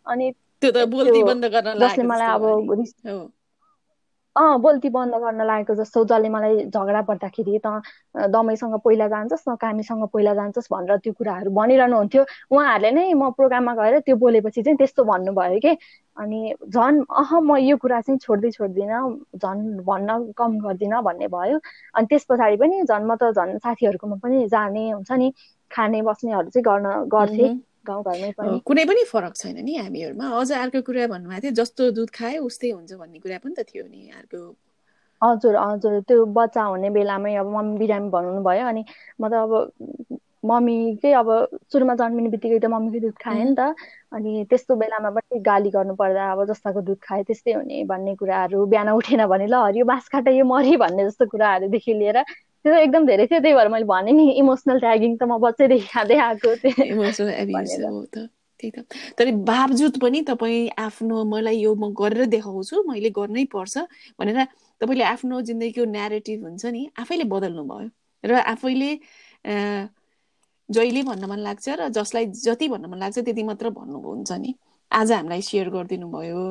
अनि 0.06 0.30
त्यो 0.62 0.70
त 0.70 0.76
बन्द 1.24 1.44
गर्न 1.46 1.78
जसले 1.78 2.04
मलाई 2.04 2.28
अब 2.28 2.44
अँ 4.36 4.58
बोल्ती 4.60 4.88
बन्द 4.90 5.14
गर्न 5.16 5.44
लागेको 5.44 5.74
जस्तो 5.76 6.04
जसले 6.06 6.28
मलाई 6.28 6.64
झगडा 6.66 7.00
पर्दाखेरि 7.02 7.58
त 7.60 7.68
दमैसँग 8.28 8.74
पहिला 8.80 9.06
जान्छस् 9.08 9.48
न 9.48 9.54
कामीसँग 9.56 10.04
पहिला 10.08 10.34
जान्छस् 10.34 10.68
भनेर 10.72 10.96
त्यो 10.98 11.12
कुराहरू 11.14 11.50
भनिरहनु 11.52 11.96
हुन्थ्यो 11.96 12.22
उहाँहरूले 12.50 12.90
नै 12.92 13.06
म 13.14 13.30
प्रोग्राममा 13.32 13.74
गएर 13.76 13.98
त्यो 14.02 14.16
बोलेपछि 14.18 14.62
चाहिँ 14.62 14.76
त्यस्तो 14.78 15.04
भन्नुभयो 15.06 15.58
कि। 15.60 15.72
अनि 16.16 16.40
झन् 16.68 17.00
अह 17.12 17.30
म 17.40 17.56
यो 17.58 17.76
कुरा 17.76 18.00
चाहिँ 18.00 18.18
छोड्दै 18.18 18.50
छोड्दिनँ 18.50 19.00
झन् 19.36 19.62
भन्न 19.84 20.32
कम 20.36 20.58
गर्दिनँ 20.60 21.02
भन्ने 21.02 21.28
भयो। 21.28 21.58
अनि 21.94 22.06
त्यस 22.06 22.24
पछाडि 22.30 22.56
पनि 22.56 22.82
झन् 22.84 23.06
म 23.06 23.16
त 23.16 23.30
झन् 23.32 23.58
साथीहरूकोमा 23.58 24.16
पनि 24.22 24.46
जाने 24.48 24.90
हुन्छ 24.90 25.12
नि 25.14 25.32
खाने 25.70 26.02
बस्नेहरू 26.02 26.48
चाहिँ 26.50 26.64
गर्न 26.64 26.86
गर्थेँ। 27.08 27.50
गाउँघरमै 27.88 28.30
पनि। 28.38 28.58
कुनै 28.66 28.84
पनि 28.90 29.02
फरक 29.12 29.34
छैन 29.36 29.56
नि 29.64 29.74
हामीहरूमा। 29.76 30.26
अझ 30.40 30.50
अर्को 30.52 30.80
कुरा 30.88 31.06
भन्नुभएको 31.14 31.42
थियो 31.42 31.52
जस्तो 31.60 31.90
दुध 31.96 32.10
खायो 32.18 32.42
उस्तै 32.44 32.70
हुन्छ 32.76 32.92
भन्ने 33.00 33.18
कुरा 33.24 33.38
पनि 33.44 33.54
त 33.58 33.66
थियो 33.70 33.84
नि 33.86 34.00
अर्को। 34.18 34.40
हजुर 35.22 35.54
हजुर। 35.56 36.00
त्यो 36.08 36.24
बच्चा 36.36 36.62
हुने 36.62 36.90
बेलामै 36.92 37.34
अब 37.40 37.48
मम्मी 37.56 37.78
बिरामी 37.78 38.08
भन्नु 38.10 38.42
भयो 38.44 38.66
अनि 38.66 38.82
म 39.20 39.28
त 39.28 39.32
अब 39.46 39.52
मम्मीकै 40.46 41.12
अब 41.18 41.28
सुरुमा 41.72 41.94
जन्मिने 42.00 42.28
बित्तिकै 42.30 42.58
त 42.58 42.66
मम्मीकै 42.70 43.00
दुध 43.00 43.16
खाएँ 43.18 43.44
नि 43.44 43.54
त। 43.58 43.74
अनि 44.12 44.44
त्यस्तो 44.50 44.76
बेलामा 44.76 45.10
पनि 45.16 45.40
गाली 45.42 45.70
गर्नु 45.70 45.94
पर्दा 45.96 46.22
अब 46.32 46.44
जस्ताको 46.50 46.80
दुध 46.86 46.98
खाए 47.02 47.22
त्यस्तै 47.28 47.52
हुने 47.58 47.82
भन्ने 47.90 48.14
कुराहरू। 48.20 48.66
बिहान 48.66 48.88
उठेन 48.94 49.26
भने 49.26 49.46
ल 49.46 49.54
हरियो 49.66 49.84
बाँस 49.84 50.08
काटा 50.08 50.30
यो 50.30 50.44
मरि 50.44 50.76
भन्ने 50.76 51.04
जस्तो 51.08 51.26
कुराहरूदेखि 51.26 51.92
लिएर 51.94 52.18
त्यो 52.66 52.74
एकदम 52.74 53.06
धेरै 53.06 53.26
थियो 53.30 53.40
त्यही 53.40 53.54
भएर 53.54 53.68
मैले 53.70 53.86
भने 53.86 54.12
नि 54.12 54.24
इमोसनल 54.42 54.78
ट्यागिङ 54.82 55.12
त 55.16 55.22
म 55.22 55.38
बच्चैदेखि 55.38 55.86
खाँदै 55.86 56.16
आएको 56.18 56.54
थिएँ। 56.62 56.86
इमोसनल 56.92 57.30
एब्युज 57.46 57.74
हो 57.86 58.02
त 58.10 58.26
त्यही 58.58 58.70
त। 58.74 58.78
तर 59.14 59.30
बावजुद 59.46 59.94
पनि 60.02 60.20
तपाईँ 60.26 60.74
आफ्नो 60.74 61.16
मलाई 61.30 61.56
यो 61.62 61.74
म 61.78 61.94
गरेर 61.94 62.26
देखाउँछु 62.34 62.82
मैले 62.90 63.10
गर्नै 63.14 63.44
पर्छ 63.54 63.86
भनेर 64.18 64.38
तपाईँले 64.80 65.04
आफ्नो 65.14 65.40
जिन्दगीको 65.48 65.84
न्यारेटिभ 65.94 66.42
हुन्छ 66.42 66.64
नि 66.74 66.82
आफैले 66.98 67.24
बदल्नु 67.30 67.62
भयो 67.70 67.88
र 68.24 68.32
आफैले 68.52 68.90
जहिले 70.68 71.02
भन्न 71.06 71.24
मन 71.30 71.40
लाग्छ 71.46 71.66
र 71.78 71.88
जसलाई 71.94 72.26
जति 72.34 72.66
भन्न 72.68 72.90
मन 72.90 72.98
लाग्छ 72.98 73.18
त्यति 73.22 73.42
मात्र 73.46 73.70
भन्नुहुन्छ 73.70 74.32
नि। 74.42 74.50
आज 74.90 75.12
हामीलाई 75.12 75.42
सेयर 75.42 75.68
गरिदिनु 75.70 76.06
भयो। 76.10 76.42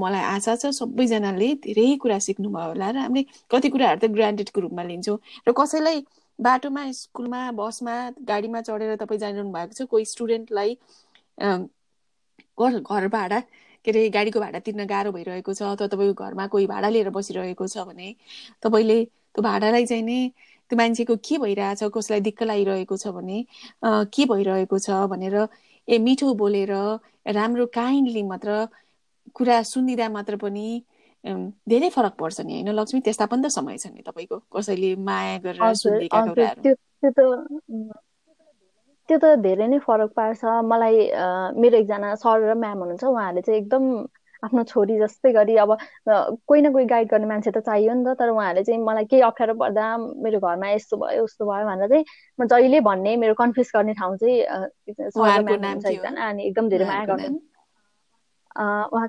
मलाई 0.00 0.22
आशा 0.26 0.54
छ 0.56 0.70
सबैजनाले 0.78 1.48
धेरै 1.64 1.86
कुरा 2.02 2.18
सिक्नुभयो 2.26 2.68
होला 2.68 2.90
र 2.90 2.96
हामीले 2.98 3.22
कति 3.50 3.68
कुराहरू 3.70 4.00
त 4.00 4.10
ग्रान्टेडको 4.12 4.60
रूपमा 4.60 4.82
लिन्छौँ 4.90 5.18
र 5.48 5.52
कसैलाई 5.60 6.02
बाटोमा 6.38 6.82
स्कुलमा 6.92 7.40
बसमा 7.60 7.94
गाडीमा 8.28 8.60
चढेर 8.62 8.96
तपाईँ 8.96 9.20
जानिरहनु 9.20 9.52
भएको 9.52 9.74
छ 9.74 9.88
कोही 9.90 10.04
स्टुडेन्टलाई 10.06 10.76
घर 12.58 13.08
भाडा 13.08 13.40
के 13.84 13.90
अरे 13.90 14.08
गाडीको 14.10 14.40
भाडा 14.40 14.58
तिर्न 14.60 14.86
गाह्रो 14.86 15.12
भइरहेको 15.12 15.54
छ 15.54 15.62
अथवा 15.64 15.86
तपाईँको 15.88 16.24
घरमा 16.24 16.46
कोही 16.48 16.66
भाडा 16.66 16.88
लिएर 16.90 17.10
बसिरहेको 17.12 17.66
छ 17.68 17.86
भने 17.88 18.14
तपाईँले 18.62 18.98
त्यो 19.04 19.42
भाडालाई 19.42 19.86
चाहिँ 19.86 20.02
नै 20.02 20.18
त्यो 20.70 20.76
मान्छेको 20.78 21.16
के 21.28 21.38
भइरहेछ 21.38 21.82
कसैलाई 21.96 22.20
दिक्क 22.22 22.42
लागिरहेको 22.44 22.96
छ 22.96 23.14
भने 23.16 23.44
के 24.12 24.24
भइरहेको 24.26 24.78
छ 24.78 24.90
भनेर 25.12 25.36
ए 25.88 25.98
मिठो 26.00 26.32
बोलेर 26.36 26.72
राम्रो 27.34 27.66
काइन्डली 27.72 28.22
मात्र 28.24 28.58
कुरा 29.34 29.62
सुनिदिँदा 29.64 30.08
मात्र 30.10 30.36
पनि 30.38 30.66
धेरै 31.68 31.88
फरक 31.90 32.14
पर्छ 32.16 32.40
नि 32.42 32.52
होइन 32.54 32.68
लक्ष्मी? 32.74 33.00
त्यस्ता 33.02 33.26
पनि 33.26 33.42
त 33.42 33.48
समय 33.52 33.78
छ 33.78 33.86
नि 33.88 34.02
तपाईँको 34.02 34.38
कसैले 34.50 34.94
माया 35.04 35.36
गरेर 35.40 35.72
सुनिदिएका 35.76 36.20
कुराहरू 36.28 36.64
त्यो 39.08 39.16
त 39.18 39.28
धेरै 39.42 39.66
नै 39.68 39.78
फरक 39.80 40.10
पार्छ। 40.14 40.40
मलाई 40.64 40.96
मेरो 41.56 41.76
एकजना 41.78 42.14
सर 42.16 42.38
र 42.44 42.54
म्याम 42.56 42.78
हुनुहुन्छ 42.78 43.04
उहाँहरूले 43.06 43.42
चाहिँ 43.42 43.60
एकदम 43.60 43.84
आफ्नो 44.42 44.62
छोरी 44.66 44.98
जस्तै 44.98 45.32
गरी 45.32 45.56
अब 45.58 45.76
कोही 46.08 46.62
न 46.62 46.72
कोही 46.72 46.84
गाइड 46.86 47.08
गर्ने 47.08 47.26
मान्छे 47.26 47.50
त 47.50 47.60
चाहियो 47.62 47.94
नि 47.94 48.04
त 48.06 48.16
तर 48.16 48.28
उहाँहरूले 48.30 48.64
चाहिँ 48.64 48.80
मलाई 48.82 49.04
केही 49.06 49.22
अप्ठ्यारो 49.24 49.54
पर्दा 49.56 49.86
मेरो 50.20 50.40
घरमा 50.42 50.68
यस्तो 50.70 50.96
भयो 50.98 51.24
उस्तो 51.24 51.44
भयो 51.46 51.66
भनेर 51.66 51.88
चाहिँ 51.88 52.04
म 52.38 52.46
जहिले 52.48 52.80
भन्ने 52.82 53.16
मेरो 53.18 53.34
कन्फ्युज 53.36 53.70
गर्ने 53.74 53.94
ठाउँ 53.94 54.16
चाहिँ 54.18 54.40
एकजना 55.86 56.28
अनि 56.28 56.46
एकदम 56.46 56.68
धेरै 56.70 56.84
माया 56.86 57.04
गर्नु। 57.06 57.38
उहाँ 58.56 59.08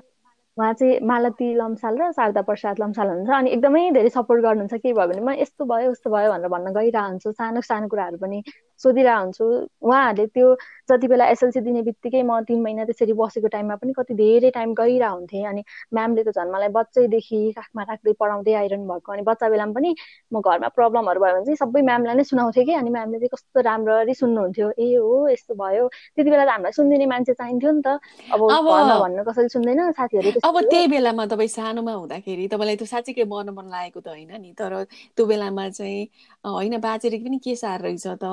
उहाँ 0.58 0.72
चाहिँ 0.74 0.98
मालती 1.06 1.52
लम्साल 1.54 1.98
र 2.02 2.10
शारदा 2.18 2.42
प्रसाद 2.42 2.80
लम्साल 2.82 3.08
हुनुहुन्छ 3.08 3.30
अनि 3.38 3.50
एकदमै 3.56 3.82
धेरै 3.94 4.10
सपोर्ट 4.10 4.42
गर्नुहुन्छ 4.42 4.74
के 4.82 4.92
भयो 4.92 5.06
भने 5.08 5.20
म 5.22 5.30
यस्तो 5.38 5.64
भयो 5.64 5.90
उस्तो 5.94 6.10
भयो 6.10 6.30
भनेर 6.32 6.48
भन्न 6.54 6.72
गइरहन्छु। 6.78 7.32
सानो 7.32 7.60
सानो 7.62 7.86
कुराहरू 7.88 8.18
पनि 8.18 8.42
सोधिरहेको 8.82 9.20
हुन्छु 9.22 9.44
उहाँहरूले 9.86 10.26
त्यो 10.34 10.48
जति 10.90 11.06
बेला 11.08 11.24
एसएलसी 11.34 11.60
दिने 11.66 11.82
बित्तिकै 11.82 12.22
म 12.22 12.40
तिन 12.48 12.62
महिना 12.62 12.84
त्यसरी 12.90 13.12
बसेको 13.20 13.48
टाइममा 13.54 13.76
पनि 13.82 13.92
कति 13.98 14.14
धेरै 14.14 14.50
टाइम 14.58 14.74
गइरह 14.80 15.08
हुन्थेँ 15.08 15.44
अनि 15.46 15.62
म्यामले 15.94 16.22
त 16.26 16.30
झन् 16.34 16.50
मलाई 16.54 16.68
बच्चैदेखि 16.78 17.40
काखमा 17.58 17.82
राख्दै 17.90 18.12
पढाउँदै 18.18 18.54
आइरहनु 18.62 18.86
भएको। 18.90 19.12
अनि 19.12 19.22
बच्चा 19.30 19.48
बेलामा 19.54 19.72
पनि 19.78 19.90
म 20.32 20.40
घरमा 20.42 20.68
प्रब्लमहरू 20.78 21.20
भयो 21.22 21.34
भने 21.34 21.44
चाहिँ 21.46 21.58
सबै 21.62 21.82
म्यामलाई 21.90 22.14
नै 22.18 22.24
सुनाउँथेँ 22.30 22.64
कि। 22.66 22.74
अनि 22.82 22.90
म्यामले 22.90 23.18
चाहिँ 23.18 23.30
कस्तो 23.34 23.60
राम्ररी 23.68 24.14
सुन्नुहुन्थ्यो। 24.14 24.68
ए 24.78 24.86
हो 24.94 25.28
यस्तो 25.28 25.54
भयो। 25.54 25.88
त्यति 26.14 26.30
बेला 26.30 26.44
त 26.46 26.50
हामीलाई 26.54 26.72
सुनिदिने 26.78 27.06
मान्छे 27.14 27.32
चाहिन्थ्यो 27.34 27.72
नि 27.72 27.82
त। 27.82 27.98
अब 28.30 28.40
घरमा 28.46 28.94
भन्नु 29.02 29.22
कसैले 29.26 29.48
सुन्दैन। 29.58 29.90
साथीहरू 29.98 30.30
अब 30.48 30.58
त्यही 30.64 30.86
बेलामा 30.88 31.24
तपाईँ 31.26 31.48
सानोमा 31.50 31.92
हुँदाखेरि 31.94 32.46
तपाईँलाई 32.48 32.76
त 32.76 32.84
साँच्चीकै 32.86 33.24
मन 33.26 33.48
मन 33.52 33.66
लागेको 33.68 34.00
त 34.00 34.08
होइन 34.08 34.32
नि। 34.38 34.52
तर 34.54 34.72
त्यो 35.16 35.26
बेलामा 35.26 35.68
चाहिँ 35.70 36.04
होइन 36.46 36.78
बाँचेर 36.80 37.16
पनि 37.18 37.38
के 37.40 37.54
सार 37.56 37.80
रहेछ 37.82 38.06
त? 38.16 38.24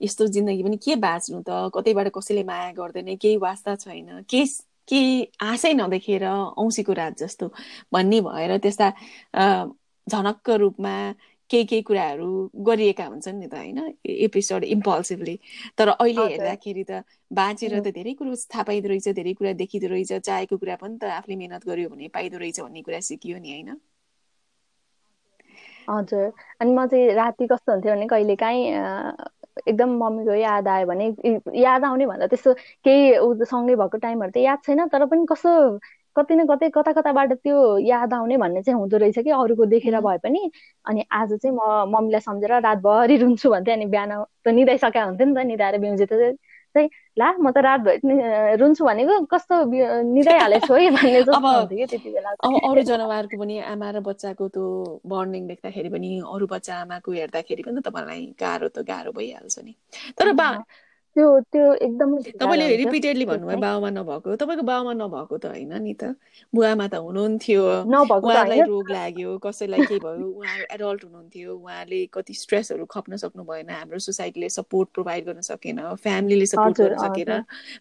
यस्तो 0.00 0.26
जिन्दगी 0.28 0.62
पनि 0.62 0.76
के 0.78 0.96
बाँच्नु 0.98 1.40
त? 1.42 1.50
कतैबाट 1.74 2.08
कसैले 2.14 2.42
माया 2.44 2.72
गर्दैन? 2.74 3.16
केही 3.16 3.36
वास्ता 3.38 3.74
छैन। 3.76 4.22
के 4.26 4.44
के 4.88 5.00
आशै 5.42 5.72
नदेखेर 5.74 6.24
औँसीको 6.26 6.92
रात 6.94 7.18
जस्तो 7.18 7.48
भन्ने 7.92 8.20
भएर 8.22 8.56
त्यस्ता 8.58 8.90
झनक्क 10.06 10.50
रूपमा 10.60 10.94
केही 11.50 11.64
केही 11.66 11.82
कुराहरू 11.82 12.26
गरिएका 12.64 13.04
हुन्छन् 13.06 13.38
नि 13.38 13.46
त 13.48 13.54
होइन? 13.56 13.78
Episode 14.20 14.64
impulsively. 14.66 15.36
तर 15.78 15.88
अहिले 15.90 16.24
हेर्दाखेरि 16.26 16.84
त 16.84 17.02
बाँचेर 17.30 17.78
त 17.80 17.92
धेरै 17.94 18.14
कुरो 18.14 18.34
थाहा 18.46 18.62
पाइदो 18.64 18.88
रहेछ 18.88 19.08
धेरै 19.14 19.34
कुरा 19.34 19.52
देखिँदो 19.58 19.88
रहेछ 19.88 20.12
चाहेको 20.22 20.58
कुरा 20.58 20.76
पनि 20.78 20.98
त 20.98 21.12
आफूले 21.14 21.36
मिहिनेत 21.36 21.66
गर्यो 21.66 21.88
भने 21.90 22.08
पाइदो 22.12 22.38
रहेछ 22.38 22.60
भन्ने 22.60 22.82
कुरा 22.82 23.00
सिकियो 23.06 23.38
नि 23.40 23.52
होइन? 23.52 23.78
हजुर। 25.88 26.30
अनि 26.60 26.72
म 26.72 26.86
चाहिँ 26.86 27.12
राति 27.14 27.46
कस्तो 27.48 27.72
हुन्थ्यो 27.72 27.92
भने 27.92 28.06
कहिले 28.08 28.36
काहीँ 28.36 28.64
एकदम 29.64 29.90
मम्मीको 29.98 30.34
याद 30.36 30.68
आयो 30.68 30.86
भने 30.86 31.06
याद 31.60 31.84
आउने 31.84 32.06
भन्दा 32.06 32.26
त्यस्तो 32.28 32.52
केही 32.84 33.44
सँगै 33.46 33.74
भएको 33.76 33.98
टाइमहरू 34.00 34.30
त 34.32 34.36
याद 34.40 34.58
छैन 34.62 34.86
तर 34.88 35.06
पनि 35.06 35.26
कस्तो 35.28 35.52
कति 36.16 36.34
न 36.36 36.46
कतै 36.46 36.68
कता 36.74 36.92
कताबाट 36.92 37.32
त्यो 37.42 37.56
याद 37.78 38.14
आउने 38.14 38.36
भन्ने 38.36 38.62
चाहिँ 38.62 38.78
हुँदो 38.80 38.96
रहेछ 38.96 39.18
कि 39.18 39.30
अरूको 39.30 39.66
देखेर 39.66 40.00
भए 40.00 40.18
पनि। 40.24 40.50
अनि 40.86 41.04
आज 41.12 41.32
चाहिँ 41.42 41.56
म 41.56 41.60
मम्मीलाई 41.94 42.20
सम्झेर 42.20 42.52
रातभरि 42.60 43.16
रुन्छु 43.22 43.50
भन्थेँ 43.50 43.74
अनि 43.74 43.86
बिहान 43.86 44.12
त 44.44 44.48
निदाइसकेका 44.48 45.04
हुन्थ्यो 45.04 45.26
नि 45.26 45.34
त 45.34 45.46
निधाएर 45.46 45.78
बिउजे 45.80 46.06
त 46.06 46.36
चाहिँ 46.74 46.88
ला 47.18 47.30
म 47.40 47.50
त 47.50 47.58
रातभरि 47.58 48.56
रुन्छु 48.58 48.84
भनेको 48.84 49.14
कस्तो 49.32 49.54
निदाइहालेछु 50.14 50.74
है 50.74 50.90
भन्ने 50.90 51.22
जस्तो 51.22 51.38
हुन्थ्यो 51.38 51.78
कि 51.78 51.86
त्यति 51.86 52.10
बेला। 52.10 52.30
अब 52.30 52.54
अरू 52.70 52.82
जनावरको 52.90 53.36
पनि 53.42 53.58
आमा 53.70 53.90
र 53.90 54.00
बच्चाको 54.00 54.48
त्यो 54.54 54.66
बन्डिङ 55.06 55.46
देख्दाखेरि 55.46 55.88
पनि 55.90 56.10
अरू 56.34 56.46
बच्चा 56.46 56.74
आमाको 56.86 57.12
हेर्दाखेरि 57.12 57.62
पनि 57.66 57.80
त 57.80 57.86
तपाईँलाई 57.86 58.22
गाह्रो 58.40 58.68
त 58.70 58.86
गाह्रो 58.86 59.12
भइहाल्छ 59.18 59.58
नि। 59.66 59.74
तर 60.18 60.32
बा 60.32 60.48
त्यो 61.16 61.28
त्यो 61.52 61.72
एकदम 61.76 62.10
तपाईँले 62.40 62.66
रिपिटेडली 62.76 63.24
भन्नुभयो 63.26 63.56
बाबामा 63.58 63.88
नभएको। 63.90 64.36
तपाईँको 64.36 64.62
बाबामा 64.62 64.92
नभएको 64.96 65.36
त 65.38 65.46
होइन 65.46 65.72
नि 65.82 65.94
त। 65.94 66.14
बुवामा 66.52 66.86
त 66.88 66.94
हुनुहुन्थ्यो। 66.96 67.62
उहाँलाई 68.22 68.60
रोग 68.62 68.90
लाग्यो 68.90 69.30
कसैलाई 69.38 69.82
के 69.82 69.98
भयो? 69.98 70.26
उहाँहरू 70.30 70.64
एडल्ट 70.70 71.04
हुनुहुन्थ्यो। 71.04 71.56
उहाँले 71.56 71.98
कति 72.14 72.34
स्ट्रेसहरू 72.36 72.84
खप्न 72.86 73.16
सक्नु 73.16 73.42
भएन। 73.44 73.70
हाम्रो 73.72 73.98
सोसाइटीले 73.98 74.48
सपोर्ट 74.50 74.88
प्रोभाइड 74.94 75.24
गर्न 75.26 75.40
सकेन। 75.50 75.80
फ्यामिलीले 75.96 76.46
सपोर्ट 76.46 76.78
गर्न 76.78 76.96
सकेन। 76.98 77.30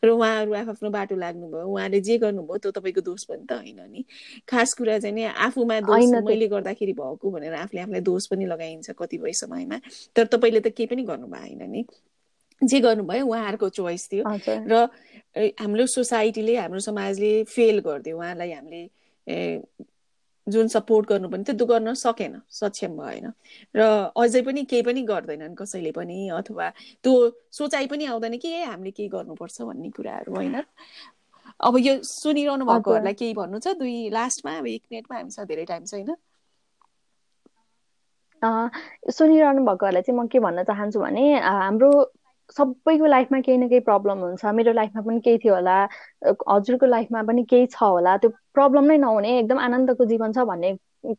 र 0.03 0.09
उहाँहरू 0.09 0.53
आफ्नो 0.55 0.89
बाटो 0.89 1.15
लाग्नुभयो। 1.17 1.65
उहाँले 1.67 1.99
जे 2.01 2.17
गर्नुभयो 2.17 2.57
त्यो 2.59 2.71
तपाईँको 2.71 3.01
दोष 3.01 3.23
पनि 3.25 3.45
त 3.45 3.51
होइन 3.53 3.79
नि। 3.91 4.03
खास 4.47 4.73
कुरा 4.73 4.97
चाहिँ 4.99 5.15
नि 5.15 5.23
आफूमा 5.47 5.79
दोष 5.83 6.13
मैले 6.21 6.47
गर्दाखेरि 6.49 6.93
भएको 6.93 7.31
भनेर 7.31 7.53
आफूले 7.55 7.81
आफूलाई 7.81 8.01
दोष 8.03 8.27
पनि 8.27 8.45
लगाइन्छ 8.47 8.91
कतिपय 8.99 9.33
समयमा 9.35 9.79
तर 10.15 10.25
तपाईँले 10.27 10.59
त 10.61 10.73
केही 10.73 10.87
पनि 10.87 11.03
गर्नु 11.05 11.27
भएन 11.29 11.69
नि? 11.71 11.83
जे 12.61 12.79
गर्नुभयो 12.79 13.25
उहाँहरूको 13.25 13.69
चोइस 13.69 14.09
थियो। 14.11 14.23
र 14.67 14.89
हाम्रो 15.59 15.85
सोसाइटीले 15.85 16.55
हाम्रो 16.57 16.79
समाजले 16.79 17.31
फेल 17.45 17.79
गरिदियो। 17.79 18.17
उहाँलाई 18.17 18.51
हामीले 18.51 18.81
जुन 20.47 20.67
सपोर्ट 20.67 21.09
गर्नुपर्ने 21.09 21.43
थियो 21.43 21.55
त्यो 21.57 21.65
गर्न 21.67 21.93
सकेन 21.93 22.41
सक्षम 22.49 22.97
भएन। 22.97 23.25
र 23.75 24.11
अझै 24.17 24.41
पनि 24.41 24.63
केही 24.65 24.81
पनि 24.81 25.01
गर्दैनन् 25.05 25.55
कसैले 25.55 25.91
पनि 25.93 26.29
अथवा 26.33 26.69
त्यो 27.03 27.13
सोचाइ 27.53 27.87
पनि 27.87 28.05
आउँदैन 28.09 28.37
कि 28.41 28.49
ए 28.49 28.63
हामीले 28.65 28.91
केही 28.91 29.09
गर्नुपर्छ 29.09 29.61
भन्ने 29.61 29.89
कुराहरू 29.93 30.35
होइन? 30.35 30.55
अब 31.59 31.73
यो 31.77 31.93
सुनिरहनु 32.03 32.65
भएकोहरूलाई 32.65 33.13
केही 33.13 33.33
भन्नु 33.37 33.59
छ? 33.59 33.77
दुई 33.77 34.09
लास्टमा 34.09 34.57
अब 34.57 34.67
एक 34.67 34.83
मिनटमा 34.91 35.15
हामीसँग 35.17 35.47
धेरै 35.47 35.65
टाइम 35.69 35.85
छैन 35.85 36.15
सुनिरहनु 39.11 39.61
भएकोहरूलाई 39.65 40.01
चाहिँ 40.01 40.17
म 40.19 40.27
के 40.27 40.39
भन्न 40.39 40.63
चाहन्छु 40.65 40.99
भने 40.99 41.25
हाम्रो 41.39 41.91
सबैको 42.49 43.05
लाइफमा 43.07 43.39
केही 43.41 43.57
न 43.57 43.67
केही 43.69 43.79
प्रब्लम 43.81 44.19
हुन्छ। 44.19 44.45
मेरो 44.53 44.71
लाइफमा 44.73 45.01
पनि 45.03 45.19
केही 45.21 45.37
थियो 45.39 45.53
होला। 45.55 45.75
हजुरको 46.49 46.85
लाइफमा 46.87 47.23
पनि 47.23 47.43
केही 47.45 47.65
छ 47.69 47.83
होला। 47.85 48.15
त्यो 48.19 48.29
प्रब्लम 48.53 48.85
नै 48.85 48.97
नहुने। 48.99 49.37
एकदम 49.39 49.59
आनन्दको 49.61 50.05
जीवन 50.07 50.33
छ 50.33 50.45
भन्ने 50.47 50.73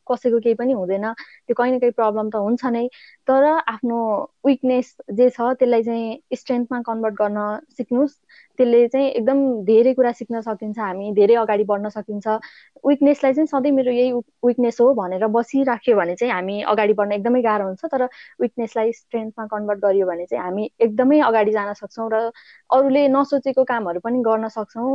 कसैको 0.06 0.38
केही 0.40 0.54
पनि 0.54 0.72
हुँदैन। 0.72 1.12
त्यो 1.46 1.54
कहीँ 1.54 1.72
न 1.72 1.78
कहीँ 1.80 1.92
प्रब्लम 1.92 2.30
त 2.30 2.36
हुन्छ 2.38 2.64
नै। 2.68 2.86
तर 3.28 3.44
आफ्नो 3.66 3.98
विकनेस 4.46 4.94
जे 5.12 5.28
छ 5.30 5.40
त्यसलाई 5.54 5.82
चाहिँ 5.82 6.36
स्ट्रेन्थमा 6.36 6.80
कन्भर्ट 6.82 7.14
गर्न 7.16 7.38
सिक्नुहोस्। 7.76 8.14
त्यसले 8.58 8.86
चाहिँ 8.88 9.08
एकदम 9.10 9.38
धेरै 9.64 9.92
कुरा 9.94 10.12
सिक्न 10.12 10.40
सकिन्छ। 10.42 10.78
हामी 10.80 11.12
धेरै 11.14 11.34
अगाडि 11.36 11.64
बढ्न 11.64 11.88
सकिन्छ। 11.90 12.26
विकनेसलाई 12.84 13.32
चाहिँ 13.34 13.46
सधैँ 13.48 13.70
मेरो 13.72 13.92
यही 13.92 14.12
विकनेस 14.44 14.80
हो 14.80 14.92
भनेर 14.94 15.26
बसिराख्यो 15.28 15.96
भने 15.96 16.14
चाहिँ 16.16 16.32
हामी 16.32 16.60
अगाडि 16.66 16.92
बढ्न 16.94 17.12
एकदमै 17.12 17.42
गाह्रो 17.42 17.64
हुन्छ। 17.66 17.84
तर 17.86 18.04
विकनेसलाई 18.40 18.92
स्ट्रेन्थमा 18.94 19.46
कन्भर्ट 19.48 19.80
गरियो 19.80 20.06
भने 20.06 20.26
चाहिँ 20.26 20.42
हामी 20.44 20.70
एकदमै 20.80 21.20
अगाडि 21.22 21.52
जान 21.52 21.72
सक्छौँ 21.74 22.08
र 22.12 22.30
अरूले 22.70 23.06
नसोचेको 23.10 23.64
कामहरू 23.64 24.00
पनि 24.00 24.22
गर्न 24.22 24.48
सक्छौँ। 24.50 24.90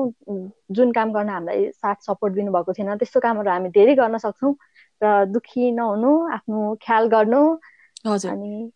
जुन 0.70 0.92
काम 0.92 1.12
गर्न 1.14 1.30
हामीलाई 1.30 1.70
साथ 1.72 1.96
सपोर्ट 2.02 2.34
दिनुभएको 2.34 2.74
थिएन 2.74 2.98
त्यस्तो 2.98 3.20
कामहरू 3.20 3.50
हामी 3.50 3.70
धेरै 3.70 3.96
गर्न 3.96 4.18
सक्छौँ 4.18 4.54
र 5.02 5.26
दुःखी 5.26 5.72
नहुनु 5.72 6.12
आफ्नो 6.34 6.76
ख्याल 6.86 7.08
गर्नु 7.08 7.42
अनि 8.06 8.72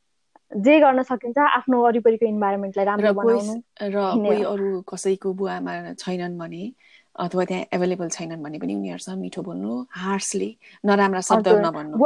जे 0.52 0.80
गर्न 0.80 1.04
सकिन्छ 1.04 1.38
आफ्नो 1.38 1.82
वरिपरिको 1.84 2.26
इन्भाइरोमेन्टलाई 2.26 2.86
राम्रो 2.86 3.14
बनाउनु 3.14 3.54
र 3.82 3.98
कोही 4.26 4.44
अरू 4.44 4.82
कसैको 4.90 5.34
बुवामा 5.34 5.74
छैनन् 5.94 6.38
भने 6.38 6.64
अथवा 7.20 7.44
त्यहाँ 7.46 7.66
एभाइलेबल 7.74 8.10
छैनन् 8.10 8.44
भने 8.44 8.60
पनि 8.60 8.76
उनीहरूसँग 8.76 9.20
मिठो 9.20 9.42
बोल्नु 9.42 9.72
हार्सली 9.92 10.50
नराम्रा 10.86 11.22
शब्दहरू 11.22 11.60
नभन्नु। 11.60 11.98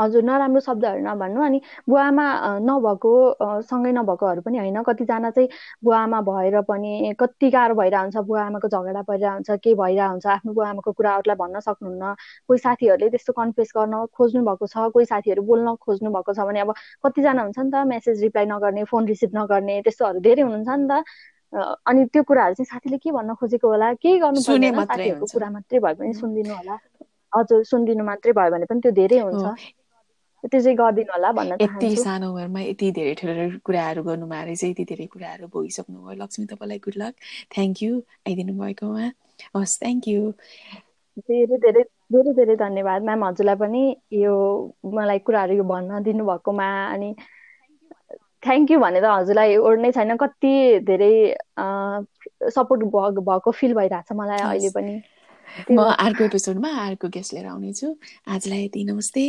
हजुर 0.00 0.22
नराम्रो 0.24 0.60
शब्दहरू 0.60 1.00
नभन्नु। 1.04 1.40
अनि 1.44 1.60
बुवामा 1.88 2.26
नभएको 2.64 3.12
सँगै 3.68 3.92
नभएकोहरू 3.92 4.40
पनि 4.42 4.58
होइन। 4.58 4.82
कतिजना 4.88 5.30
चाहिँ 5.30 5.48
बुवामा 5.84 6.20
भएर 6.28 6.60
पनि 6.70 7.14
कति 7.20 7.50
गाह्रो 7.50 7.74
भइरहेको 7.74 8.02
हुन्छ 8.02 8.16
बुवा 8.28 8.42
आमाको 8.48 8.68
झगडा 8.68 9.02
परिरहेको 9.02 9.36
हुन्छ 9.36 9.50
के 9.64 9.74
भइरहेको 9.74 10.10
हुन्छ 10.10 10.26
आफ्नो 10.26 10.52
बुवा 10.52 10.68
आमाको 10.70 10.92
कुराहरूलाई 10.92 11.36
भन्न 11.42 11.60
सक्नुहुन्न। 11.60 12.14
कोही 12.48 12.58
साथीहरूले 12.58 13.08
त्यस्तो 13.10 13.32
कन्फेस 13.40 13.72
गर्न 13.76 13.94
खोज्नु 14.16 14.40
भएको 14.48 14.66
छ 14.66 14.88
कोही 14.94 15.06
साथीहरू 15.12 15.42
बोल्न 15.50 15.74
खोज्नु 15.84 16.10
भएको 16.16 16.32
छ 16.32 16.40
भने 16.48 16.60
अब 16.64 16.72
कतिजना 17.04 17.42
हुन्छ 17.42 17.58
नि 17.58 17.70
त 17.70 17.84
मेसेज 17.92 18.22
रिप्लाई 18.22 18.46
नगर्ने 18.54 18.84
फोन 18.90 19.06
रिसिभ 19.12 19.30
नगर्ने 19.36 19.80
त्यस्तोहरू 19.84 20.20
धेरै 20.20 20.42
हुनुहुन्छ 20.42 20.70
नि 20.80 20.88
त। 20.88 21.04
अनि 21.86 22.04
त्यो 22.14 22.22
कुराहरू 22.22 22.54
चाहिँ 22.54 22.68
साथीले 22.72 22.98
के 23.02 23.10
भन्न 23.10 23.34
खोजेको 23.34 23.68
होला? 23.68 23.92
केही 23.98 24.18
गर्नु 24.22 24.40
साथीहरूको 24.40 25.26
कुरा 25.34 25.50
मात्रै 25.50 25.78
भए 25.82 25.94
पनि 25.98 26.12
सुनिदिनु 26.14 26.54
होला। 26.54 26.76
हजुर 27.32 27.62
सुनिदिनु 27.70 28.04
मात्रै 28.06 28.32
भयो 28.38 28.50
भने 28.54 28.66
पनि 28.70 28.80
त्यो 28.86 28.92
धेरै 28.94 29.18
हुन्छ। 29.26 29.44
त्यो 30.44 30.60
चाहिँ 30.60 30.76
गरिदिनु 30.76 31.12
होला 31.12 31.32
भन्न 31.32 31.56
यति 31.60 31.96
सानो 31.96 32.30
उमेरमा 32.32 32.60
यति 32.60 32.90
धेरै 32.98 33.14
ठुलो 33.20 33.48
कुराहरू 33.64 34.02
गर्नुभयो 34.02 34.44
रहेछ 34.44 34.64
यति 34.64 34.84
धेरै 34.92 35.06
कुराहरू 35.16 35.46
भइसक्नुभयो 35.56 36.20
लक्ष्मी 36.22 36.46
तपाईँलाई 36.52 36.78
गुड 36.86 36.96
लक 37.02 37.14
थ्याङ्क 37.56 37.82
यू 37.82 37.98
आइदिनु 38.28 38.54
भएकोमा 38.60 39.10
हस् 39.56 39.80
थ्याङ्क 39.82 40.08
यू 40.08 40.22
धेरै 41.28 41.58
धेरै 41.66 41.82
धेरै 42.12 42.32
धेरै 42.32 42.56
धन्यवाद 42.56 43.02
म्याम 43.02 43.24
हजुरलाई 43.24 43.60
पनि 43.64 43.84
यो 44.22 44.34
मलाई 44.98 45.18
कुराहरू 45.28 45.60
यो 45.60 45.64
भन्न 45.74 46.02
दिनुभएकोमा 46.02 46.70
अनि 46.94 47.14
थ्याङ्क 48.44 48.70
यू 48.70 48.78
भनेर 48.80 49.04
हजुरलाई 49.04 49.56
ओर्नै 49.68 49.92
छैन। 49.92 50.16
कति 50.16 50.52
धेरै 50.88 51.12
सपोर्ट 52.56 52.84
भएको 53.28 53.50
फिल 53.52 53.74
भइरहेको 53.74 54.08
छ 54.08 54.16
मलाई 54.20 54.40
अहिले 54.40 54.70
पनि। 54.76 54.94
म 55.70 55.84
अर्को 56.06 56.24
एपिसोडमा 56.24 56.70
अर्को 56.86 57.08
गेस्ट 57.16 57.34
लिएर 57.34 57.46
आउनेछु। 57.46 57.88
आजलाई 58.28 58.64
यति 58.64 58.84
नमस्ते। 58.84 59.24